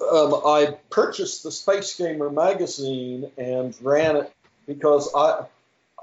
um, 0.00 0.34
I 0.44 0.76
purchased 0.90 1.42
the 1.42 1.50
Space 1.50 1.96
Gamer 1.96 2.30
magazine 2.30 3.30
and 3.36 3.76
ran 3.80 4.16
it 4.16 4.32
because 4.66 5.10
I, 5.14 5.46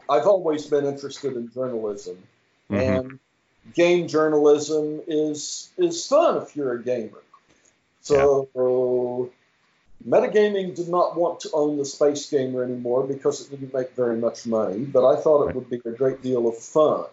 I've 0.09 0.27
always 0.27 0.65
been 0.65 0.85
interested 0.85 1.35
in 1.35 1.51
journalism, 1.51 2.17
Mhm. 2.69 2.81
and 2.81 3.19
game 3.73 4.07
journalism 4.07 5.01
is 5.07 5.69
is 5.77 6.05
fun 6.07 6.41
if 6.41 6.55
you're 6.55 6.73
a 6.73 6.83
gamer. 6.83 7.21
So, 8.01 9.29
Metagaming 10.05 10.75
did 10.75 10.89
not 10.89 11.15
want 11.15 11.39
to 11.41 11.49
own 11.53 11.77
the 11.77 11.85
Space 11.85 12.29
Gamer 12.29 12.63
anymore 12.63 13.03
because 13.07 13.41
it 13.41 13.51
didn't 13.51 13.73
make 13.73 13.91
very 13.95 14.17
much 14.17 14.45
money, 14.45 14.79
but 14.79 15.07
I 15.07 15.19
thought 15.19 15.49
it 15.49 15.55
would 15.55 15.69
be 15.69 15.81
a 15.85 15.91
great 15.91 16.21
deal 16.21 16.47
of 16.47 16.57
fun. 16.57 17.05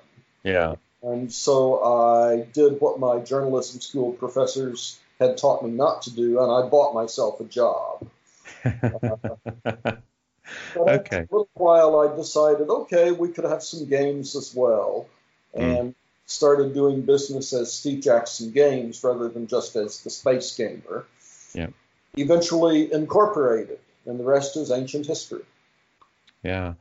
Yeah. 0.42 0.74
And 1.02 1.32
so 1.32 1.82
I 1.82 2.42
did 2.52 2.80
what 2.80 2.98
my 2.98 3.20
journalism 3.20 3.80
school 3.80 4.12
professors 4.12 4.98
had 5.20 5.36
taught 5.36 5.62
me 5.62 5.70
not 5.70 6.02
to 6.02 6.10
do, 6.10 6.42
and 6.42 6.50
I 6.50 6.68
bought 6.68 6.94
myself 6.94 7.40
a 7.40 7.44
job. 7.44 8.08
But 10.74 10.88
Okay. 10.88 11.18
After 11.18 11.18
a 11.18 11.20
little 11.30 11.48
while, 11.54 12.00
I 12.00 12.16
decided, 12.16 12.68
okay, 12.68 13.12
we 13.12 13.28
could 13.28 13.44
have 13.44 13.62
some 13.62 13.86
games 13.86 14.34
as 14.34 14.52
well, 14.54 15.06
hmm. 15.54 15.62
and 15.62 15.94
started 16.26 16.74
doing 16.74 17.02
business 17.02 17.52
as 17.52 17.72
Steve 17.72 18.02
Jackson 18.02 18.50
Games 18.50 19.02
rather 19.02 19.28
than 19.28 19.46
just 19.46 19.76
as 19.76 20.00
the 20.00 20.10
Space 20.10 20.56
Gamer. 20.56 21.04
Yeah. 21.54 21.68
Eventually 22.16 22.92
incorporated, 22.92 23.78
and 24.06 24.18
the 24.18 24.24
rest 24.24 24.56
is 24.56 24.70
ancient 24.70 25.06
history. 25.06 25.44
Yeah. 26.42 26.74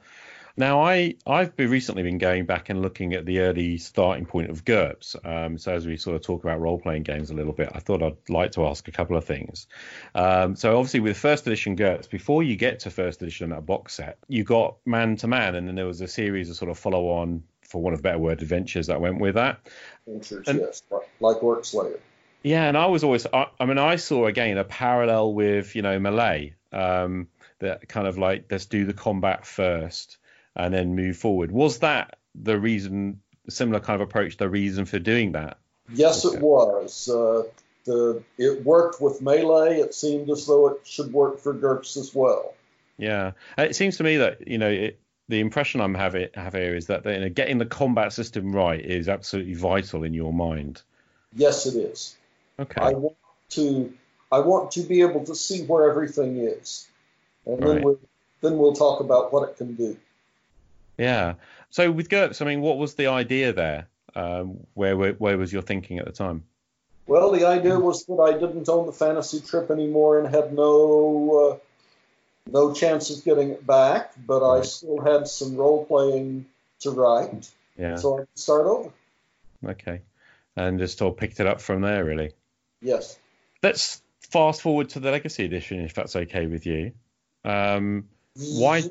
Now 0.58 0.82
I 0.82 1.16
I've 1.26 1.56
been 1.56 1.70
recently 1.70 2.04
been 2.04 2.18
going 2.18 2.46
back 2.46 2.70
and 2.70 2.82
looking 2.82 3.14
at 3.14 3.26
the 3.26 3.40
early 3.40 3.78
starting 3.78 4.26
point 4.26 4.50
of 4.50 4.66
GURPS. 4.66 5.16
Um, 5.24 5.58
so 5.58 5.74
as 5.74 5.86
we 5.86 5.98
sort 5.98 6.16
of 6.16 6.22
talk 6.22 6.44
about 6.44 6.60
role 6.60 6.80
playing 6.80 7.04
games 7.04 7.30
a 7.30 7.34
little 7.34 7.54
bit, 7.54 7.70
I 7.74 7.80
thought 7.80 8.04
I'd 8.04 8.18
like 8.30 8.52
to 8.54 8.66
ask 8.66 8.88
a 8.88 8.92
couple 8.92 9.16
of 9.16 9.26
things. 9.26 9.68
Um, 10.16 10.56
so 10.56 10.78
obviously 10.78 11.00
with 11.00 11.18
first 11.18 11.46
edition 11.48 11.76
GURPS, 11.76 12.10
before 12.10 12.44
you 12.44 12.56
get 12.56 12.80
to 12.82 12.90
first 12.90 13.22
edition 13.22 13.50
that 13.52 13.66
box 13.66 13.96
set, 13.96 14.18
you 14.28 14.44
got 14.44 14.78
man 14.86 15.16
to 15.18 15.28
man, 15.28 15.56
and 15.56 15.68
then 15.68 15.76
there 15.76 15.86
was 15.86 16.02
a 16.02 16.08
series 16.08 16.50
of 16.50 16.56
sort 16.56 16.72
of 16.72 16.78
follow 16.78 17.08
on, 17.08 17.44
for 17.62 17.82
want 17.82 17.94
of 17.94 18.00
a 18.00 18.04
better 18.04 18.20
word, 18.20 18.42
adventures 18.42 18.88
that 18.88 19.00
went 19.00 19.20
with 19.20 19.36
that. 19.36 19.60
Adventures, 20.08 20.48
And- 20.48 20.60
yes, 20.60 20.84
like 21.20 21.44
Orc 21.44 21.66
Slayer. 21.66 22.00
Yeah, 22.42 22.70
and 22.70 22.78
I 22.78 22.86
was 22.86 23.04
always, 23.04 23.28
I, 23.34 23.48
I 23.60 23.66
mean, 23.66 23.78
I 23.78 23.98
saw 23.98 24.26
again 24.26 24.58
a 24.58 24.64
parallel 24.64 25.34
with, 25.34 25.76
you 25.76 25.82
know, 25.82 26.00
Melee, 26.00 26.56
um, 26.72 27.28
that 27.60 27.90
kind 27.90 28.08
of 28.08 28.18
like, 28.18 28.46
let's 28.50 28.66
do 28.66 28.86
the 28.86 28.94
combat 28.94 29.46
first 29.46 30.18
and 30.60 30.74
then 30.74 30.94
move 30.96 31.16
forward. 31.18 31.52
Was 31.52 31.80
that 31.80 32.18
the 32.36 32.60
reason, 32.60 33.22
similar 33.48 33.80
kind 33.80 34.02
of 34.02 34.08
approach, 34.08 34.38
the 34.38 34.50
reason 34.50 34.86
for 34.86 35.00
doing 35.00 35.32
that? 35.32 35.58
Yes, 35.94 36.26
Okay. 36.26 36.38
it 36.38 36.44
was. 36.44 37.10
Uh, 37.10 37.44
the 37.86 38.22
it 38.38 38.64
worked 38.66 39.02
with 39.02 39.22
melee. 39.22 39.80
It 39.80 39.96
seemed 39.96 40.30
as 40.30 40.46
though 40.46 40.68
it 40.68 40.82
should 40.86 41.14
work 41.14 41.40
for 41.40 41.54
GURPS 41.54 41.98
as 41.98 42.14
well. 42.14 42.54
Yeah. 42.98 43.32
And 43.58 43.70
It 43.70 43.74
seems 43.76 43.98
to 43.98 44.04
me 44.04 44.18
that, 44.18 44.48
you 44.48 44.58
know, 44.58 44.70
it, 44.70 45.00
the 45.30 45.40
impression 45.40 45.80
I'm 45.80 45.96
having 45.96 46.28
have 46.34 46.54
here 46.54 46.76
is 46.76 46.88
that 46.88 47.06
you 47.06 47.20
know, 47.20 47.30
getting 47.30 47.58
the 47.58 47.66
combat 47.66 48.12
system 48.12 48.54
right 48.54 48.84
is 48.84 49.08
absolutely 49.08 49.54
vital 49.54 50.04
in 50.04 50.14
your 50.14 50.34
mind. 50.34 50.82
Yes, 51.34 51.66
it 51.66 51.76
is. 51.76 52.18
Okay. 52.60 52.82
I 52.82 52.92
want 52.92 53.16
to 53.52 53.94
I 54.32 54.40
want 54.40 54.72
to 54.72 54.82
be 54.82 55.02
able 55.02 55.24
to 55.26 55.36
see 55.36 55.64
where 55.64 55.90
everything 55.90 56.38
is, 56.38 56.88
and 57.46 57.60
Right. 57.60 57.76
then 57.76 57.84
we 57.84 57.96
then 58.42 58.58
we'll 58.58 58.74
talk 58.74 59.00
about 59.00 59.32
what 59.32 59.50
it 59.50 59.58
can 59.58 59.76
do. 59.76 59.98
Yeah. 61.00 61.36
So 61.70 61.92
with 61.92 62.10
GURPS, 62.10 62.42
I 62.42 62.46
mean, 62.46 62.62
what 62.62 62.78
was 62.78 62.96
the 62.96 63.08
idea 63.08 63.54
there? 63.54 63.88
Um, 64.16 64.68
where, 64.74 64.98
where 64.98 65.14
where 65.14 65.38
was 65.38 65.54
your 65.54 65.62
thinking 65.62 66.00
at 66.00 66.06
the 66.06 66.12
time? 66.12 66.44
Well, 67.08 67.32
the 67.32 67.46
idea 67.48 67.80
was 67.80 68.06
that 68.06 68.16
I 68.16 68.34
didn't 68.34 68.68
own 68.70 68.86
the 68.86 68.92
fantasy 68.92 69.40
trip 69.40 69.72
anymore 69.72 70.20
and 70.20 70.28
had 70.28 70.54
no 70.54 71.52
uh, 71.54 71.58
no 72.52 72.74
chance 72.74 73.10
of 73.10 73.24
getting 73.24 73.50
it 73.50 73.66
back, 73.66 74.12
but 74.26 74.48
I 74.48 74.62
still 74.62 75.02
had 75.02 75.28
some 75.28 75.56
role 75.56 75.86
playing 75.86 76.46
to 76.82 76.92
write, 76.92 77.50
Yeah. 77.78 77.96
so 77.98 78.16
I 78.16 78.20
could 78.20 78.28
start 78.36 78.66
over. 78.66 78.90
Okay. 79.66 80.02
And 80.56 80.80
just 80.80 80.98
sort 80.98 81.14
of 81.14 81.20
picked 81.20 81.40
it 81.40 81.48
up 81.48 81.62
from 81.62 81.82
there, 81.82 82.04
really. 82.04 82.32
Yes. 82.82 83.18
Let's 83.62 84.02
fast 84.22 84.62
forward 84.62 84.90
to 84.90 85.00
the 85.00 85.12
Legacy 85.12 85.46
Edition, 85.46 85.82
if 85.82 85.94
that's 85.94 86.16
okay 86.16 86.48
with 86.48 86.66
you. 86.66 86.94
Um, 87.44 88.10
why? 88.36 88.84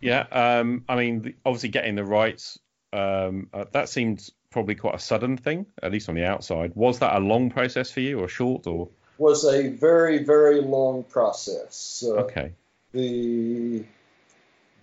Yeah. 0.00 0.20
Um, 0.30 0.84
I 0.88 0.96
mean, 0.96 1.22
the- 1.22 1.34
obviously, 1.44 1.70
getting 1.70 1.94
the 1.96 2.04
rights, 2.04 2.58
um, 2.92 3.48
uh, 3.52 3.64
that 3.72 3.88
seemed 3.88 4.28
probably 4.50 4.74
quite 4.74 4.94
a 4.94 4.98
sudden 4.98 5.36
thing, 5.36 5.66
at 5.82 5.92
least 5.92 6.08
on 6.08 6.14
the 6.14 6.24
outside. 6.24 6.72
Was 6.74 7.00
that 7.00 7.14
a 7.16 7.18
long 7.20 7.50
process 7.50 7.90
for 7.90 8.00
you, 8.00 8.18
or 8.20 8.28
short, 8.28 8.66
or? 8.66 8.88
was 9.18 9.44
a 9.44 9.68
very 9.70 10.22
very 10.22 10.60
long 10.60 11.02
process. 11.02 12.04
Uh, 12.06 12.12
Okay. 12.20 12.52
the 12.92 13.84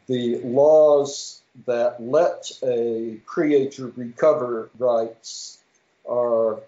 the 0.08 0.40
laws 0.40 1.42
that 1.66 2.04
let 2.04 2.52
a 2.62 3.18
creator 3.26 3.88
recover 3.96 4.70
rights 4.78 5.58
are 6.08 6.60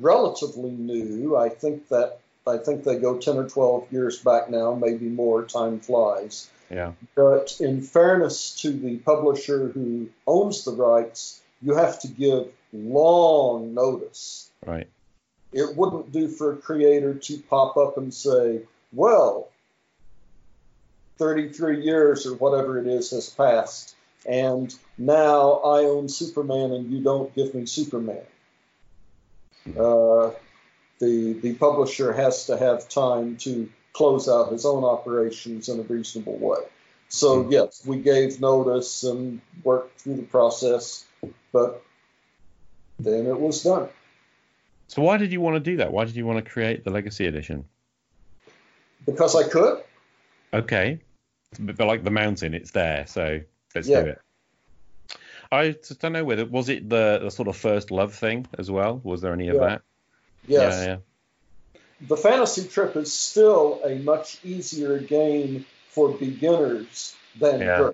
relatively 0.00 0.70
new. 0.70 1.36
I 1.36 1.48
think 1.48 1.88
that 1.88 2.20
I 2.46 2.58
think 2.58 2.84
they 2.84 2.96
go 2.96 3.18
ten 3.18 3.36
or 3.38 3.48
twelve 3.48 3.92
years 3.92 4.20
back 4.20 4.48
now, 4.48 4.74
maybe 4.74 5.06
more. 5.08 5.42
Time 5.42 5.80
flies. 5.80 6.48
Yeah. 6.70 6.92
But 7.14 7.56
in 7.60 7.82
fairness 7.82 8.60
to 8.62 8.70
the 8.70 8.96
publisher 8.98 9.68
who 9.68 10.08
owns 10.26 10.64
the 10.64 10.72
rights, 10.72 11.40
you 11.62 11.74
have 11.74 12.00
to 12.00 12.08
give 12.08 12.48
long 12.72 13.74
notice. 13.74 14.50
Right. 14.64 14.88
It 15.52 15.76
wouldn't 15.76 16.12
do 16.12 16.28
for 16.28 16.52
a 16.52 16.56
creator 16.56 17.14
to 17.14 17.38
pop 17.38 17.76
up 17.76 17.96
and 17.98 18.12
say, 18.12 18.62
well, 18.92 19.48
33 21.18 21.82
years 21.82 22.26
or 22.26 22.34
whatever 22.34 22.78
it 22.78 22.86
is 22.86 23.10
has 23.10 23.30
passed, 23.30 23.94
and 24.26 24.74
now 24.98 25.52
I 25.52 25.84
own 25.84 26.08
Superman 26.08 26.72
and 26.72 26.90
you 26.90 27.02
don't 27.02 27.34
give 27.34 27.54
me 27.54 27.64
Superman. 27.66 28.24
Uh, 29.68 30.30
the, 30.98 31.32
the 31.34 31.54
publisher 31.54 32.12
has 32.12 32.46
to 32.46 32.56
have 32.56 32.88
time 32.88 33.36
to 33.38 33.68
close 33.96 34.28
out 34.28 34.52
his 34.52 34.66
own 34.66 34.84
operations 34.84 35.70
in 35.70 35.80
a 35.80 35.82
reasonable 35.82 36.36
way. 36.36 36.58
So, 37.08 37.44
hmm. 37.44 37.52
yes, 37.52 37.82
we 37.86 37.96
gave 37.98 38.40
notice 38.40 39.04
and 39.04 39.40
worked 39.64 40.00
through 40.00 40.16
the 40.16 40.22
process, 40.22 41.06
but 41.50 41.82
then 42.98 43.26
it 43.26 43.40
was 43.40 43.62
done. 43.62 43.88
So 44.88 45.00
why 45.02 45.16
did 45.16 45.32
you 45.32 45.40
want 45.40 45.56
to 45.56 45.60
do 45.60 45.78
that? 45.78 45.92
Why 45.92 46.04
did 46.04 46.14
you 46.14 46.26
want 46.26 46.44
to 46.44 46.50
create 46.50 46.84
the 46.84 46.90
Legacy 46.90 47.26
Edition? 47.26 47.64
Because 49.06 49.34
I 49.34 49.48
could. 49.48 49.82
Okay. 50.52 51.00
But, 51.58 51.76
but 51.76 51.86
like 51.86 52.04
the 52.04 52.10
mountain, 52.10 52.52
it's 52.52 52.72
there, 52.72 53.06
so 53.06 53.40
let's 53.74 53.88
Yeah. 53.88 54.02
do 54.02 54.08
it. 54.10 54.20
I 55.50 55.70
just 55.70 56.00
don't 56.00 56.12
know 56.12 56.24
whether 56.24 56.44
was 56.44 56.68
it 56.68 56.88
the, 56.88 57.20
the 57.22 57.30
sort 57.30 57.48
of 57.48 57.56
first 57.56 57.90
love 57.90 58.14
thing 58.14 58.46
as 58.58 58.70
well. 58.70 59.00
Was 59.04 59.22
there 59.22 59.32
any 59.32 59.48
of 59.48 59.56
Yeah. 59.56 59.66
that? 59.68 59.82
Yes. 60.46 60.74
Yeah, 60.74 60.86
yeah. 60.86 60.96
The 62.00 62.16
fantasy 62.16 62.68
trip 62.68 62.96
is 62.96 63.12
still 63.12 63.80
a 63.84 63.96
much 63.96 64.38
easier 64.44 64.98
game 64.98 65.64
for 65.88 66.10
beginners 66.10 67.14
than 67.38 67.60
Yeah. 67.60 67.90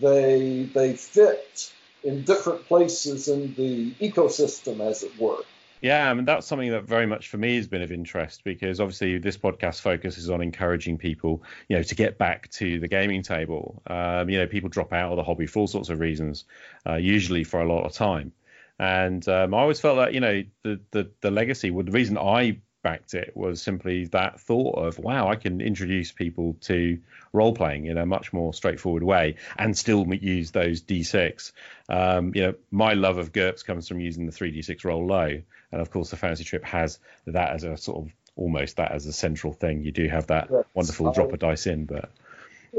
They 0.00 0.68
they 0.74 0.94
fit 0.94 1.72
in 2.04 2.22
different 2.22 2.66
places 2.66 3.28
in 3.28 3.54
the 3.54 3.92
ecosystem, 3.92 4.80
as 4.80 5.02
it 5.02 5.18
were. 5.18 5.42
Yeah, 5.80 6.10
I 6.10 6.14
mean 6.14 6.24
that's 6.24 6.46
something 6.46 6.70
that 6.72 6.84
very 6.84 7.06
much 7.06 7.28
for 7.28 7.38
me 7.38 7.56
has 7.56 7.68
been 7.68 7.82
of 7.82 7.92
interest 7.92 8.42
because 8.44 8.80
obviously 8.80 9.18
this 9.18 9.38
podcast 9.38 9.80
focuses 9.80 10.28
on 10.28 10.42
encouraging 10.42 10.98
people, 10.98 11.42
you 11.68 11.76
know, 11.76 11.82
to 11.82 11.94
get 11.94 12.18
back 12.18 12.50
to 12.50 12.78
the 12.80 12.88
gaming 12.88 13.22
table. 13.22 13.82
Um, 13.86 14.28
you 14.28 14.38
know, 14.38 14.46
people 14.46 14.68
drop 14.68 14.92
out 14.92 15.12
of 15.12 15.16
the 15.16 15.22
hobby 15.22 15.46
for 15.46 15.60
all 15.60 15.66
sorts 15.66 15.88
of 15.88 16.00
reasons, 16.00 16.44
uh, 16.86 16.96
usually 16.96 17.44
for 17.44 17.60
a 17.60 17.68
lot 17.68 17.84
of 17.84 17.92
time. 17.92 18.32
And 18.78 19.26
um, 19.28 19.54
I 19.54 19.58
always 19.58 19.80
felt 19.80 19.96
that 19.96 20.12
you 20.14 20.20
know 20.20 20.44
the 20.62 20.80
the, 20.90 21.10
the 21.20 21.30
legacy. 21.30 21.70
Well, 21.70 21.84
the 21.84 21.92
reason 21.92 22.18
I 22.18 22.58
backed 22.82 23.14
it 23.14 23.36
was 23.36 23.60
simply 23.60 24.04
that 24.06 24.40
thought 24.40 24.76
of 24.78 24.98
wow, 24.98 25.28
I 25.28 25.36
can 25.36 25.60
introduce 25.60 26.12
people 26.12 26.56
to 26.62 26.98
role 27.32 27.54
playing 27.54 27.86
in 27.86 27.98
a 27.98 28.06
much 28.06 28.32
more 28.32 28.54
straightforward 28.54 29.02
way 29.02 29.36
and 29.58 29.76
still 29.76 30.06
use 30.14 30.50
those 30.50 30.82
d6. 30.82 31.52
Um, 31.88 32.32
you 32.34 32.42
know, 32.42 32.54
my 32.70 32.94
love 32.94 33.18
of 33.18 33.32
GURPS 33.32 33.64
comes 33.64 33.88
from 33.88 34.00
using 34.00 34.26
the 34.26 34.32
3d6 34.32 34.84
roll 34.84 35.06
low, 35.06 35.40
and 35.72 35.80
of 35.80 35.90
course 35.90 36.10
the 36.10 36.16
fantasy 36.16 36.44
trip 36.44 36.64
has 36.64 36.98
that 37.26 37.52
as 37.52 37.64
a 37.64 37.76
sort 37.76 38.06
of 38.06 38.12
almost 38.36 38.76
that 38.76 38.92
as 38.92 39.06
a 39.06 39.12
central 39.12 39.52
thing. 39.52 39.82
You 39.82 39.90
do 39.92 40.08
have 40.08 40.28
that 40.28 40.48
Yes. 40.50 40.64
wonderful 40.74 41.08
I- 41.08 41.12
drop 41.12 41.32
a 41.32 41.36
dice 41.36 41.66
in, 41.66 41.84
but 41.84 42.10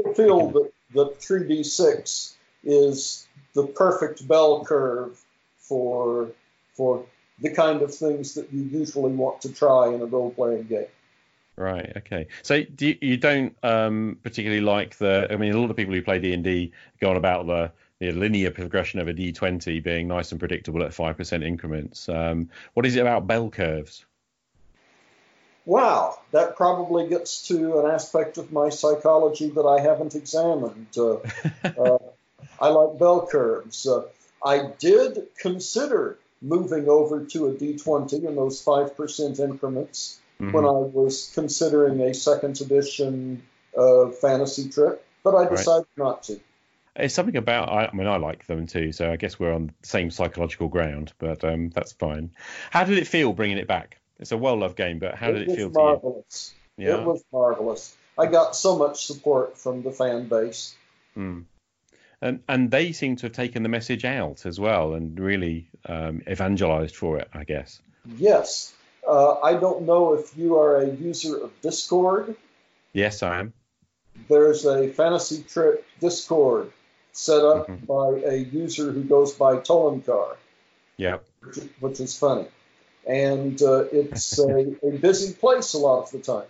I 0.06 0.14
feel 0.14 0.50
that 0.50 0.72
the 0.94 1.06
3d6 1.06 2.34
is 2.64 3.26
the 3.54 3.66
perfect 3.66 4.26
bell 4.26 4.64
curve 4.64 5.22
for 5.58 6.30
for 6.74 7.04
the 7.40 7.50
kind 7.50 7.82
of 7.82 7.94
things 7.94 8.34
that 8.34 8.52
you 8.52 8.62
usually 8.62 9.12
want 9.12 9.42
to 9.42 9.52
try 9.52 9.88
in 9.88 10.00
a 10.00 10.06
role 10.06 10.30
playing 10.30 10.64
game. 10.64 10.86
Right. 11.56 11.92
Okay. 11.98 12.28
So 12.42 12.62
do 12.62 12.88
you, 12.88 12.98
you 13.00 13.16
don't 13.16 13.54
um, 13.62 14.18
particularly 14.22 14.62
like 14.62 14.96
the? 14.96 15.28
I 15.30 15.36
mean, 15.36 15.52
a 15.52 15.60
lot 15.60 15.70
of 15.70 15.76
people 15.76 15.94
who 15.94 16.02
play 16.02 16.18
D 16.18 16.32
and 16.32 16.42
D 16.42 16.72
go 17.00 17.10
on 17.10 17.16
about 17.16 17.46
the 17.46 17.72
the 17.98 18.12
linear 18.12 18.50
progression 18.50 18.98
of 18.98 19.08
a 19.08 19.12
D 19.12 19.32
twenty 19.32 19.78
being 19.80 20.08
nice 20.08 20.30
and 20.32 20.40
predictable 20.40 20.82
at 20.82 20.94
five 20.94 21.18
percent 21.18 21.42
increments. 21.44 22.08
Um, 22.08 22.48
what 22.72 22.86
is 22.86 22.96
it 22.96 23.00
about 23.00 23.26
bell 23.26 23.50
curves? 23.50 24.06
Wow, 25.66 26.18
that 26.32 26.56
probably 26.56 27.08
gets 27.08 27.46
to 27.48 27.80
an 27.80 27.90
aspect 27.90 28.38
of 28.38 28.50
my 28.50 28.70
psychology 28.70 29.50
that 29.50 29.62
I 29.62 29.80
haven't 29.80 30.14
examined. 30.14 30.86
Uh, 30.96 31.16
uh, 31.64 31.98
I 32.58 32.68
like 32.68 32.98
bell 32.98 33.26
curves. 33.30 33.86
Uh, 33.86 34.04
I 34.44 34.70
did 34.78 35.28
consider 35.38 36.18
moving 36.42 36.88
over 36.88 37.24
to 37.26 37.48
a 37.48 37.52
D20 37.52 38.24
in 38.24 38.34
those 38.36 38.62
5% 38.62 39.38
increments 39.40 40.18
Mhm. 40.40 40.52
when 40.52 40.64
I 40.64 40.70
was 40.70 41.30
considering 41.34 42.00
a 42.00 42.14
second 42.14 42.60
edition 42.60 43.42
uh, 43.76 44.08
fantasy 44.10 44.68
trip, 44.68 45.04
but 45.22 45.34
I 45.34 45.42
Right. 45.42 45.50
decided 45.50 45.86
not 45.96 46.24
to. 46.24 46.40
It's 46.96 47.14
something 47.14 47.36
about. 47.36 47.68
I, 47.68 47.86
I 47.86 47.94
mean, 47.94 48.08
I 48.08 48.16
like 48.16 48.46
them 48.46 48.66
too, 48.66 48.90
so 48.90 49.12
I 49.12 49.16
guess 49.16 49.38
we're 49.38 49.52
on 49.52 49.68
the 49.68 49.86
same 49.86 50.10
psychological 50.10 50.66
ground. 50.68 51.12
But 51.18 51.44
um, 51.44 51.70
that's 51.70 51.92
fine. 51.92 52.32
How 52.70 52.82
did 52.84 52.98
it 52.98 53.06
feel 53.06 53.32
bringing 53.32 53.58
it 53.58 53.68
back? 53.68 53.98
It's 54.18 54.32
a 54.32 54.36
well-loved 54.36 54.76
game, 54.76 54.98
but 54.98 55.14
how 55.14 55.30
did 55.30 55.48
it, 55.48 55.54
feel 55.54 55.70
marvelous. 55.70 56.52
to 56.76 56.82
you? 56.82 56.90
It 56.92 57.04
was 57.04 57.22
marvelous. 57.32 57.94
I 58.18 58.26
got 58.26 58.56
so 58.56 58.76
much 58.76 59.06
support 59.06 59.56
from 59.56 59.82
the 59.82 59.92
fan 59.92 60.28
base. 60.28 60.74
Mm. 61.16 61.44
And 62.22 62.42
and 62.48 62.70
they 62.70 62.92
seem 62.92 63.16
to 63.16 63.26
have 63.26 63.32
taken 63.32 63.62
the 63.62 63.68
message 63.68 64.04
out 64.04 64.44
as 64.46 64.60
well 64.60 64.94
and 64.94 65.18
really 65.18 65.68
um, 65.86 66.22
evangelized 66.28 66.94
for 66.96 67.18
it, 67.18 67.28
I 67.32 67.44
guess. 67.44 67.80
Yes. 68.16 68.74
Uh, 69.08 69.38
I 69.40 69.54
don't 69.54 69.82
know 69.86 70.14
if 70.14 70.36
you 70.36 70.58
are 70.58 70.76
a 70.76 70.88
user 70.90 71.38
of 71.42 71.50
Discord. 71.62 72.36
Yes, 72.92 73.22
I 73.22 73.40
am. 73.40 73.52
There's 74.28 74.66
a 74.66 74.88
Fantasy 74.88 75.42
Trip 75.42 75.84
Discord 76.00 76.70
set 77.12 77.42
up 77.44 77.68
Mhm. 77.68 77.86
by 77.86 78.28
a 78.28 78.36
user 78.36 78.92
who 78.92 79.02
goes 79.02 79.32
by 79.32 79.56
Tolenkar, 79.56 80.36
Yeah. 80.98 81.18
which, 81.42 81.56
which 81.80 82.00
is 82.00 82.18
funny. 82.18 82.46
And 83.06 83.60
uh, 83.62 83.84
it's 83.90 84.38
a, 84.38 84.76
a 84.86 84.90
busy 84.90 85.32
place 85.32 85.72
a 85.72 85.78
lot 85.78 86.02
of 86.02 86.10
the 86.10 86.18
time. 86.18 86.46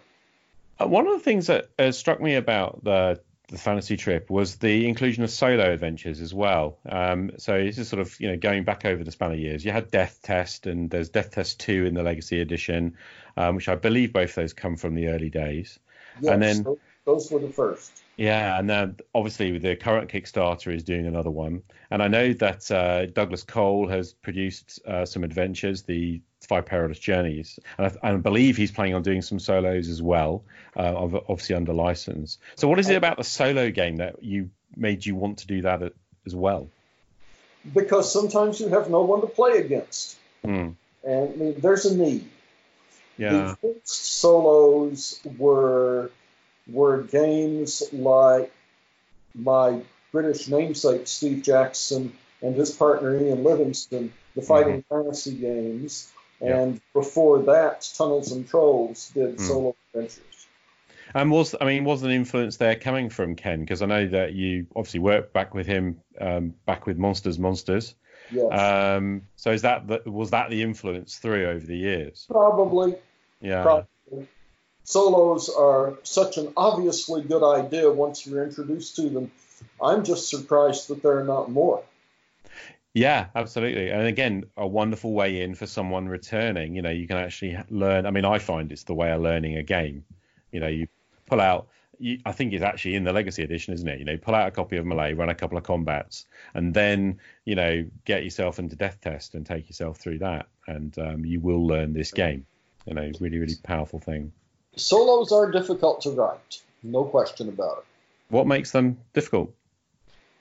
Uh, 0.81 0.89
One 0.89 1.07
of 1.07 1.13
the 1.13 1.25
things 1.25 1.47
that 1.47 1.69
uh, 1.79 1.93
struck 1.93 2.21
me 2.21 2.35
about 2.35 2.83
the 2.83 3.21
the 3.51 3.59
fantasy 3.59 3.97
trip 3.97 4.31
was 4.31 4.57
the 4.57 4.87
inclusion 4.89 5.25
of 5.25 5.31
solo 5.31 5.73
adventures 5.73 6.21
as 6.21 6.33
well. 6.33 6.79
Um, 6.89 7.33
so 7.37 7.63
this 7.63 7.79
is 7.79 7.89
sort 7.89 8.01
of 8.01 8.19
you 8.21 8.29
know 8.29 8.37
going 8.37 8.65
back 8.65 8.85
over 8.85 9.03
the 9.03 9.11
span 9.11 9.33
of 9.33 9.39
years. 9.39 9.65
You 9.65 9.73
had 9.73 9.91
Death 9.91 10.21
Test 10.23 10.67
and 10.67 10.89
there's 10.89 11.09
Death 11.09 11.33
Test 11.33 11.61
Two 11.61 11.85
in 11.85 11.95
the 11.95 12.03
Legacy 12.03 12.41
Edition, 12.41 12.97
um, 13.37 13.57
which 13.57 13.69
I 13.69 13.75
believe 13.75 14.13
both 14.13 14.35
those 14.35 14.53
come 14.53 14.77
from 14.77 14.95
the 14.95 15.09
early 15.09 15.31
days. 15.31 15.79
Yes, 16.21 16.33
And 16.33 16.43
then- 16.43 16.77
those 17.07 17.31
were 17.31 17.39
the 17.41 17.49
first. 17.49 18.03
Yeah, 18.17 18.59
and 18.59 18.69
then 18.69 18.99
obviously 19.15 19.57
the 19.59 19.75
current 19.75 20.11
Kickstarter 20.11 20.73
is 20.75 20.85
doing 20.85 21.07
another 21.07 21.31
one, 21.31 21.63
and 21.91 22.03
I 22.03 22.09
know 22.09 22.35
that 22.35 22.71
uh, 22.71 23.07
Douglas 23.07 23.43
Cole 23.43 23.89
has 23.89 24.13
produced 24.13 24.79
uh, 24.87 25.07
some 25.07 25.25
adventures, 25.25 25.83
the 25.83 26.21
Five 26.51 26.67
Perilous 26.67 26.99
Journeys, 26.99 27.61
and 27.79 27.97
I, 28.03 28.11
I 28.11 28.17
believe 28.17 28.57
he's 28.57 28.73
planning 28.73 28.95
on 28.95 29.03
doing 29.03 29.23
some 29.23 29.39
solos 29.39 29.89
as 29.89 30.03
well, 30.03 30.43
uh, 30.77 30.93
obviously 30.97 31.55
under 31.55 31.73
license. 31.73 32.39
So, 32.57 32.67
what 32.67 32.81
is 32.81 32.89
it 32.89 32.97
about 32.97 33.19
the 33.19 33.23
solo 33.23 33.71
game 33.71 33.99
that 33.99 34.25
you 34.25 34.51
made 34.77 35.07
you 35.07 35.15
want 35.15 35.39
to 35.39 35.47
do 35.47 35.63
that 35.63 35.93
as 36.27 36.35
well? 36.35 36.69
Because 37.73 38.13
sometimes 38.13 38.59
you 38.59 38.67
have 38.71 38.91
no 38.91 39.03
one 39.03 39.21
to 39.21 39.29
play 39.29 39.59
against. 39.59 40.17
Hmm. 40.45 40.71
And 41.05 41.29
I 41.33 41.37
mean, 41.37 41.61
there's 41.61 41.87
a 41.87 41.97
need. 41.97 42.29
Yeah, 43.17 43.55
The 43.63 43.75
first 43.85 44.19
solos 44.19 45.21
were 45.39 46.11
were 46.67 47.03
games 47.03 47.85
like 47.93 48.53
my 49.37 49.83
British 50.11 50.49
namesake 50.49 51.07
Steve 51.07 51.45
Jackson 51.45 52.13
and 52.43 52.57
his 52.57 52.73
partner 52.73 53.17
Ian 53.17 53.45
Livingstone, 53.45 54.13
the 54.35 54.43
Fighting 54.43 54.83
Fantasy 54.89 55.37
games, 55.37 56.11
Yeah. 56.41 56.61
and 56.61 56.81
before 56.95 57.41
that, 57.43 57.89
Tunnels 57.97 58.33
and 58.33 58.49
Trolls 58.49 59.11
did 59.15 59.37
Mm. 59.37 59.41
solo 59.41 59.77
adventures. 59.95 60.47
and 61.15 61.31
was 61.31 61.55
I 61.61 61.65
mean 61.65 61.85
was 61.85 62.03
an 62.03 62.11
influence 62.13 62.57
there 62.57 62.77
coming 62.77 63.11
from 63.11 63.35
Ken? 63.37 63.61
Because 63.61 63.83
I 63.83 63.87
know 63.87 64.07
that 64.09 64.33
you 64.33 64.67
obviously 64.77 65.01
worked 65.01 65.33
back 65.33 65.55
with 65.55 65.67
him, 65.67 66.01
um, 66.21 66.55
back 66.67 66.87
with 66.87 66.97
Monsters 66.99 67.39
Monsters. 67.39 67.95
Yes, 68.33 68.53
Um, 68.53 69.23
so 69.35 69.51
is 69.51 69.63
that 69.63 69.89
the, 69.89 70.03
was 70.09 70.31
that 70.31 70.51
the 70.51 70.63
influence 70.63 71.17
through 71.19 71.47
over 71.49 71.67
the 71.67 71.77
years? 71.77 72.27
probably. 72.31 72.95
Yeah. 73.41 73.63
Probably. 73.63 74.29
Solos 74.85 75.49
are 75.49 75.95
such 76.05 76.37
an 76.39 76.53
obviously 76.57 77.23
good 77.23 77.43
idea 77.43 77.91
once 77.91 78.27
you're 78.27 78.45
introduced 78.45 78.97
to 78.97 79.09
them. 79.09 79.31
I'm 79.83 80.05
just 80.05 80.29
surprised 80.31 80.89
that 80.89 81.03
there 81.03 81.19
are 81.19 81.25
not 81.25 81.51
more. 81.51 81.83
Yeah, 82.95 83.27
absolutely. 83.35 83.91
And 83.91 84.07
again, 84.07 84.45
a 84.57 84.67
wonderful 84.67 85.13
way 85.13 85.43
in 85.43 85.55
for 85.55 85.67
someone 85.67 86.09
returning. 86.09 86.75
You 86.75 86.83
know, 86.83 86.91
you 86.91 87.07
can 87.07 87.19
actually 87.19 87.57
learn. 87.69 88.07
I 88.07 88.11
mean, 88.11 88.25
I 88.25 88.39
find 88.39 88.73
it's 88.73 88.85
the 88.85 88.95
way 88.95 89.13
of 89.13 89.21
learning 89.21 89.57
a 89.57 89.63
game. 89.63 90.05
You 90.51 90.61
know, 90.61 90.67
you 90.67 90.89
pull 91.27 91.41
out. 91.41 91.69
You, 91.99 92.19
I 92.25 92.33
think 92.33 92.53
it's 92.53 92.65
actually 92.65 92.97
in 92.97 93.05
the 93.05 93.13
Legacy 93.13 93.43
Edition, 93.43 93.75
isn't 93.75 93.87
it? 93.87 93.99
You 93.99 94.05
know, 94.05 94.17
pull 94.17 94.35
out 94.35 94.49
a 94.49 94.51
copy 94.51 94.77
of 94.77 94.87
Melee, 94.87 95.13
run 95.13 95.29
a 95.29 95.35
couple 95.35 95.57
of 95.57 95.65
combats, 95.65 96.27
and 96.55 96.75
then 96.75 97.21
you 97.45 97.55
know 97.55 97.85
get 98.05 98.25
yourself 98.25 98.59
into 98.59 98.75
Death 98.75 98.99
Test 99.01 99.35
and 99.35 99.47
take 99.47 99.69
yourself 99.69 99.99
through 99.99 100.19
that, 100.19 100.49
and 100.67 100.99
um, 100.99 101.25
you 101.25 101.39
will 101.41 101.65
learn 101.65 101.93
this 101.93 102.11
game. 102.11 102.47
You 102.87 102.95
know, 102.95 103.13
really, 103.21 103.39
really 103.39 103.57
powerful 103.63 104.01
thing. 104.01 104.33
Solos 104.77 105.31
are 105.31 105.51
difficult 105.51 106.01
to 106.03 106.11
write, 106.11 106.63
no 106.83 107.05
question 107.05 107.49
about 107.49 107.79
it. 107.79 107.85
What 108.31 108.47
makes 108.47 108.71
them 108.71 108.99
difficult? 109.13 109.53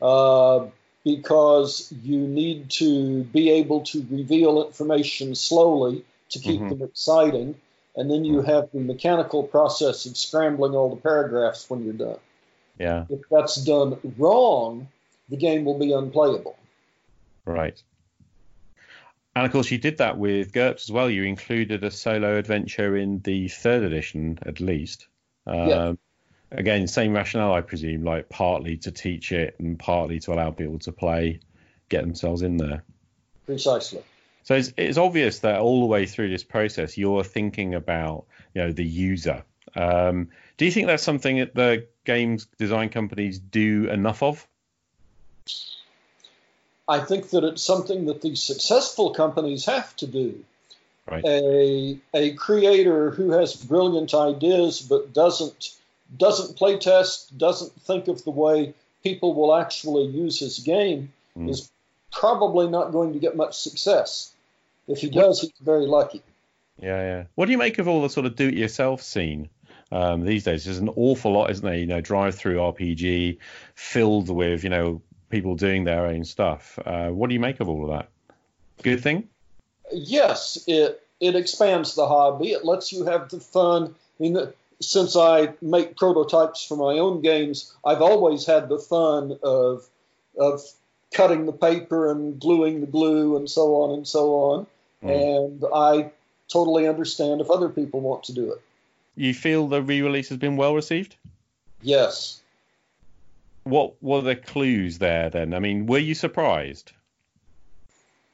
Uh, 0.01 0.67
because 1.15 1.91
you 2.03 2.19
need 2.19 2.69
to 2.69 3.23
be 3.25 3.49
able 3.49 3.81
to 3.81 4.05
reveal 4.09 4.65
information 4.65 5.33
slowly 5.33 6.03
to 6.29 6.39
keep 6.39 6.61
Mhm. 6.61 6.69
them 6.69 6.81
exciting, 6.83 7.55
and 7.95 8.11
then 8.11 8.23
you 8.25 8.41
have 8.41 8.71
the 8.71 8.79
mechanical 8.79 9.43
process 9.43 10.05
of 10.05 10.15
scrambling 10.15 10.75
all 10.75 10.89
the 10.89 11.01
paragraphs 11.01 11.69
when 11.69 11.83
you're 11.83 11.93
done. 11.93 12.19
Yeah, 12.77 13.05
If 13.09 13.21
that's 13.29 13.55
done 13.55 13.97
wrong, 14.17 14.87
the 15.29 15.37
game 15.37 15.65
will 15.65 15.79
be 15.79 15.91
unplayable. 15.91 16.55
right. 17.45 17.81
And 19.35 19.45
of 19.45 19.51
course, 19.51 19.71
you 19.71 19.77
did 19.77 19.97
that 19.99 20.17
with 20.17 20.51
GURPS 20.51 20.89
as 20.89 20.91
well. 20.91 21.09
You 21.09 21.23
included 21.23 21.83
a 21.83 21.91
solo 21.91 22.37
adventure 22.37 22.97
in 22.97 23.21
the 23.21 23.47
third 23.47 23.83
edition, 23.83 24.37
at 24.45 24.59
least. 24.59 25.07
Um, 25.47 25.67
Yeah. 25.69 25.93
Again, 26.51 26.87
same 26.87 27.13
rationale, 27.13 27.53
I 27.53 27.61
presume, 27.61 28.03
like 28.03 28.29
partly 28.29 28.77
to 28.77 28.91
teach 28.91 29.31
it 29.31 29.55
and 29.59 29.77
partly 29.77 30.19
to 30.21 30.33
allow 30.33 30.51
people 30.51 30.79
to 30.79 30.91
play, 30.91 31.39
get 31.89 32.01
themselves 32.01 32.41
in 32.41 32.57
there. 32.57 32.83
Precisely. 33.45 34.01
So 34.43 34.55
it's, 34.55 34.73
it's 34.77 34.97
obvious 34.97 35.39
that 35.39 35.59
all 35.59 35.81
the 35.81 35.85
way 35.85 36.07
through 36.07 36.29
this 36.29 36.43
process, 36.43 36.97
you're 36.97 37.23
thinking 37.23 37.75
about, 37.75 38.25
you 38.55 38.63
know, 38.63 38.71
the 38.71 38.83
user. 38.83 39.43
Um, 39.75 40.29
do 40.57 40.65
you 40.65 40.71
think 40.71 40.87
that's 40.87 41.03
something 41.03 41.37
that 41.37 41.53
the 41.53 41.87
games 42.03 42.47
design 42.57 42.89
companies 42.89 43.37
do 43.37 43.87
enough 43.89 44.23
of? 44.23 44.47
I 46.87 46.99
think 46.99 47.29
that 47.29 47.43
it's 47.43 47.61
something 47.61 48.05
that 48.05 48.23
these 48.23 48.41
successful 48.41 49.13
companies 49.13 49.65
have 49.65 49.95
to 49.97 50.07
do. 50.07 50.43
Right. 51.09 51.23
A 51.25 51.99
a 52.13 52.33
creator 52.33 53.11
who 53.11 53.31
has 53.31 53.55
brilliant 53.55 54.13
ideas 54.13 54.81
but 54.81 55.13
doesn't 55.13 55.75
doesn't 56.17 56.57
play 56.57 56.77
test, 56.77 57.37
doesn't 57.37 57.71
think 57.81 58.07
of 58.07 58.23
the 58.23 58.31
way 58.31 58.73
people 59.03 59.33
will 59.33 59.55
actually 59.55 60.05
use 60.05 60.39
his 60.39 60.59
game 60.59 61.11
Mm. 61.37 61.49
is 61.49 61.69
probably 62.11 62.67
not 62.67 62.91
going 62.91 63.13
to 63.13 63.19
get 63.19 63.35
much 63.35 63.55
success. 63.57 64.33
If 64.87 64.99
he 64.99 65.09
does, 65.09 65.41
he's 65.41 65.53
very 65.61 65.85
lucky. 65.85 66.21
Yeah, 66.81 67.01
yeah. 67.01 67.23
What 67.35 67.45
do 67.45 67.51
you 67.51 67.57
make 67.57 67.77
of 67.77 67.87
all 67.87 68.01
the 68.01 68.09
sort 68.09 68.25
of 68.25 68.35
do-it-yourself 68.35 69.01
scene 69.01 69.49
um, 69.91 70.25
these 70.25 70.43
days? 70.43 70.65
There's 70.65 70.79
an 70.79 70.89
awful 70.95 71.31
lot, 71.31 71.51
isn't 71.51 71.63
there? 71.63 71.77
You 71.77 71.85
know, 71.85 72.01
DriveThruRPG 72.01 73.37
filled 73.75 74.29
with 74.29 74.63
you 74.63 74.69
know 74.69 75.01
people 75.29 75.55
doing 75.55 75.83
their 75.83 76.07
own 76.07 76.25
stuff. 76.25 76.79
Uh, 76.83 77.09
what 77.09 77.27
do 77.27 77.33
you 77.35 77.39
make 77.39 77.59
of 77.59 77.69
all 77.69 77.83
of 77.83 77.89
that? 77.91 78.09
Good 78.81 79.01
thing. 79.01 79.29
Yes, 79.91 80.63
it 80.67 81.01
it 81.19 81.35
expands 81.35 81.95
the 81.95 82.07
hobby. 82.07 82.51
It 82.51 82.65
lets 82.65 82.91
you 82.91 83.05
have 83.05 83.29
the 83.29 83.39
fun. 83.39 83.93
I 84.19 84.23
mean, 84.23 84.37
since 84.81 85.15
I 85.15 85.53
make 85.61 85.97
prototypes 85.97 86.65
for 86.65 86.77
my 86.77 86.99
own 86.99 87.21
games, 87.21 87.73
I've 87.85 88.01
always 88.01 88.45
had 88.45 88.69
the 88.69 88.79
fun 88.79 89.39
of 89.43 89.87
of 90.37 90.61
cutting 91.13 91.45
the 91.45 91.51
paper 91.51 92.09
and 92.09 92.39
gluing 92.39 92.81
the 92.81 92.87
glue 92.87 93.35
and 93.35 93.49
so 93.49 93.75
on 93.81 93.91
and 93.91 94.07
so 94.07 94.35
on. 94.35 94.67
And 95.01 95.63
I 95.73 96.11
totally 96.49 96.87
understand 96.87 97.41
if 97.41 97.49
other 97.49 97.69
people 97.69 98.01
want 98.01 98.25
to 98.25 98.33
do 98.33 98.51
it. 98.51 98.61
You 99.15 99.33
feel 99.33 99.67
the 99.67 99.81
re-release 99.81 100.29
has 100.29 100.37
been 100.37 100.57
well 100.57 100.75
received? 100.75 101.15
Yes. 101.81 102.41
What 103.63 104.01
were 104.01 104.21
the 104.21 104.35
clues 104.35 104.97
there 104.97 105.29
then? 105.29 105.53
I 105.53 105.59
mean, 105.59 105.87
were 105.87 105.99
you 105.99 106.15
surprised? 106.15 106.91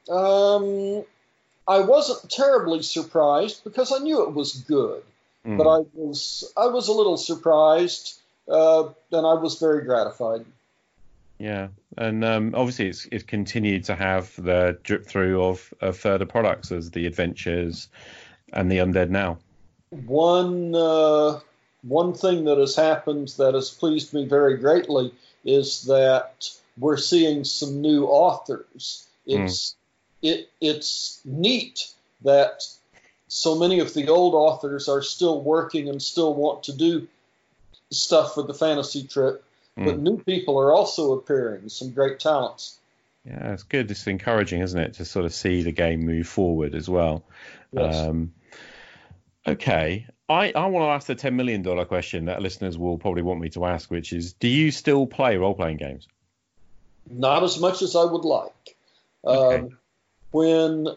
Um, 0.08 1.04
I 1.66 1.80
wasn't 1.80 2.30
terribly 2.30 2.82
surprised 2.82 3.64
because 3.64 3.92
I 3.92 3.98
knew 3.98 4.22
it 4.22 4.34
was 4.34 4.54
good. 4.54 5.02
Mm. 5.46 5.58
but 5.58 5.68
I 5.68 5.84
was 5.94 6.52
I 6.56 6.66
was 6.66 6.88
a 6.88 6.92
little 6.92 7.16
surprised, 7.16 8.18
uh, 8.48 8.88
and 9.12 9.26
I 9.26 9.34
was 9.34 9.60
very 9.60 9.84
gratified. 9.84 10.44
Yeah, 11.38 11.68
and 11.96 12.24
um, 12.24 12.54
obviously 12.54 12.88
it's 12.88 13.06
it's 13.12 13.24
continued 13.24 13.84
to 13.84 13.94
have 13.94 14.34
the 14.36 14.78
drip 14.82 15.06
through 15.06 15.42
of, 15.42 15.72
of 15.80 15.96
further 15.96 16.26
products 16.26 16.72
as 16.72 16.90
the 16.90 17.06
adventures 17.06 17.88
and 18.52 18.70
the 18.70 18.78
undead 18.78 19.10
now. 19.10 19.38
One 19.90 20.74
uh, 20.74 21.40
one 21.82 22.14
thing 22.14 22.44
that 22.46 22.58
has 22.58 22.74
happened 22.74 23.28
that 23.38 23.54
has 23.54 23.70
pleased 23.70 24.14
me 24.14 24.26
very 24.26 24.56
greatly 24.56 25.14
is 25.44 25.84
that 25.84 26.50
we're 26.76 26.96
seeing 26.96 27.44
some 27.44 27.80
new 27.80 28.06
authors. 28.06 29.06
It's 29.26 29.76
it 30.22 30.48
it's 30.60 31.20
neat 31.24 31.92
that 32.22 32.64
so 33.28 33.56
many 33.56 33.80
of 33.80 33.94
the 33.94 34.08
old 34.08 34.34
authors 34.34 34.88
are 34.88 35.02
still 35.02 35.40
working 35.40 35.88
and 35.88 36.02
still 36.02 36.34
want 36.34 36.64
to 36.64 36.72
do 36.72 37.08
stuff 37.90 38.34
for 38.34 38.42
the 38.42 38.54
fantasy 38.54 39.04
trip 39.04 39.44
but 39.76 39.98
new 39.98 40.18
people 40.18 40.58
are 40.58 40.72
also 40.72 41.12
appearing. 41.12 41.68
Some 41.68 41.90
great 41.90 42.18
talents. 42.18 42.78
Yeah, 43.26 43.52
it's 43.52 43.64
good. 43.64 43.90
It's 43.90 44.06
encouraging, 44.06 44.62
isn't 44.62 44.78
it, 44.78 44.94
to 44.94 45.04
sort 45.04 45.26
of 45.26 45.34
see 45.34 45.62
the 45.62 45.72
game 45.72 46.00
move 46.00 46.26
forward 46.26 46.74
as 46.74 46.88
well. 46.88 47.24
Yes. 47.72 47.96
Um, 47.96 48.32
okay, 49.46 50.06
I, 50.28 50.52
I 50.52 50.66
want 50.66 50.84
to 50.84 50.90
ask 50.90 51.06
the 51.06 51.14
ten 51.14 51.36
million 51.36 51.62
dollar 51.62 51.84
question 51.84 52.26
that 52.26 52.40
listeners 52.40 52.78
will 52.78 52.96
probably 52.96 53.22
want 53.22 53.40
me 53.40 53.50
to 53.50 53.66
ask, 53.66 53.90
which 53.90 54.12
is, 54.12 54.32
do 54.32 54.48
you 54.48 54.70
still 54.70 55.06
play 55.06 55.36
role 55.36 55.54
playing 55.54 55.76
games? 55.76 56.08
Not 57.10 57.42
as 57.42 57.60
much 57.60 57.82
as 57.82 57.94
I 57.94 58.04
would 58.04 58.24
like. 58.24 58.76
Okay. 59.24 59.58
Um, 59.58 59.78
when 60.30 60.88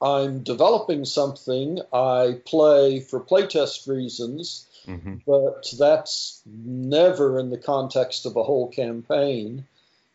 I'm 0.00 0.42
developing 0.42 1.04
something, 1.04 1.80
I 1.92 2.38
play 2.44 3.00
for 3.00 3.20
playtest 3.20 3.88
reasons, 3.88 4.66
hmm 4.86 5.14
but 5.26 5.66
that's 5.76 6.40
never 6.46 7.40
in 7.40 7.50
the 7.50 7.58
context 7.58 8.26
of 8.26 8.36
a 8.36 8.44
whole 8.44 8.68
campaign. 8.68 9.66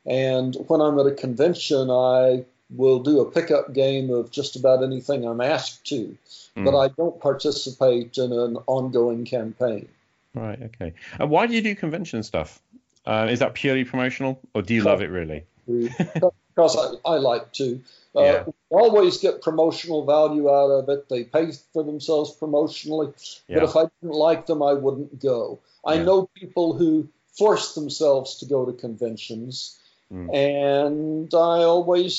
And 0.06 0.56
when 0.68 0.80
I'm 0.80 0.98
at 1.00 1.06
a 1.06 1.12
convention, 1.12 1.90
I 1.90 2.46
will 2.70 3.00
do 3.00 3.20
a 3.20 3.30
pickup 3.30 3.74
game 3.74 4.10
of 4.10 4.32
just 4.32 4.56
about 4.56 4.84
anything 4.84 5.26
I'm 5.26 5.42
asked 5.42 5.86
to, 5.88 6.18
but 6.56 6.80
I 6.80 6.88
don't 6.90 7.20
participate 7.20 8.18
in 8.18 8.32
an 8.32 8.58
ongoing 8.68 9.26
campaign. 9.26 9.90
Right. 10.34 10.62
Okay. 10.62 10.94
And 11.20 11.30
why 11.30 11.48
do 11.48 11.54
you 11.54 11.62
do 11.62 11.76
convention 11.76 12.24
stuff? 12.24 12.62
Uh, 13.06 13.28
is 13.30 13.40
that 13.40 13.54
purely 13.54 13.84
promotional, 13.84 14.40
or 14.54 14.62
do 14.62 14.74
you 14.74 14.84
love 14.84 15.02
it 15.02 15.10
really? 15.10 15.44
because 16.56 16.78
I, 16.78 16.94
I 17.10 17.18
like 17.18 17.52
to. 17.54 17.82
Uh, 18.16 18.22
Yeah. 18.22 18.44
Always 18.70 19.18
get 19.18 19.42
promotional 19.42 20.06
value 20.06 20.50
out 20.50 20.72
of 20.72 20.88
it. 20.90 21.10
They 21.10 21.26
pay 21.26 21.52
for 21.74 21.84
themselves 21.84 22.34
promotionally. 22.40 23.14
But 23.50 23.64
if 23.64 23.76
I 23.76 23.84
didn't 24.02 24.16
like 24.16 24.46
them, 24.46 24.64
I 24.64 24.74
wouldn't 24.74 25.20
go. 25.22 25.60
I 25.86 25.96
Yeah. 25.96 26.04
know 26.04 26.30
people 26.34 26.74
who 26.74 27.10
force 27.38 27.74
themselves 27.76 28.38
to 28.40 28.46
go 28.46 28.66
to 28.66 28.72
conventions, 28.74 29.78
Mm. 30.12 30.30
and 30.34 31.34
I 31.34 31.64
always 31.64 32.18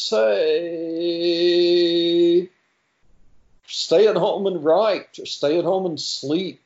say, 0.72 2.48
stay 3.66 4.06
at 4.08 4.16
home 4.16 4.46
and 4.46 4.64
write, 4.64 5.18
or 5.18 5.26
stay 5.26 5.58
at 5.58 5.64
home 5.64 5.86
and 5.86 6.00
sleep. 6.00 6.60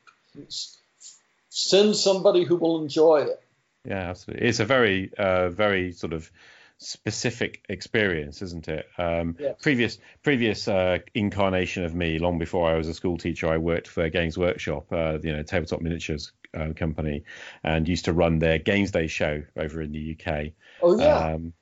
Send 1.49 1.95
somebody 1.95 2.43
who 2.43 2.55
will 2.55 2.81
enjoy 2.81 3.21
it. 3.21 3.41
Yeah, 3.85 4.09
absolutely. 4.09 4.47
It's 4.47 4.59
a 4.59 4.65
very, 4.65 5.11
uh, 5.17 5.49
very 5.49 5.91
sort 5.93 6.13
of 6.13 6.31
specific 6.77 7.63
experience, 7.69 8.41
isn't 8.41 8.67
it? 8.67 8.85
Um, 8.97 9.37
Yes. 9.37 9.55
Previous, 9.61 9.97
previous 10.23 10.67
uh, 10.67 10.99
incarnation 11.13 11.83
of 11.83 11.93
me, 11.95 12.19
long 12.19 12.37
before 12.39 12.69
I 12.69 12.75
was 12.77 12.87
a 12.87 12.93
school 12.93 13.17
teacher, 13.17 13.47
I 13.47 13.57
worked 13.57 13.87
for 13.87 14.07
Games 14.09 14.37
Workshop, 14.37 14.91
uh, 14.91 15.17
you 15.21 15.33
know, 15.35 15.43
tabletop 15.43 15.81
miniatures 15.81 16.31
uh, 16.53 16.73
company, 16.75 17.23
and 17.63 17.87
used 17.87 18.05
to 18.05 18.13
run 18.13 18.39
their 18.39 18.59
Games 18.59 18.91
Day 18.91 19.07
show 19.07 19.43
over 19.57 19.81
in 19.81 19.91
the 19.91 20.15
UK. 20.17 20.53
Oh 20.81 20.97
yeah. 20.99 21.33
Um, 21.33 21.53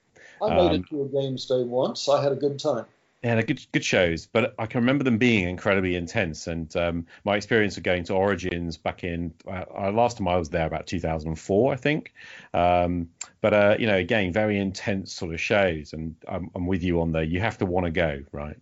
I 0.41 0.49
made 0.49 0.72
Um, 0.72 0.82
it 0.82 0.89
to 0.89 1.03
a 1.03 1.07
games 1.07 1.45
day 1.45 1.63
once. 1.63 2.09
I 2.09 2.22
had 2.22 2.32
a 2.32 2.36
good 2.36 2.59
time. 2.59 2.86
Yeah, 3.26 3.42
good, 3.42 3.66
good 3.72 3.84
shows, 3.84 4.28
but 4.28 4.54
I 4.60 4.68
can 4.68 4.82
remember 4.82 5.04
them 5.04 5.18
being 5.18 5.50
incredibly 5.50 5.96
intense. 5.96 6.46
And 6.46 6.74
um, 6.78 7.08
my 7.24 7.36
experience 7.36 7.76
of 7.76 7.82
going 7.82 8.04
to 8.04 8.14
Origins 8.14 8.78
back 8.78 9.04
in 9.04 9.34
uh, 9.48 9.92
last 9.92 10.20
time 10.20 10.28
I 10.28 10.38
was 10.38 10.50
there 10.50 10.68
about 10.68 10.86
2004, 10.86 11.74
I 11.74 11.76
think. 11.76 12.14
Um, 12.54 13.10
but 13.42 13.54
uh, 13.56 13.78
you 13.80 13.88
know, 13.88 13.96
again, 13.96 14.32
very 14.32 14.60
intense 14.60 15.12
sort 15.12 15.34
of 15.34 15.42
shows, 15.42 15.94
and 15.94 16.16
I'm, 16.28 16.52
I'm 16.54 16.68
with 16.68 16.84
you 16.84 17.02
on 17.02 17.14
the 17.14 17.26
you 17.26 17.40
have 17.40 17.58
to 17.58 17.66
want 17.66 17.88
to 17.88 17.92
go, 17.92 18.22
right? 18.32 18.58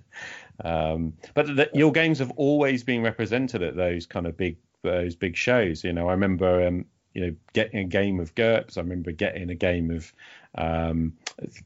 um, 0.64 1.12
but 1.34 1.46
the, 1.46 1.70
your 1.72 1.92
games 1.92 2.18
have 2.18 2.32
always 2.32 2.82
been 2.82 3.02
represented 3.02 3.62
at 3.62 3.76
those 3.76 4.06
kind 4.06 4.26
of 4.26 4.36
big 4.36 4.56
those 4.82 5.14
big 5.14 5.36
shows. 5.36 5.84
You 5.84 5.92
know, 5.92 6.08
I 6.08 6.12
remember. 6.12 6.66
You 7.14 7.26
know, 7.26 7.34
getting 7.52 7.80
a 7.80 7.84
game 7.84 8.20
of 8.20 8.34
GURPS. 8.34 8.78
I 8.78 8.82
remember 8.82 9.12
getting 9.12 9.50
a 9.50 9.54
game 9.54 9.90
of 9.90 10.12
um, 10.54 11.14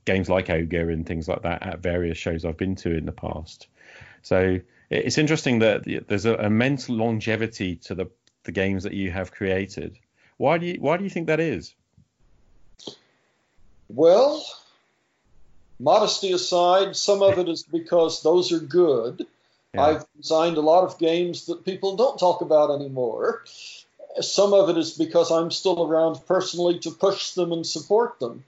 games 0.05 0.29
like 0.29 0.51
Ogre 0.51 0.91
and 0.91 1.07
things 1.07 1.29
like 1.29 1.43
that 1.43 1.63
at 1.63 1.81
various 1.81 2.19
shows 2.19 2.45
I've 2.45 2.57
been 2.57 2.77
to 2.77 2.97
in 2.97 3.07
the 3.07 3.13
past. 3.13 3.67
So 4.23 4.61
it's 4.91 5.19
interesting 5.19 5.59
that 5.61 5.85
there's 6.09 6.25
an 6.25 6.41
immense 6.41 6.89
longevity 6.89 7.77
to 7.77 7.95
the 7.95 8.11
the 8.45 8.53
games 8.53 8.83
that 8.85 8.93
you 8.93 9.11
have 9.11 9.33
created. 9.33 9.99
Why 10.37 10.59
do 10.59 10.67
you 10.67 10.75
why 10.81 10.97
do 10.97 11.05
you 11.05 11.11
think 11.11 11.27
that 11.27 11.41
is? 11.41 11.75
Well, 13.89 14.45
modesty 15.79 16.33
aside, 16.33 16.97
some 16.97 17.23
of 17.23 17.39
it 17.39 17.49
is 17.49 17.63
because 17.63 18.23
those 18.23 18.53
are 18.53 18.61
good. 18.61 19.27
Yeah. 19.75 19.83
I've 19.83 20.07
designed 20.17 20.57
a 20.57 20.63
lot 20.63 20.85
of 20.85 20.99
games 20.99 21.47
that 21.47 21.65
people 21.65 21.97
don't 21.97 22.19
talk 22.19 22.41
about 22.41 22.71
anymore. 22.71 23.45
Some 24.21 24.53
of 24.53 24.69
it 24.69 24.79
is 24.79 24.93
because 24.93 25.31
I'm 25.31 25.51
still 25.51 25.85
around 25.85 26.21
personally 26.27 26.79
to 26.81 26.91
push 26.91 27.33
them 27.33 27.53
and 27.53 27.67
support 27.67 28.21
them. 28.21 28.45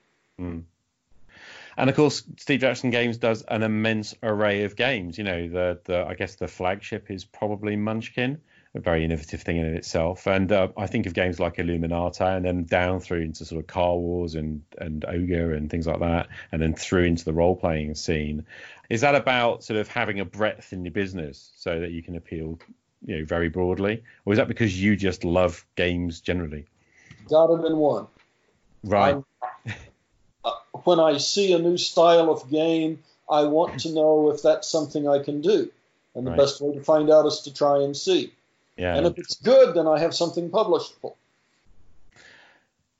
And 1.76 1.90
of 1.90 1.96
course, 1.96 2.22
Steve 2.38 2.60
Jackson 2.60 2.90
Games 2.90 3.18
does 3.18 3.42
an 3.42 3.62
immense 3.62 4.14
array 4.22 4.64
of 4.64 4.76
games. 4.76 5.18
You 5.18 5.24
know, 5.24 5.48
the 5.48 5.78
the 5.84 6.06
I 6.06 6.14
guess 6.14 6.36
the 6.36 6.48
flagship 6.48 7.10
is 7.10 7.24
probably 7.24 7.76
Munchkin, 7.76 8.40
a 8.74 8.80
very 8.80 9.04
innovative 9.04 9.42
thing 9.42 9.58
in 9.58 9.66
itself. 9.66 10.26
And 10.26 10.50
uh, 10.50 10.68
I 10.76 10.86
think 10.86 11.06
of 11.06 11.12
games 11.12 11.38
like 11.38 11.58
Illuminati, 11.58 12.24
and 12.24 12.44
then 12.44 12.64
down 12.64 13.00
through 13.00 13.20
into 13.20 13.44
sort 13.44 13.60
of 13.60 13.66
Car 13.66 13.96
Wars 13.96 14.34
and 14.34 14.62
and 14.78 15.04
Ogre 15.04 15.52
and 15.52 15.70
things 15.70 15.86
like 15.86 16.00
that, 16.00 16.28
and 16.50 16.62
then 16.62 16.74
through 16.74 17.04
into 17.04 17.24
the 17.24 17.34
role 17.34 17.56
playing 17.56 17.94
scene. 17.94 18.46
Is 18.88 19.02
that 19.02 19.14
about 19.14 19.64
sort 19.64 19.78
of 19.78 19.88
having 19.88 20.20
a 20.20 20.24
breadth 20.24 20.72
in 20.72 20.84
your 20.84 20.92
business 20.92 21.50
so 21.56 21.80
that 21.80 21.90
you 21.90 22.02
can 22.02 22.16
appeal, 22.16 22.58
you 23.04 23.18
know, 23.18 23.24
very 23.24 23.48
broadly, 23.48 24.02
or 24.24 24.32
is 24.32 24.38
that 24.38 24.48
because 24.48 24.80
you 24.80 24.96
just 24.96 25.24
love 25.24 25.64
games 25.76 26.20
generally? 26.20 26.66
Got 27.28 27.52
it 27.54 27.66
in 27.66 27.76
one. 27.76 28.06
Right. 28.84 29.22
Uh, 30.44 30.52
when 30.84 31.00
I 31.00 31.18
see 31.18 31.52
a 31.52 31.58
new 31.58 31.76
style 31.76 32.30
of 32.30 32.48
game, 32.50 33.02
I 33.28 33.44
want 33.44 33.80
to 33.80 33.92
know 33.92 34.30
if 34.30 34.42
that's 34.42 34.68
something 34.68 35.08
I 35.08 35.22
can 35.22 35.40
do. 35.40 35.70
And 36.14 36.26
the 36.26 36.30
Right. 36.30 36.38
best 36.38 36.60
way 36.60 36.72
to 36.74 36.82
find 36.82 37.10
out 37.10 37.26
is 37.26 37.40
to 37.40 37.52
try 37.52 37.82
and 37.82 37.96
see. 37.96 38.32
yeah. 38.76 38.96
And 38.96 39.06
if 39.06 39.18
it's 39.18 39.36
good, 39.36 39.74
then 39.74 39.86
I 39.86 39.98
have 39.98 40.14
something 40.14 40.50
publishable. 40.50 41.14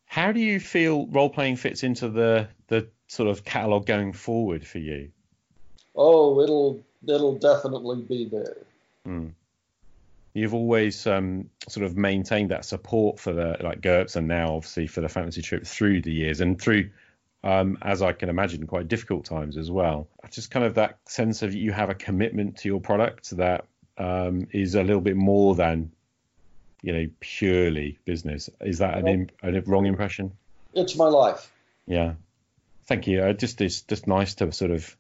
How 0.07 0.33
do 0.33 0.41
you 0.41 0.59
feel 0.61 1.07
role 1.07 1.31
playing 1.31 1.57
fits 1.57 1.83
into 1.83 2.09
the 2.09 2.49
the 2.69 2.89
sort 3.07 3.29
of 3.29 3.45
catalog 3.45 3.87
going 3.87 4.13
forward 4.13 4.67
for 4.67 4.79
you? 4.79 5.11
Oh, 5.95 6.41
it'll 6.41 6.83
it'll 7.07 7.37
definitely 7.39 8.03
be 8.03 8.25
there. 8.25 8.57
Hmm. 9.05 9.29
You've 10.37 10.53
always 10.53 11.07
um, 11.07 11.49
sort 11.67 11.87
of 11.87 11.97
maintained 11.97 12.51
that 12.51 12.67
support 12.67 13.19
for 13.19 13.33
the 13.33 13.57
like 13.61 13.81
GURPS 13.81 14.17
and 14.17 14.29
now 14.29 14.57
obviously 14.57 14.87
for 14.87 15.01
the 15.01 15.09
fantasy 15.09 15.41
trip 15.41 15.67
through 15.67 16.03
the 16.03 16.13
years 16.13 16.43
and 16.43 16.61
through, 16.61 16.91
um, 17.43 17.79
as 17.81 18.03
I 18.03 18.13
can 18.13 18.29
imagine, 18.29 18.67
quite 18.67 18.87
difficult 18.87 19.25
times 19.25 19.57
as 19.57 19.71
well. 19.71 20.09
Just 20.31 20.51
kind 20.51 20.67
of 20.67 20.75
that 20.75 20.99
sense 21.07 21.41
of 21.41 21.55
you 21.55 21.73
have 21.73 21.89
a 21.89 21.95
commitment 21.95 22.59
to 22.59 22.69
your 22.69 22.83
product 22.83 23.31
that 23.39 23.65
um, 23.97 24.47
is 24.53 24.75
a 24.75 24.83
little 24.83 25.01
bit 25.01 25.17
more 25.17 25.55
than, 25.55 25.91
you 26.83 26.93
know, 26.93 27.09
purely 27.21 27.99
business. 28.05 28.51
Is 28.61 28.81
that 28.81 28.99
an, 28.99 29.09
im- 29.09 29.31
a 29.43 29.63
wrong 29.63 29.87
impression? 29.87 30.33
It's 30.75 30.97
my 30.97 31.09
life. 31.09 31.51
Yeah. 31.87 32.13
Thank 32.85 33.07
you. 33.07 33.23
Uh, 33.23 33.33
just 33.33 33.63
it's 33.63 33.81
just 33.81 34.07
nice 34.07 34.35
to 34.35 34.53
sort 34.53 34.71
of 34.71 34.95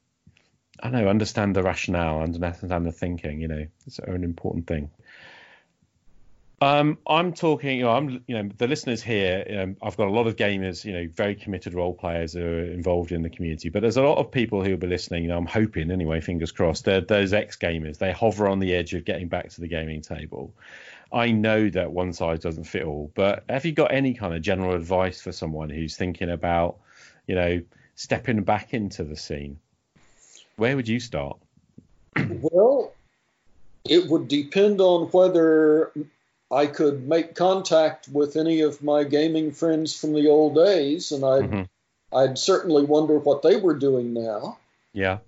I 0.82 0.89
don't 0.91 1.03
know 1.03 1.09
understand 1.09 1.55
the 1.55 1.62
rationale 1.62 2.22
and 2.22 2.43
understand 2.43 2.87
the 2.87 2.93
thinking. 2.93 3.41
You 3.41 3.49
know, 3.49 3.66
it's 3.87 3.99
an 3.99 4.24
important 4.24 4.66
thing. 4.66 4.91
Um, 6.63 6.97
I'm 7.07 7.35
talking. 7.35 7.79
You 7.79 7.85
know, 7.85 7.91
I'm. 7.91 8.25
You 8.27 8.43
know, 8.43 8.51
the 8.57 8.67
listeners 8.67 9.03
here. 9.03 9.45
Um, 9.61 9.77
I've 9.83 9.97
got 9.97 10.09
a 10.09 10.11
lot 10.11 10.27
of 10.27 10.37
gamers. 10.37 10.85
You 10.85 10.93
know, 10.93 11.09
very 11.15 11.35
committed 11.35 11.75
role 11.75 11.93
players 11.93 12.33
who 12.33 12.43
are 12.43 12.65
involved 12.65 13.13
in 13.13 13.23
the 13.23 13.29
community. 13.29 13.69
But 13.69 13.83
there's 13.83 13.99
a 13.99 14.03
lot 14.03 14.19
of 14.19 14.31
people 14.31 14.65
who 14.65 14.71
will 14.71 14.79
be 14.79 14.87
listening. 14.87 15.25
You 15.25 15.29
know, 15.29 15.37
I'm 15.37 15.47
hoping 15.47 15.91
anyway. 15.91 16.21
Fingers 16.21 16.53
crossed. 16.53 16.85
They're 16.85 17.03
those 17.03 17.35
ex 17.35 17.57
gamers. 17.57 17.99
They 17.99 18.11
hover 18.13 18.49
on 18.49 18.59
the 18.59 18.75
edge 18.75 18.95
of 18.95 19.05
getting 19.05 19.29
back 19.29 19.51
to 19.51 19.61
the 19.61 19.69
gaming 19.69 20.01
table. 20.01 20.55
I 21.13 21.31
know 21.31 21.69
that 21.71 21.93
one 21.93 22.13
size 22.13 22.41
doesn't 22.41 22.65
fit 22.65 22.85
all, 22.85 23.13
but 23.15 23.45
have 23.49 23.65
you 23.65 23.73
got 23.73 23.93
any 23.93 24.15
kind 24.15 24.35
of 24.35 24.43
general 24.43 24.75
advice 24.75 25.21
for 25.21 25.33
someone 25.33 25.71
who's 25.71 25.97
thinking 25.97 26.31
about, 26.31 26.79
you 27.27 27.35
know, 27.35 27.63
stepping 27.95 28.43
back 28.43 28.75
into 28.75 29.05
the 29.05 29.17
scene? 29.17 29.59
Where 30.57 30.75
would 30.75 30.89
you 30.89 30.99
start? 30.99 31.39
Well, 32.17 32.93
it 33.89 34.09
would 34.09 34.27
depend 34.27 34.81
on 34.81 35.09
whether 35.09 35.93
I 36.51 36.67
could 36.67 37.09
make 37.09 37.35
contact 37.35 38.09
with 38.09 38.37
any 38.37 38.61
of 38.61 38.83
my 38.83 39.03
gaming 39.05 39.51
friends 39.53 39.99
from 39.99 40.13
the 40.13 40.29
old 40.29 40.55
days, 40.55 41.11
and 41.13 41.25
I'd, 41.25 41.51
Mhm. 41.51 41.69
I'd 42.13 42.39
certainly 42.39 42.85
wonder 42.85 43.19
what 43.19 43.43
they 43.43 43.57
were 43.57 43.75
doing 43.75 44.13
now. 44.15 44.59
Yeah. 44.93 45.19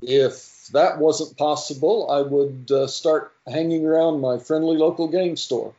If 0.00 0.68
that 0.72 0.98
wasn't 0.98 1.36
possible, 1.36 2.10
I 2.10 2.22
would 2.22 2.70
uh, 2.70 2.86
start 2.86 3.32
hanging 3.46 3.84
around 3.86 4.20
my 4.20 4.38
friendly 4.38 4.76
local 4.76 5.08
game 5.08 5.36
store. 5.36 5.74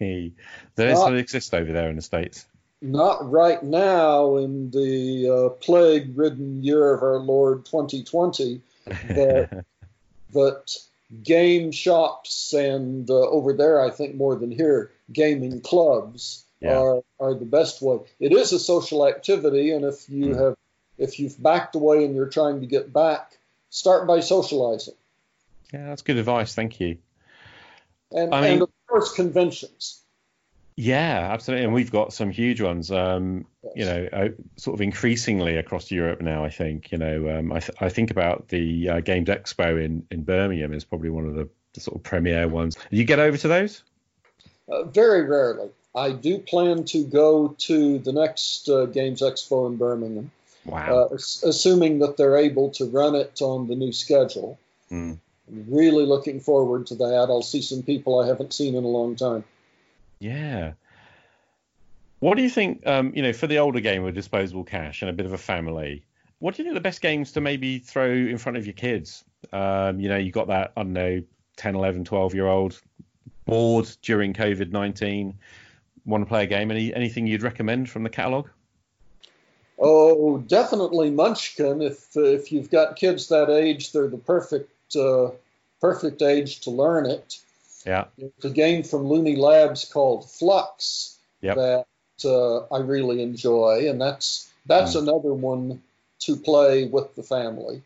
Those 0.00 0.30
Not- 0.76 1.10
that 1.10 1.16
exist 1.18 1.54
over 1.54 1.72
there 1.72 1.90
in 1.90 1.96
the 1.96 2.02
States. 2.02 2.46
Not 2.80 3.30
right 3.30 3.62
now 3.62 4.36
in 4.38 4.70
the 4.70 5.28
uh, 5.28 5.48
plague 5.60 6.16
ridden 6.18 6.64
year 6.64 6.92
of 6.92 7.02
our 7.02 7.18
Lord 7.18 7.64
2020, 7.64 8.60
but, 9.14 9.64
but 10.32 10.78
game 11.22 11.72
shops 11.72 12.52
and 12.52 13.08
uh, 13.10 13.14
over 13.14 13.52
there, 13.52 13.80
I 13.84 13.90
think 13.90 14.14
more 14.14 14.34
than 14.36 14.50
here, 14.50 14.90
gaming 15.12 15.60
clubs 15.60 16.44
Yeah. 16.60 16.78
are 16.78 17.02
are 17.20 17.34
the 17.34 17.44
best 17.44 17.82
way. 17.82 17.98
It 18.20 18.32
is 18.32 18.52
a 18.52 18.58
social 18.58 19.06
activity, 19.06 19.72
and 19.72 19.84
if 19.84 20.08
you 20.08 20.26
Mm. 20.26 20.38
have 20.38 20.56
if 20.98 21.18
you've 21.18 21.42
backed 21.42 21.74
away 21.74 22.04
and 22.04 22.14
you're 22.14 22.28
trying 22.28 22.60
to 22.60 22.66
get 22.66 22.92
back, 22.92 23.38
start 23.70 24.06
by 24.06 24.20
socializing. 24.20 24.94
Yeah, 25.72 25.86
that's 25.86 26.02
good 26.02 26.18
advice. 26.18 26.54
Thank 26.54 26.80
you. 26.80 26.98
And, 28.12 28.32
I 28.34 28.40
mean- 28.42 28.52
and 28.52 28.62
of 28.62 28.70
course, 28.86 29.12
conventions. 29.12 30.01
Yeah, 30.82 31.28
absolutely. 31.30 31.64
And 31.64 31.72
we've 31.72 31.92
got 31.92 32.12
some 32.12 32.32
huge 32.32 32.60
ones, 32.60 32.90
um, 32.90 33.46
you 33.76 33.84
know, 33.84 34.08
uh, 34.12 34.28
sort 34.56 34.74
of 34.74 34.80
increasingly 34.80 35.56
across 35.56 35.92
Europe 35.92 36.20
now, 36.20 36.44
I 36.44 36.50
think. 36.50 36.90
You 36.90 36.98
know, 36.98 37.38
um, 37.38 37.52
I, 37.52 37.60
th- 37.60 37.76
I 37.80 37.88
think 37.88 38.10
about 38.10 38.48
the 38.48 38.88
uh, 38.88 39.00
Games 39.00 39.28
Expo 39.28 39.80
in, 39.80 40.04
in 40.10 40.24
Birmingham 40.24 40.72
is 40.72 40.84
probably 40.84 41.10
one 41.10 41.26
of 41.26 41.36
the, 41.36 41.48
the 41.74 41.80
sort 41.80 41.98
of 41.98 42.02
premier 42.02 42.48
ones. 42.48 42.76
You 42.90 43.04
get 43.04 43.20
over 43.20 43.36
to 43.36 43.46
those? 43.46 43.84
Uh, 44.68 44.82
very 44.82 45.22
rarely. 45.22 45.70
I 45.94 46.10
do 46.10 46.38
plan 46.38 46.82
to 46.86 47.04
go 47.04 47.54
to 47.58 47.98
the 48.00 48.12
next 48.12 48.68
uh, 48.68 48.86
Games 48.86 49.22
Expo 49.22 49.68
in 49.68 49.76
Birmingham, 49.76 50.32
Wow. 50.64 51.10
uh, 51.12 51.14
assuming 51.14 52.00
that 52.00 52.16
they're 52.16 52.38
able 52.38 52.70
to 52.70 52.86
run 52.86 53.14
it 53.14 53.40
on 53.40 53.68
the 53.68 53.76
new 53.76 53.92
schedule. 53.92 54.58
Mm. 54.90 55.18
Really 55.48 56.06
looking 56.06 56.40
forward 56.40 56.88
to 56.88 56.96
that. 56.96 57.26
I'll 57.30 57.42
see 57.42 57.62
some 57.62 57.84
people 57.84 58.18
I 58.18 58.26
haven't 58.26 58.52
seen 58.52 58.74
in 58.74 58.82
a 58.82 58.88
long 58.88 59.14
time. 59.14 59.44
Yeah. 60.22 60.74
What 62.20 62.36
do 62.36 62.42
you 62.42 62.50
think, 62.50 62.86
um, 62.86 63.12
you 63.16 63.22
know, 63.22 63.32
for 63.32 63.48
the 63.48 63.58
older 63.58 63.80
game 63.80 64.04
with 64.04 64.14
disposable 64.14 64.62
cash 64.62 65.02
and 65.02 65.10
a 65.10 65.12
bit 65.12 65.26
of 65.26 65.32
a 65.32 65.38
family, 65.38 66.04
what 66.38 66.54
do 66.54 66.62
you 66.62 66.66
think 66.66 66.74
the 66.74 66.80
best 66.80 67.00
games 67.00 67.32
to 67.32 67.40
maybe 67.40 67.80
throw 67.80 68.08
in 68.08 68.38
front 68.38 68.56
of 68.56 68.64
your 68.64 68.74
kids? 68.74 69.24
Um, 69.52 69.98
you 69.98 70.08
know, 70.08 70.16
you 70.16 70.30
got 70.30 70.46
that, 70.46 70.72
I 70.76 70.84
don't 70.84 70.92
know, 70.92 71.22
10, 71.56 71.74
11, 71.74 72.04
12 72.04 72.34
year 72.34 72.46
old 72.46 72.80
bored 73.46 73.88
during 74.02 74.32
COVID 74.32 74.70
19, 74.70 75.34
want 76.06 76.22
to 76.22 76.26
play 76.26 76.44
a 76.44 76.46
game. 76.46 76.70
Any 76.70 76.94
Anything 76.94 77.26
you'd 77.26 77.42
recommend 77.42 77.90
from 77.90 78.04
the 78.04 78.10
catalogue? 78.10 78.48
Oh, 79.76 80.38
definitely 80.38 81.10
Munchkin. 81.10 81.82
If 81.82 82.16
if 82.16 82.52
you've 82.52 82.70
got 82.70 82.94
kids 82.94 83.28
that 83.28 83.50
age, 83.50 83.90
they're 83.90 84.06
the 84.06 84.18
perfect 84.18 84.94
uh, 84.94 85.30
perfect 85.80 86.22
age 86.22 86.60
to 86.60 86.70
learn 86.70 87.06
it. 87.06 87.38
Yeah. 87.86 88.04
It's 88.18 88.44
a 88.44 88.50
game 88.50 88.82
from 88.82 89.08
Looney 89.08 89.36
Labs 89.36 89.84
called 89.84 90.24
Fluxx 90.24 91.16
Yep. 91.40 91.56
that 91.56 91.86
uh, 92.24 92.74
I 92.74 92.78
really 92.80 93.22
enjoy, 93.22 93.88
and 93.88 94.00
that's 94.00 94.48
that's 94.66 94.94
Mm. 94.94 95.02
another 95.02 95.34
one 95.34 95.82
to 96.20 96.36
play 96.36 96.84
with 96.84 97.14
the 97.16 97.22
family. 97.24 97.82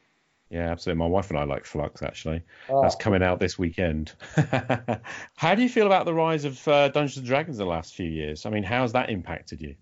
Yeah, 0.51 0.71
absolutely. 0.71 0.99
My 1.01 1.07
wife 1.07 1.31
and 1.31 1.39
I 1.39 1.45
like 1.45 1.65
Fluxx, 1.65 2.03
actually. 2.03 2.43
Uh, 2.71 2.83
That's 2.83 2.95
coming 2.95 3.23
out 3.23 3.41
this 3.41 3.59
weekend. 3.59 4.13
How 5.37 5.55
do 5.55 5.63
you 5.63 5.69
feel 5.69 5.87
about 5.87 6.05
the 6.05 6.15
rise 6.15 6.45
of 6.45 6.69
uh, 6.69 6.89
Dungeons 6.89 7.17
and 7.17 7.27
Dragons 7.27 7.59
in 7.59 7.65
the 7.65 7.69
last 7.71 7.95
few 7.95 8.09
years? 8.09 8.47
I 8.47 8.51
mean, 8.51 8.63
how's 8.63 8.93
that 8.93 9.11
impacted 9.11 9.61
you? 9.61 9.75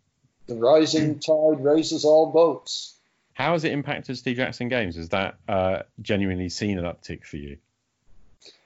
the 0.47 0.55
rising 0.55 1.19
tide 1.21 1.63
raises 1.65 2.05
all 2.05 2.31
boats. 2.31 2.95
How 3.35 3.53
has 3.53 3.65
it 3.65 3.73
impacted 3.73 4.17
Steve 4.17 4.37
Jackson 4.37 4.69
Games? 4.69 4.97
Has 4.97 5.09
that 5.11 5.37
uh, 5.49 5.83
genuinely 6.01 6.49
seen 6.49 6.79
an 6.79 6.85
uptick 6.85 7.25
for 7.25 7.37
you? 7.39 7.57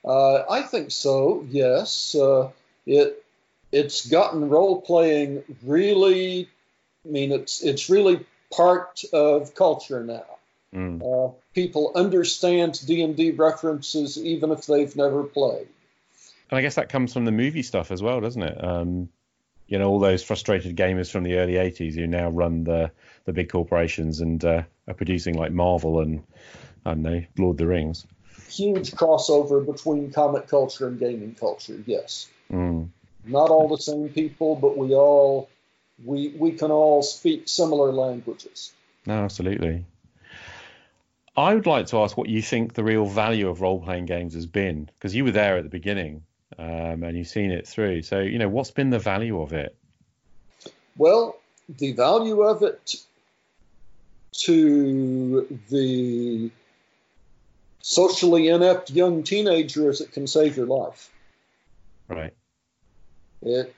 Uh, 0.08 0.44
I 0.50 0.62
think 0.62 0.90
so. 0.90 1.46
Yes, 1.50 2.14
uh, 2.14 2.50
it 2.86 3.22
it's 3.70 4.08
gotten 4.08 4.48
role 4.48 4.80
playing 4.80 5.44
really. 5.62 6.48
I 7.04 7.08
mean, 7.08 7.30
it's 7.30 7.62
it's 7.62 7.90
really 7.90 8.24
part 8.50 9.04
of 9.12 9.54
culture 9.54 10.02
now. 10.02 10.24
Mm. 10.74 11.02
Uh, 11.02 11.34
people 11.54 11.92
understand 11.94 12.80
D 12.86 13.02
and 13.02 13.16
D 13.16 13.32
references 13.32 14.16
even 14.16 14.50
if 14.50 14.64
they've 14.64 14.94
never 14.96 15.24
played. 15.24 15.68
And 16.50 16.58
I 16.58 16.62
guess 16.62 16.76
that 16.76 16.88
comes 16.88 17.12
from 17.12 17.26
the 17.26 17.32
movie 17.32 17.62
stuff 17.62 17.90
as 17.90 18.02
well, 18.02 18.22
doesn't 18.22 18.42
it? 18.42 18.64
Um, 18.64 19.10
you 19.66 19.78
know, 19.78 19.90
all 19.90 19.98
those 19.98 20.22
frustrated 20.22 20.74
gamers 20.74 21.10
from 21.10 21.24
the 21.24 21.36
early 21.36 21.54
'80s 21.54 21.94
who 21.94 22.06
now 22.06 22.30
run 22.30 22.64
the 22.64 22.90
the 23.26 23.34
big 23.34 23.50
corporations 23.50 24.22
and 24.22 24.42
uh, 24.42 24.62
are 24.86 24.94
producing 24.94 25.36
like 25.36 25.52
Marvel 25.52 26.00
and 26.00 26.24
I 26.86 26.94
don't 26.94 27.02
know, 27.02 27.22
Lord 27.36 27.54
of 27.54 27.58
the 27.58 27.66
Rings. 27.66 28.06
Huge 28.48 28.92
crossover 28.92 29.64
between 29.64 30.10
comic 30.10 30.48
culture 30.48 30.88
and 30.88 30.98
gaming 30.98 31.34
culture. 31.38 31.82
Yes, 31.86 32.28
Mm. 32.50 32.88
not 33.24 33.50
all 33.50 33.68
the 33.68 33.78
same 33.78 34.08
people, 34.08 34.56
but 34.56 34.76
we 34.76 34.94
all 34.94 35.48
we 36.04 36.28
we 36.38 36.52
can 36.52 36.70
all 36.70 37.02
speak 37.02 37.48
similar 37.48 37.92
languages. 37.92 38.72
No, 39.06 39.14
absolutely. 39.24 39.84
I 41.36 41.54
would 41.54 41.66
like 41.66 41.86
to 41.88 41.98
ask 41.98 42.16
what 42.16 42.28
you 42.28 42.42
think 42.42 42.74
the 42.74 42.82
real 42.82 43.06
value 43.06 43.48
of 43.48 43.60
role 43.60 43.80
playing 43.80 44.06
games 44.06 44.34
has 44.34 44.46
been, 44.46 44.90
because 44.94 45.14
you 45.14 45.24
were 45.24 45.30
there 45.30 45.56
at 45.56 45.62
the 45.62 45.68
beginning 45.68 46.24
um, 46.58 47.04
and 47.04 47.16
you've 47.16 47.28
seen 47.28 47.52
it 47.52 47.66
through. 47.66 48.02
So, 48.02 48.18
you 48.20 48.38
know, 48.38 48.48
what's 48.48 48.72
been 48.72 48.90
the 48.90 48.98
value 48.98 49.40
of 49.40 49.52
it? 49.52 49.76
Well, 50.96 51.36
the 51.68 51.92
value 51.92 52.42
of 52.42 52.62
it 52.62 52.96
to 54.32 55.46
the 55.70 56.50
socially 57.80 58.48
inept 58.48 58.90
young 58.90 59.22
teenager 59.22 59.90
is 59.90 60.00
it 60.00 60.12
can 60.12 60.26
save 60.26 60.56
your 60.56 60.66
life. 60.66 61.10
Right. 62.08 62.34
It 63.42 63.74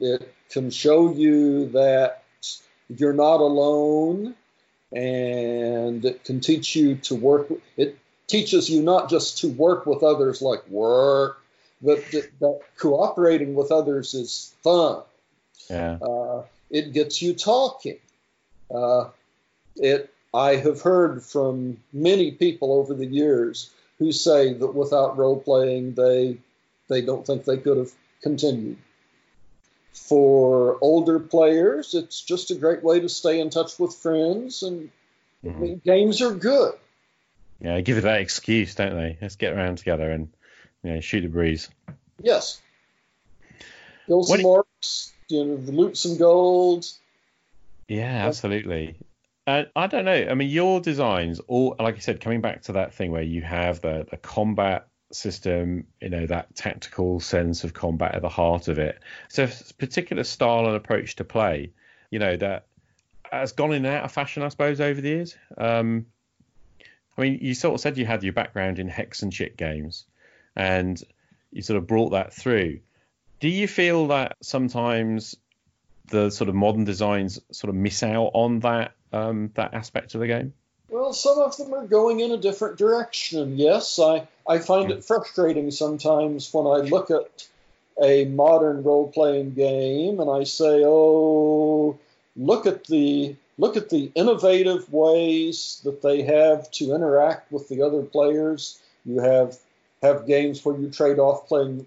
it 0.00 0.34
can 0.50 0.70
show 0.70 1.12
you 1.12 1.66
that 1.70 2.24
you're 2.88 3.12
not 3.12 3.40
alone, 3.40 4.34
and 4.92 6.04
it 6.04 6.24
can 6.24 6.40
teach 6.40 6.76
you 6.76 6.96
to 6.96 7.14
work. 7.14 7.48
It 7.76 7.98
teaches 8.26 8.70
you 8.70 8.82
not 8.82 9.10
just 9.10 9.38
to 9.38 9.48
work 9.48 9.86
with 9.86 10.02
others 10.02 10.40
like 10.42 10.66
work, 10.68 11.40
but 11.82 12.04
that, 12.12 12.30
that 12.40 12.60
cooperating 12.78 13.54
with 13.54 13.70
others 13.70 14.14
is 14.14 14.54
fun. 14.62 15.02
Yeah. 15.68 15.98
Uh, 16.00 16.42
it 16.70 16.92
gets 16.92 17.20
you 17.22 17.34
talking. 17.34 17.98
Uh, 18.74 19.08
it. 19.76 20.13
I 20.34 20.56
have 20.56 20.82
heard 20.82 21.22
from 21.22 21.78
many 21.92 22.32
people 22.32 22.72
over 22.72 22.92
the 22.92 23.06
years 23.06 23.70
who 24.00 24.10
say 24.10 24.52
that 24.52 24.74
without 24.74 25.16
role 25.16 25.40
playing, 25.40 25.94
they 25.94 26.38
they 26.88 27.00
don't 27.00 27.24
think 27.24 27.44
they 27.44 27.56
could 27.56 27.78
have 27.78 27.92
continued. 28.20 28.76
For 29.92 30.76
older 30.80 31.20
players, 31.20 31.94
it's 31.94 32.20
just 32.20 32.50
a 32.50 32.56
great 32.56 32.82
way 32.82 32.98
to 32.98 33.08
stay 33.08 33.38
in 33.38 33.48
touch 33.48 33.78
with 33.78 33.94
friends, 33.94 34.64
and 34.64 34.90
I 35.44 35.48
Mhm. 35.48 35.58
mean, 35.60 35.82
games 35.84 36.20
are 36.20 36.34
good. 36.34 36.74
Yeah. 37.60 37.80
Give 37.80 37.96
it 37.98 38.02
that 38.02 38.20
excuse, 38.20 38.74
don't 38.74 38.96
they? 38.96 39.16
Let's 39.22 39.36
get 39.36 39.54
around 39.54 39.78
together 39.78 40.10
and, 40.10 40.28
you 40.82 40.94
know, 40.94 41.00
shoot 41.00 41.20
the 41.20 41.28
breeze. 41.28 41.70
Yes, 42.20 42.60
kill 44.06 44.24
some 44.24 44.40
orcs, 44.40 45.12
you 45.28 45.44
know, 45.44 45.54
loot 45.54 45.96
some 45.96 46.16
gold. 46.16 46.86
Yeah, 47.88 48.26
absolutely. 48.26 48.96
I 49.46 49.86
don't 49.86 50.06
know. 50.06 50.26
I 50.30 50.34
mean, 50.34 50.48
your 50.48 50.80
designs, 50.80 51.38
all 51.48 51.76
like 51.78 51.96
I 51.96 51.98
said, 51.98 52.20
coming 52.20 52.40
back 52.40 52.62
to 52.62 52.72
that 52.72 52.94
thing 52.94 53.12
where 53.12 53.22
you 53.22 53.42
have 53.42 53.80
the, 53.82 54.06
the 54.10 54.16
combat 54.16 54.88
system, 55.12 55.86
you 56.00 56.08
know, 56.08 56.26
that 56.26 56.54
tactical 56.54 57.20
sense 57.20 57.62
of 57.62 57.74
combat 57.74 58.14
at 58.14 58.22
the 58.22 58.28
heart 58.28 58.68
of 58.68 58.78
it. 58.78 58.98
So, 59.28 59.46
particular 59.78 60.24
style 60.24 60.66
and 60.66 60.76
approach 60.76 61.16
to 61.16 61.24
play, 61.24 61.72
you 62.10 62.18
know, 62.18 62.36
that 62.36 62.66
has 63.30 63.52
gone 63.52 63.72
in 63.72 63.84
and 63.84 63.94
out 63.94 64.04
of 64.04 64.12
fashion, 64.12 64.42
I 64.42 64.48
suppose, 64.48 64.80
over 64.80 65.00
the 65.00 65.08
years. 65.08 65.36
Um, 65.58 66.06
I 67.16 67.20
mean, 67.20 67.38
you 67.42 67.54
sort 67.54 67.74
of 67.74 67.80
said 67.80 67.98
you 67.98 68.06
had 68.06 68.24
your 68.24 68.32
background 68.32 68.78
in 68.78 68.88
hex 68.88 69.22
and 69.22 69.32
chit 69.32 69.56
games, 69.56 70.06
and 70.56 71.00
you 71.52 71.62
sort 71.62 71.76
of 71.76 71.86
brought 71.86 72.10
that 72.10 72.32
through. 72.32 72.80
Do 73.40 73.48
you 73.48 73.68
feel 73.68 74.08
that 74.08 74.36
sometimes 74.42 75.36
the 76.06 76.30
sort 76.30 76.48
of 76.48 76.54
modern 76.54 76.84
designs 76.84 77.40
sort 77.50 77.68
of 77.68 77.74
miss 77.74 78.02
out 78.02 78.30
on 78.34 78.60
that 78.60 78.94
um, 79.14 79.50
that 79.54 79.74
aspect 79.74 80.14
of 80.14 80.20
the 80.20 80.26
game? 80.26 80.52
Well, 80.88 81.12
some 81.12 81.38
of 81.38 81.56
them 81.56 81.72
are 81.72 81.86
going 81.86 82.20
in 82.20 82.32
a 82.32 82.36
different 82.36 82.76
direction. 82.76 83.56
Yes, 83.56 83.98
I, 83.98 84.28
I 84.48 84.58
find 84.58 84.90
it 84.90 85.04
frustrating 85.04 85.70
sometimes 85.70 86.52
when 86.52 86.66
I 86.66 86.86
look 86.86 87.10
at 87.10 87.46
a 88.02 88.26
modern 88.26 88.82
role 88.82 89.10
playing 89.10 89.54
game 89.54 90.20
and 90.20 90.30
I 90.30 90.44
say, 90.44 90.82
"Oh, 90.84 91.98
look 92.36 92.66
at 92.66 92.84
the 92.84 93.36
look 93.56 93.76
at 93.76 93.88
the 93.88 94.10
innovative 94.14 94.92
ways 94.92 95.80
that 95.84 96.02
they 96.02 96.22
have 96.22 96.70
to 96.72 96.94
interact 96.94 97.50
with 97.52 97.68
the 97.68 97.82
other 97.82 98.02
players." 98.02 98.78
You 99.04 99.20
have 99.20 99.58
have 100.02 100.26
games 100.26 100.64
where 100.64 100.76
you 100.76 100.90
trade 100.90 101.18
off 101.18 101.48
playing 101.48 101.86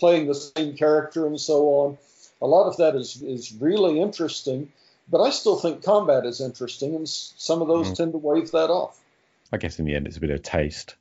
playing 0.00 0.26
the 0.26 0.34
same 0.34 0.76
character 0.76 1.26
and 1.26 1.40
so 1.40 1.68
on. 1.68 1.98
A 2.40 2.46
lot 2.46 2.66
of 2.66 2.76
that 2.78 2.96
is 2.96 3.22
is 3.22 3.52
really 3.52 4.00
interesting, 4.00 4.72
but 5.12 5.20
I 5.20 5.30
still 5.30 5.56
think 5.56 5.84
combat 5.84 6.26
is 6.26 6.40
interesting, 6.40 6.96
and 6.96 7.08
some 7.08 7.62
of 7.62 7.68
those 7.68 7.92
Mhm. 7.92 7.96
tend 7.96 8.12
to 8.12 8.18
wave 8.18 8.50
that 8.52 8.70
off. 8.70 8.98
I 9.52 9.58
guess 9.58 9.78
in 9.78 9.84
the 9.84 9.94
end, 9.94 10.06
it's 10.06 10.16
a 10.16 10.20
bit 10.20 10.30
of 10.30 10.42
taste. 10.42 10.96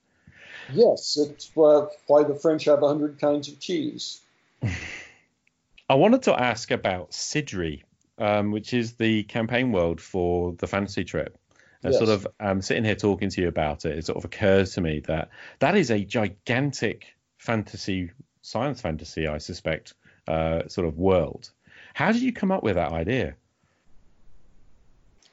Yes, 0.74 1.18
it's 1.18 1.49
uh, 1.57 1.88
why 2.07 2.24
the 2.24 2.36
French 2.36 2.66
have 2.66 2.84
a 2.84 2.88
hundred 2.88 3.20
kinds 3.20 3.47
of 3.47 3.59
cheese. 3.59 4.20
I 5.89 5.95
wanted 5.95 6.24
to 6.24 6.39
ask 6.39 6.72
about 6.72 7.12
Cidri, 7.12 7.84
um, 8.18 8.51
which 8.51 8.74
is 8.74 8.93
the 8.93 9.24
campaign 9.24 9.72
world 9.72 9.99
for 9.99 10.53
the 10.53 10.68
fantasy 10.68 11.03
trip. 11.03 11.38
And 11.84 11.93
Yes. 11.93 11.99
sort 11.99 12.09
of 12.12 12.28
um, 12.39 12.62
sitting 12.62 12.84
here 12.84 12.95
talking 12.95 13.30
to 13.30 13.41
you 13.41 13.47
about 13.47 13.86
it, 13.86 13.97
it 13.97 14.05
sort 14.05 14.18
of 14.18 14.26
occurs 14.26 14.74
to 14.76 14.82
me 14.82 14.99
that 15.07 15.30
that 15.59 15.76
is 15.76 15.89
a 15.89 16.03
gigantic 16.05 17.07
fantasy, 17.38 18.12
science 18.41 18.82
fantasy, 18.82 19.28
I 19.28 19.39
suspect, 19.39 19.93
uh, 20.28 20.68
sort 20.68 20.88
of 20.88 20.97
world. 20.97 21.49
How 21.93 22.12
did 22.12 22.22
you 22.22 22.32
come 22.32 22.51
up 22.51 22.64
with 22.64 22.76
that 22.76 22.91
idea? 22.91 23.36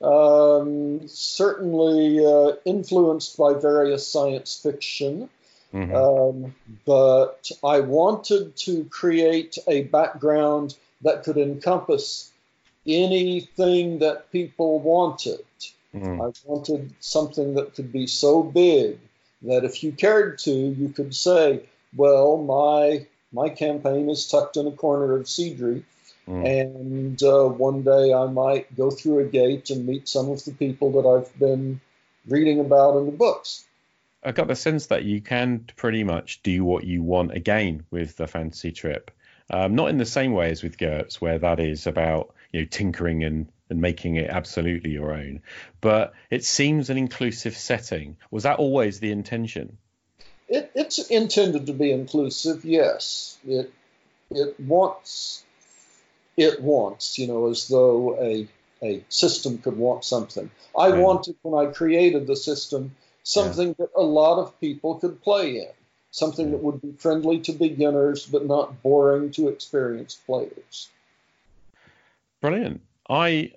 Um, 0.01 1.09
certainly 1.09 2.25
uh, 2.25 2.53
influenced 2.65 3.37
by 3.37 3.55
various 3.55 4.07
science 4.07 4.57
fiction. 4.57 5.29
Mhm. 5.75 5.95
Um, 5.95 6.55
but 6.87 7.51
I 7.63 7.81
wanted 7.81 8.57
to 8.57 8.85
create 8.85 9.59
a 9.67 9.83
background 9.83 10.77
that 11.03 11.25
could 11.25 11.37
encompass 11.37 12.31
anything 12.87 13.99
that 13.99 14.31
people 14.33 14.79
wanted. 14.79 15.45
Mhm. 15.95 16.27
I 16.27 16.33
wanted 16.49 16.95
something 17.01 17.55
that 17.55 17.75
could 17.75 17.93
be 17.93 18.07
so 18.07 18.43
big 18.43 18.99
that 19.43 19.65
if 19.65 19.83
you 19.83 19.93
cared 19.93 20.39
to, 20.41 20.53
you 20.53 20.89
could 20.89 21.15
say, 21.15 21.61
"Well, 21.97 22.39
my 22.39 23.07
my 23.33 23.51
campaign 23.51 24.09
is 24.09 24.27
tucked 24.27 24.57
in 24.57 24.67
a 24.67 24.73
corner 24.73 25.15
of 25.15 25.27
Cidri, 25.27 25.83
Mm. 26.29 26.45
and 26.45 27.22
uh, 27.22 27.47
one 27.47 27.85
day 27.85 28.12
I 28.12 28.26
might 28.26 28.76
go 28.76 28.91
through 28.91 29.20
a 29.20 29.24
gate 29.24 29.70
and 29.70 29.87
meet 29.87 30.09
some 30.09 30.29
of 30.29 30.45
the 30.45 30.53
people 30.53 30.93
that 30.93 31.09
I've 31.09 31.39
been 31.39 31.81
reading 32.26 32.61
about 32.61 32.99
in 32.99 33.07
the 33.07 33.12
books." 33.12 33.64
I 34.22 34.33
got 34.33 34.49
the 34.49 34.57
sense 34.57 34.87
that 34.87 35.05
you 35.05 35.22
can 35.22 35.66
pretty 35.76 36.05
much 36.05 36.43
do 36.43 36.64
what 36.64 36.85
you 36.85 37.03
want 37.03 37.33
again 37.33 37.85
with 37.91 38.16
the 38.16 38.26
fantasy 38.26 38.72
trip. 38.72 39.11
Um, 39.49 39.74
not 39.74 39.89
in 39.89 39.97
the 39.97 40.05
same 40.05 40.33
way 40.33 40.51
as 40.51 40.62
with 40.62 40.76
GURPS, 40.76 41.20
where 41.20 41.39
that 41.39 41.61
is 41.61 41.87
about 41.87 42.35
you 42.53 42.61
know 42.61 42.66
tinkering 42.66 43.24
and, 43.24 43.51
and 43.70 43.81
making 43.81 44.16
it 44.16 44.29
absolutely 44.29 44.91
your 44.91 45.14
own. 45.14 45.41
But 45.81 46.12
it 46.31 46.45
seems 46.45 46.91
an 46.91 46.99
inclusive 46.99 47.57
setting. 47.57 48.18
Was 48.31 48.43
that 48.43 48.59
always 48.59 49.01
the 49.01 49.12
intention? 49.12 49.79
It, 50.49 50.70
it's 50.74 50.99
intended 50.99 51.66
to 51.66 51.72
be 51.72 51.91
inclusive, 51.91 52.66
yes. 52.66 53.39
It 53.47 53.72
it 54.31 54.61
wants 54.61 55.45
it 56.39 56.62
wants, 56.62 57.18
you 57.18 57.26
know, 57.26 57.49
as 57.51 57.68
though 57.68 58.16
a 58.20 58.49
a 58.80 59.05
system 59.09 59.59
could 59.59 59.76
want 59.76 60.05
something. 60.05 60.49
I 60.76 60.91
Right. 60.91 61.01
wanted 61.01 61.34
when 61.43 61.66
I 61.66 61.72
created 61.72 62.28
the 62.28 62.36
system 62.36 62.95
something 63.24 63.74
that 63.78 63.91
a 63.97 64.03
lot 64.03 64.39
of 64.39 64.59
people 64.61 64.95
could 64.95 65.20
play 65.20 65.59
in, 65.59 65.72
something 66.12 66.53
that 66.53 66.62
would 66.62 66.80
be 66.80 66.93
friendly 66.93 67.41
to 67.41 67.53
beginners 67.53 68.24
but 68.24 68.47
not 68.47 68.80
boring 68.82 69.32
to 69.32 69.49
experienced 69.49 70.24
players. 70.26 70.89
Brilliant. 72.41 72.80
I 73.11 73.53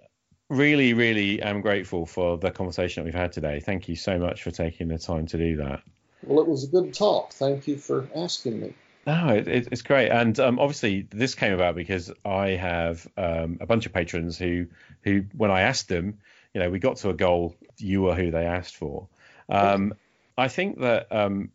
really, 0.50 0.94
really 0.94 1.42
am 1.42 1.62
grateful 1.62 2.08
for 2.08 2.38
the 2.38 2.52
conversation 2.52 3.02
that 3.02 3.06
we've 3.06 3.22
had 3.22 3.32
today. 3.32 3.60
Thank 3.60 3.88
you 3.88 3.96
so 3.96 4.18
much 4.18 4.42
for 4.44 4.52
taking 4.52 4.88
the 4.88 4.98
time 4.98 5.28
to 5.28 5.38
do 5.38 5.58
that. 5.58 5.82
Well, 6.24 6.44
it 6.44 6.48
was 6.48 6.64
a 6.64 6.68
good 6.68 6.94
talk. 6.94 7.32
Thank 7.34 7.68
you 7.68 7.78
for 7.78 8.08
asking 8.16 8.60
me. 8.60 8.74
No, 9.08 9.30
it, 9.30 9.48
it, 9.48 9.68
it's 9.72 9.82
great, 9.82 10.10
and 10.10 10.40
um, 10.40 10.60
obviously 10.60 11.08
this 11.10 11.34
came 11.34 11.54
about 11.54 11.76
because 11.76 12.12
I 12.24 12.50
have 12.50 13.08
um, 13.18 13.58
a 13.60 13.66
bunch 13.66 13.88
of 13.88 13.94
patrons 13.94 14.38
who, 14.38 14.68
who, 15.02 15.26
when 15.36 15.50
I 15.50 15.62
asked 15.62 15.88
them, 15.88 16.20
you 16.54 16.62
know, 16.62 16.70
we 16.70 16.80
got 16.80 16.98
to 16.98 17.10
a 17.10 17.14
goal. 17.14 17.56
You 17.78 18.04
were 18.04 18.16
who 18.16 18.30
they 18.30 18.46
asked 18.46 18.76
for. 18.76 19.08
Um, 19.50 19.96
I 20.38 20.48
think 20.48 20.80
that 20.82 21.12
um, 21.12 21.50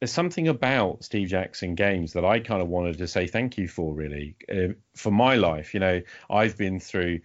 there's 0.00 0.12
something 0.12 0.48
about 0.48 1.04
Steve 1.04 1.28
Jackson 1.28 1.74
games 1.74 2.14
that 2.14 2.24
I 2.24 2.40
kind 2.40 2.62
of 2.62 2.68
wanted 2.68 2.98
to 2.98 3.06
say 3.06 3.26
thank 3.26 3.58
you 3.58 3.68
for, 3.68 3.94
really, 3.94 4.36
uh, 4.52 4.74
for 4.94 5.10
my 5.10 5.36
life. 5.36 5.74
You 5.74 5.80
know, 5.80 6.02
I've 6.28 6.56
been 6.56 6.80
through. 6.80 7.20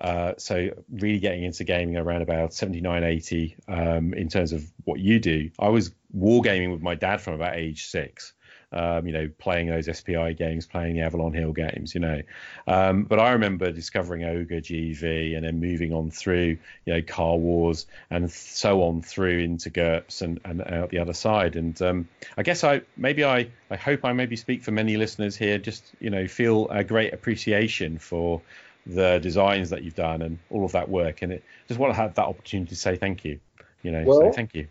Uh, 0.00 0.34
so 0.38 0.70
really 0.92 1.18
getting 1.18 1.42
into 1.42 1.64
gaming 1.64 1.96
around 1.96 2.22
about 2.22 2.54
79 2.54 3.02
80 3.02 3.56
um, 3.66 4.14
in 4.14 4.28
terms 4.28 4.52
of 4.52 4.64
what 4.84 5.00
you 5.00 5.18
do 5.18 5.50
i 5.58 5.70
was 5.70 5.90
wargaming 6.16 6.70
with 6.70 6.80
my 6.80 6.94
dad 6.94 7.20
from 7.20 7.34
about 7.34 7.56
age 7.56 7.86
six 7.86 8.32
um, 8.72 9.06
you 9.06 9.12
know, 9.12 9.30
playing 9.38 9.68
those 9.68 9.86
SPI 9.96 10.34
games, 10.34 10.66
playing 10.66 10.94
the 10.94 11.00
Avalon 11.00 11.32
Hill 11.32 11.52
games, 11.52 11.94
you 11.94 12.00
know. 12.00 12.20
Um, 12.66 13.04
but 13.04 13.18
I 13.18 13.32
remember 13.32 13.72
discovering 13.72 14.24
Ogre 14.24 14.60
G.E.V. 14.60 15.34
and 15.34 15.44
then 15.44 15.60
moving 15.60 15.92
on 15.92 16.10
through, 16.10 16.58
you 16.84 16.94
know, 16.94 17.02
Car 17.02 17.36
Wars 17.36 17.86
and 18.10 18.30
so 18.30 18.82
on 18.82 19.00
through 19.00 19.38
into 19.38 19.70
GURPS 19.70 20.20
and, 20.20 20.40
and 20.44 20.60
out 20.62 20.90
the 20.90 20.98
other 20.98 21.14
side. 21.14 21.56
And 21.56 21.80
um, 21.80 22.08
I 22.36 22.42
guess 22.42 22.62
I 22.62 22.82
maybe 22.96 23.24
I, 23.24 23.48
I 23.70 23.76
hope 23.76 24.04
I 24.04 24.12
maybe 24.12 24.36
speak 24.36 24.62
for 24.62 24.70
many 24.70 24.96
listeners 24.96 25.34
here, 25.36 25.58
just, 25.58 25.84
you 25.98 26.10
know, 26.10 26.28
feel 26.28 26.68
a 26.68 26.84
great 26.84 27.14
appreciation 27.14 27.98
for 27.98 28.42
the 28.86 29.18
designs 29.18 29.70
that 29.70 29.82
you've 29.82 29.94
done 29.94 30.22
and 30.22 30.38
all 30.50 30.64
of 30.64 30.72
that 30.72 30.88
work. 30.90 31.22
And 31.22 31.32
it 31.32 31.44
just 31.68 31.80
want 31.80 31.94
to 31.94 31.96
have 31.96 32.14
that 32.14 32.26
opportunity 32.26 32.70
to 32.70 32.76
say 32.76 32.96
thank 32.96 33.24
you, 33.24 33.40
you 33.82 33.92
know, 33.92 34.04
so 34.04 34.32
thank 34.32 34.54
you. 34.54 34.68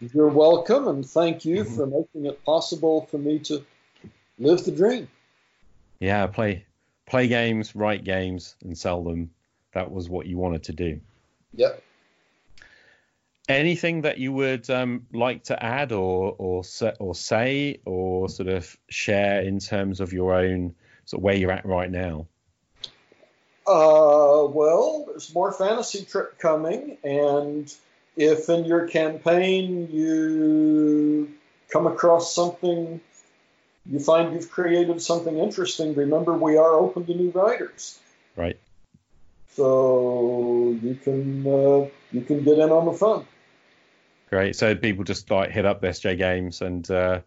You're 0.00 0.28
welcome, 0.28 0.88
and 0.88 1.06
thank 1.06 1.44
you 1.44 1.64
for 1.64 1.86
making 1.86 2.26
it 2.26 2.44
possible 2.44 3.06
for 3.10 3.18
me 3.18 3.38
to 3.40 3.64
live 4.38 4.64
the 4.64 4.72
dream. 4.72 5.08
Yeah, 5.98 6.26
play 6.26 6.64
play 7.06 7.28
games, 7.28 7.74
write 7.76 8.04
games, 8.04 8.56
and 8.64 8.76
sell 8.76 9.02
them. 9.02 9.30
That 9.72 9.90
was 9.90 10.08
what 10.08 10.26
you 10.26 10.38
wanted 10.38 10.64
to 10.64 10.72
do. 10.72 11.00
Yep. 11.54 11.82
Anything 13.48 14.02
that 14.02 14.18
you 14.18 14.32
would 14.32 14.68
um, 14.70 15.06
like 15.12 15.44
to 15.44 15.62
add 15.62 15.92
or 15.92 16.34
or 16.38 16.62
or 16.98 17.14
say 17.14 17.80
or 17.84 18.28
sort 18.28 18.48
of 18.48 18.76
share 18.88 19.42
in 19.42 19.58
terms 19.58 20.00
of 20.00 20.12
your 20.12 20.34
own 20.34 20.74
sort 21.04 21.20
of 21.20 21.24
where 21.24 21.34
you're 21.34 21.52
at 21.52 21.66
right 21.66 21.90
now? 21.90 22.26
Uh, 23.66 24.46
well, 24.46 25.04
there's 25.08 25.32
more 25.34 25.52
fantasy 25.52 26.04
trip 26.04 26.38
coming, 26.38 26.96
and 27.04 27.72
if 28.16 28.48
in 28.48 28.64
your 28.64 28.86
campaign 28.88 29.88
you 29.90 31.32
come 31.70 31.86
across 31.86 32.34
something, 32.34 33.00
you 33.86 33.98
find 33.98 34.34
you've 34.34 34.50
created 34.50 35.00
something 35.00 35.38
interesting, 35.38 35.94
remember 35.94 36.32
we 36.32 36.56
are 36.56 36.74
open 36.74 37.06
to 37.06 37.14
new 37.14 37.30
writers. 37.30 37.98
Right. 38.36 38.58
So 39.54 40.76
you 40.82 40.94
can 40.94 41.46
uh, 41.46 41.88
you 42.12 42.22
can 42.22 42.44
get 42.44 42.58
in 42.58 42.70
on 42.70 42.86
the 42.86 42.92
fun. 42.92 43.26
Great. 44.28 44.54
So 44.54 44.74
people 44.76 45.04
just 45.04 45.30
like 45.30 45.50
hit 45.50 45.66
up 45.66 45.82
SJ 45.82 46.18
Games 46.18 46.60
and 46.62 46.88
uh, 46.90 47.20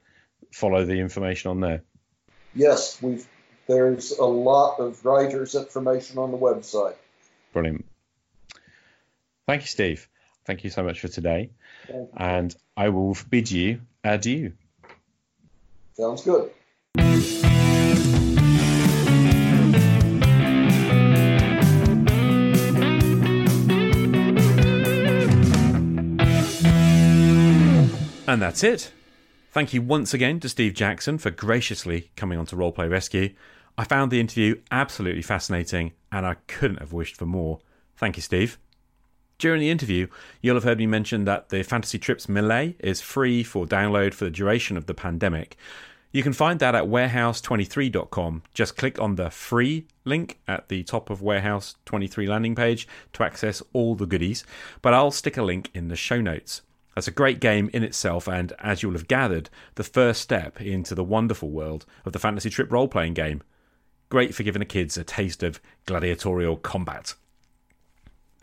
follow 0.51 0.85
the 0.85 0.99
information 0.99 1.51
on 1.51 1.59
there. 1.59 1.83
Yes, 2.55 3.01
we've 3.01 3.27
there's 3.67 4.11
a 4.11 4.25
lot 4.25 4.79
of 4.79 5.03
writers' 5.05 5.55
information 5.55 6.17
on 6.17 6.31
the 6.31 6.37
website. 6.37 6.95
Brilliant. 7.51 7.85
Thank 9.47 9.61
you, 9.61 9.67
Steve. 9.67 10.07
Thank 10.45 10.63
you 10.63 10.69
so 10.69 10.83
much 10.83 10.99
for 10.99 11.07
today. 11.07 11.49
And 12.17 12.55
I 12.75 12.89
will 12.89 13.17
bid 13.29 13.49
you 13.49 13.81
adieu. 14.03 14.53
Sounds 15.93 16.23
good. 16.23 16.51
And 28.25 28.41
that's 28.41 28.63
it. 28.63 28.91
Thank 29.51 29.73
you 29.73 29.83
once 29.83 30.13
again 30.13 30.39
to 30.39 30.49
Steve 30.49 30.73
Jackson 30.73 31.19
for 31.19 31.29
graciously 31.29 32.09
coming 32.15 32.39
on 32.39 32.47
to 32.47 32.55
Roleplay 32.55 32.89
Rescue. 32.89 33.35
I 33.77 33.83
found 33.83 34.11
the 34.11 34.19
interview 34.19 34.59
absolutely 34.71 35.21
fascinating 35.21 35.93
and 36.11 36.25
I 36.25 36.35
couldn't 36.47 36.79
have 36.79 36.93
wished 36.93 37.15
for 37.15 37.27
more. 37.27 37.59
Thank 37.95 38.17
you, 38.17 38.23
Steve. 38.23 38.57
During 39.37 39.59
the 39.59 39.69
interview, 39.69 40.07
you'll 40.41 40.55
have 40.55 40.63
heard 40.63 40.77
me 40.77 40.87
mention 40.87 41.25
that 41.25 41.49
the 41.49 41.63
Fantasy 41.63 41.99
Trips 41.99 42.29
Melee 42.29 42.75
is 42.79 43.01
free 43.01 43.43
for 43.43 43.65
download 43.65 44.13
for 44.13 44.25
the 44.25 44.31
duration 44.31 44.77
of 44.77 44.85
the 44.85 44.93
pandemic. 44.93 45.57
You 46.13 46.21
can 46.21 46.33
find 46.33 46.59
that 46.59 46.75
at 46.75 46.83
warehouse23.com. 46.83 48.43
Just 48.53 48.77
click 48.77 49.01
on 49.01 49.15
the 49.15 49.31
free 49.31 49.87
link 50.05 50.39
at 50.47 50.69
the 50.69 50.83
top 50.83 51.09
of 51.09 51.23
Warehouse 51.23 51.75
23 51.85 52.27
landing 52.27 52.53
page 52.53 52.87
to 53.13 53.23
access 53.23 53.63
all 53.73 53.95
the 53.95 54.05
goodies, 54.05 54.45
but 54.83 54.93
I'll 54.93 55.09
stick 55.09 55.37
a 55.37 55.43
link 55.43 55.71
in 55.73 55.87
the 55.87 55.95
show 55.95 56.21
notes. 56.21 56.61
That's 56.93 57.07
a 57.07 57.11
great 57.11 57.39
game 57.39 57.71
in 57.73 57.83
itself, 57.83 58.27
and 58.27 58.53
as 58.59 58.83
you'll 58.83 58.93
have 58.93 59.07
gathered, 59.07 59.49
the 59.73 59.83
first 59.83 60.21
step 60.21 60.61
into 60.61 60.93
the 60.93 61.03
wonderful 61.03 61.49
world 61.49 61.87
of 62.05 62.13
the 62.13 62.19
Fantasy 62.19 62.51
Trip 62.51 62.71
role 62.71 62.87
playing 62.87 63.15
game. 63.15 63.41
Great 64.09 64.35
for 64.35 64.43
giving 64.43 64.59
the 64.59 64.65
kids 64.65 64.95
a 64.95 65.03
taste 65.03 65.41
of 65.41 65.59
gladiatorial 65.87 66.57
combat. 66.57 67.15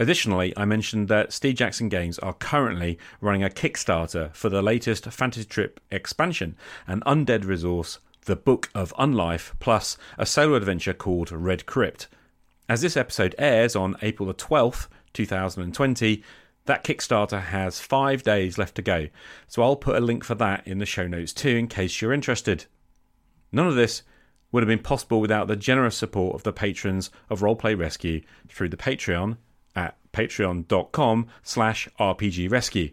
Additionally, 0.01 0.55
I 0.57 0.65
mentioned 0.65 1.09
that 1.09 1.31
Steve 1.31 1.57
Jackson 1.57 1.91
Games 1.91 2.19
are 2.21 2.33
currently 2.33 2.99
running 3.21 3.45
a 3.45 3.51
Kickstarter 3.51 4.35
for 4.35 4.49
the 4.49 4.63
latest 4.63 5.05
Fantasy 5.05 5.45
Trip 5.45 5.79
expansion, 5.91 6.57
an 6.87 7.03
undead 7.05 7.45
resource, 7.45 7.99
the 8.25 8.35
Book 8.35 8.71
of 8.75 8.95
Unlife, 8.99 9.53
plus 9.61 9.99
a 10.17 10.25
solo 10.25 10.55
adventure 10.55 10.95
called 10.95 11.31
Red 11.31 11.67
Crypt. 11.67 12.09
As 12.67 12.81
this 12.81 12.97
episode 12.97 13.35
airs 13.37 13.77
on 13.77 13.95
April 14.01 14.27
the 14.27 14.33
12th, 14.33 14.89
2020, 15.13 16.23
that 16.65 16.83
Kickstarter 16.83 17.43
has 17.43 17.79
five 17.79 18.23
days 18.23 18.57
left 18.57 18.77
to 18.77 18.83
go, 18.83 19.09
so 19.49 19.63
I'll 19.63 19.77
put 19.77 19.97
a 19.97 20.01
link 20.01 20.25
for 20.25 20.35
that 20.37 20.67
in 20.67 20.79
the 20.79 20.87
show 20.87 21.07
notes 21.07 21.35
too 21.35 21.51
in 21.51 21.69
case 21.69 22.01
you're 22.01 22.15
interested. 22.15 22.65
None 23.53 23.67
of 23.67 23.75
this 23.75 24.03
would 24.51 24.63
have 24.63 24.69
been 24.69 24.79
possible 24.79 25.21
without 25.21 25.47
the 25.47 25.57
generous 25.57 25.97
support 25.97 26.37
of 26.37 26.43
the 26.43 26.55
patrons 26.55 27.11
of 27.29 27.41
Roleplay 27.41 27.79
Rescue 27.79 28.23
through 28.49 28.71
the 28.71 28.79
Patreon 28.79 29.37
at 29.75 29.97
patreon.com 30.13 31.27
slash 31.43 31.89
rpgrescue. 31.99 32.93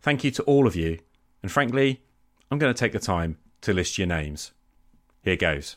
Thank 0.00 0.24
you 0.24 0.30
to 0.32 0.42
all 0.44 0.66
of 0.66 0.76
you, 0.76 0.98
and 1.42 1.50
frankly, 1.50 2.02
I'm 2.50 2.58
going 2.58 2.72
to 2.72 2.78
take 2.78 2.92
the 2.92 2.98
time 2.98 3.38
to 3.62 3.72
list 3.72 3.98
your 3.98 4.06
names. 4.06 4.52
Here 5.22 5.36
goes. 5.36 5.76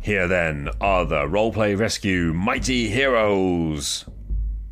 Here 0.00 0.26
then 0.26 0.70
are 0.80 1.04
the 1.04 1.26
Roleplay 1.26 1.78
Rescue 1.78 2.32
Mighty 2.32 2.88
Heroes. 2.88 4.06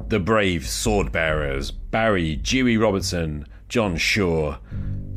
The 0.08 0.20
brave 0.20 0.66
sword 0.66 1.12
bearers 1.12 1.70
Barry 1.70 2.36
Dewey 2.36 2.76
Robertson, 2.76 3.46
John 3.68 3.96
Shaw, 3.96 4.56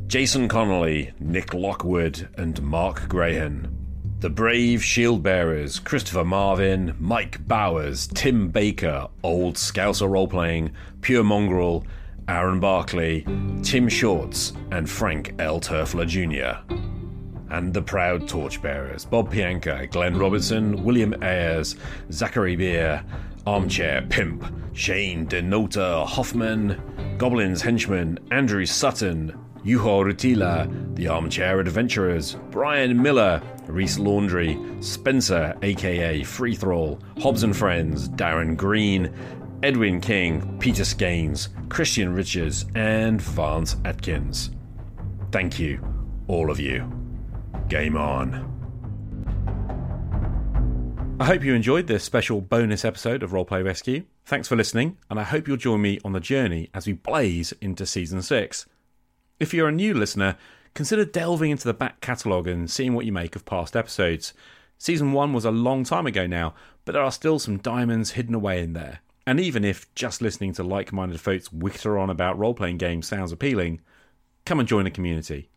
Jason 0.08 0.48
Connolly, 0.48 1.14
Nick 1.20 1.54
Lockwood, 1.54 2.28
and 2.36 2.62
Mark 2.62 3.08
Grahan. 3.08 3.79
The 4.20 4.30
brave 4.30 4.84
shield 4.84 5.24
bearers 5.24 5.80
Christopher 5.80 6.26
Marvin, 6.26 6.94
Mike 7.00 7.48
Bowers, 7.48 8.06
Tim 8.08 8.50
Baker, 8.50 9.08
Old 9.24 9.56
Scouser 9.56 10.10
Roleplaying, 10.10 10.74
Pure 11.00 11.24
Mongrel, 11.24 11.86
Aaron 12.28 12.60
Barkley, 12.60 13.26
Tim 13.64 13.88
Shorts, 13.88 14.52
and 14.72 14.90
Frank 14.90 15.36
L. 15.40 15.62
Turfler 15.62 16.06
Jr. 16.06 16.60
And 17.50 17.74
the 17.74 17.82
proud 17.82 18.28
torchbearers 18.28 19.06
Bob 19.06 19.32
Pianka, 19.32 19.90
Glenn 19.90 20.18
Robertson, 20.18 20.84
William 20.84 21.16
Ayers, 21.24 21.78
Zachary 22.12 22.58
Beer, 22.58 23.02
Armchair 23.48 24.02
Pimp, 24.10 24.44
Shane 24.74 25.28
Denota 25.28 26.06
Hoffman, 26.06 27.16
Goblin's 27.18 27.62
Henchman, 27.62 28.20
Andrew 28.32 28.66
Sutton, 28.66 29.34
Yuho 29.64 30.06
Rutila, 30.06 30.96
The 30.96 31.08
Armchair 31.08 31.60
Adventurers, 31.60 32.36
Brian 32.50 33.02
Miller, 33.02 33.42
Reese 33.68 34.00
Laundry, 34.00 34.58
Spencer, 34.80 35.56
aka 35.62 36.24
Free 36.24 36.56
Thrall, 36.56 37.00
Hobbs 37.20 37.44
and 37.44 37.56
Friends, 37.56 38.10
Darren 38.10 38.56
Green, 38.56 39.14
Edwin 39.62 40.00
King, 40.00 40.58
Peter 40.60 40.84
Skanes, 40.84 41.50
Christian 41.70 42.14
Richards, 42.14 42.66
and 42.76 43.22
Vance 43.22 43.76
Atkins. 43.86 44.52
Thank 45.32 45.60
you, 45.60 45.80
all 46.28 46.50
of 46.50 46.60
you. 46.60 46.90
Game 47.68 47.98
on. 47.98 48.48
I 51.20 51.26
hope 51.26 51.44
you 51.44 51.54
enjoyed 51.54 51.88
this 51.88 52.06
special 52.06 52.40
bonus 52.40 52.86
episode 52.86 53.24
of 53.24 53.32
Roleplay 53.32 53.64
Rescue. 53.64 54.06
Thanks 54.26 54.48
for 54.48 54.56
listening, 54.56 54.98
and 55.10 55.20
I 55.20 55.24
hope 55.24 55.50
you'll 55.50 55.58
join 55.58 55.82
me 55.82 56.00
on 56.06 56.14
the 56.14 56.22
journey 56.22 56.70
as 56.74 56.88
we 56.88 56.94
blaze 56.94 57.52
into 57.60 57.86
Season 57.86 58.22
6. 58.22 58.66
If 59.40 59.54
you're 59.54 59.70
a 59.70 59.72
new 59.72 59.94
listener, 59.94 60.36
consider 60.74 61.06
delving 61.06 61.52
into 61.52 61.66
the 61.66 61.74
back 61.74 62.02
catalogue 62.02 62.46
and 62.46 62.70
seeing 62.70 62.94
what 62.94 63.06
you 63.06 63.14
make 63.14 63.38
of 63.38 63.46
past 63.46 63.74
episodes. 63.74 64.34
Season 64.78 65.14
1 65.14 65.32
was 65.32 65.46
a 65.46 65.52
long 65.52 65.86
time 65.86 66.06
ago 66.06 66.28
now, 66.28 66.56
but 66.84 66.92
there 66.92 67.02
are 67.02 67.12
still 67.12 67.40
some 67.40 67.58
diamonds 67.58 68.12
hidden 68.12 68.36
away 68.36 68.62
in 68.62 68.74
there. 68.74 69.00
And 69.26 69.40
even 69.40 69.64
if 69.64 69.94
just 69.96 70.22
listening 70.22 70.52
to 70.54 70.64
like 70.64 70.92
minded 70.92 71.22
folks 71.22 71.54
witter 71.54 71.98
on 71.98 72.10
about 72.10 72.38
role 72.38 72.54
playing 72.54 72.80
games 72.80 73.08
sounds 73.08 73.32
appealing, 73.32 73.80
come 74.46 74.60
and 74.60 74.68
join 74.68 74.84
the 74.84 74.92
community. 74.92 75.50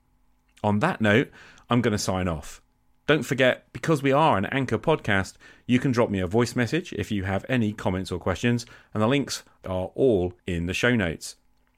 On 0.63 0.79
that 0.79 1.01
note, 1.01 1.31
I'm 1.69 1.81
going 1.81 1.93
to 1.93 1.99
sign 1.99 2.29
off. 2.29 2.63
Don't 3.09 3.25
forget, 3.25 3.67
because 3.73 4.01
we 4.01 4.13
are 4.13 4.39
an 4.39 4.47
Anchor 4.47 4.79
podcast, 4.79 5.35
you 5.67 5.81
can 5.81 5.91
drop 5.91 6.09
me 6.09 6.21
a 6.21 6.27
voice 6.29 6.55
message 6.55 6.93
if 6.93 7.11
you 7.11 7.25
have 7.25 7.45
any 7.49 7.73
comments 7.73 8.13
or 8.13 8.21
questions, 8.21 8.65
and 8.95 9.03
the 9.03 9.09
links 9.09 9.43
are 9.65 9.91
all 9.97 10.35
in 10.47 10.67
the 10.67 10.75
show 10.75 10.95
notes. 10.95 11.35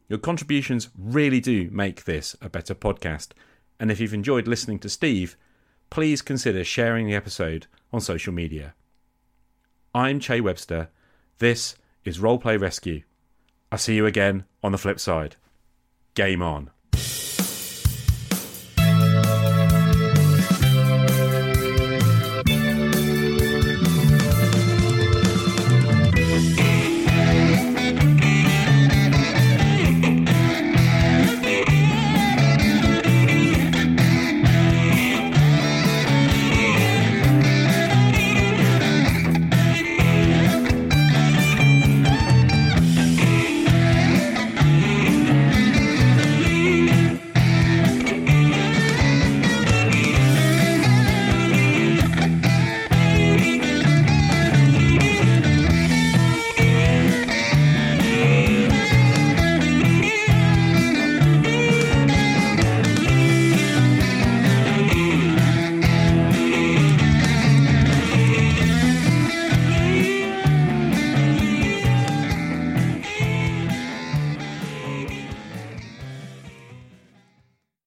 Your 0.08 0.18
contributions 0.18 0.90
really 0.98 1.40
do 1.40 1.70
make 1.70 2.04
this 2.04 2.36
a 2.42 2.50
better 2.50 2.74
podcast, 2.74 3.28
and 3.80 3.90
if 3.90 4.00
you've 4.00 4.14
enjoyed 4.14 4.46
listening 4.46 4.78
to 4.80 4.88
Steve, 4.88 5.36
please 5.88 6.22
consider 6.22 6.62
sharing 6.62 7.06
the 7.06 7.14
episode 7.14 7.66
on 7.92 8.00
social 8.00 8.32
media. 8.32 8.74
I'm 9.94 10.20
Che 10.20 10.40
Webster. 10.40 10.90
This 11.38 11.76
is 12.04 12.18
Roleplay 12.18 12.60
Rescue. 12.60 13.02
I'll 13.72 13.78
see 13.78 13.96
you 13.96 14.06
again 14.06 14.44
on 14.62 14.72
the 14.72 14.78
flip 14.78 15.00
side. 15.00 15.36
Game 16.14 16.42
on. 16.42 16.70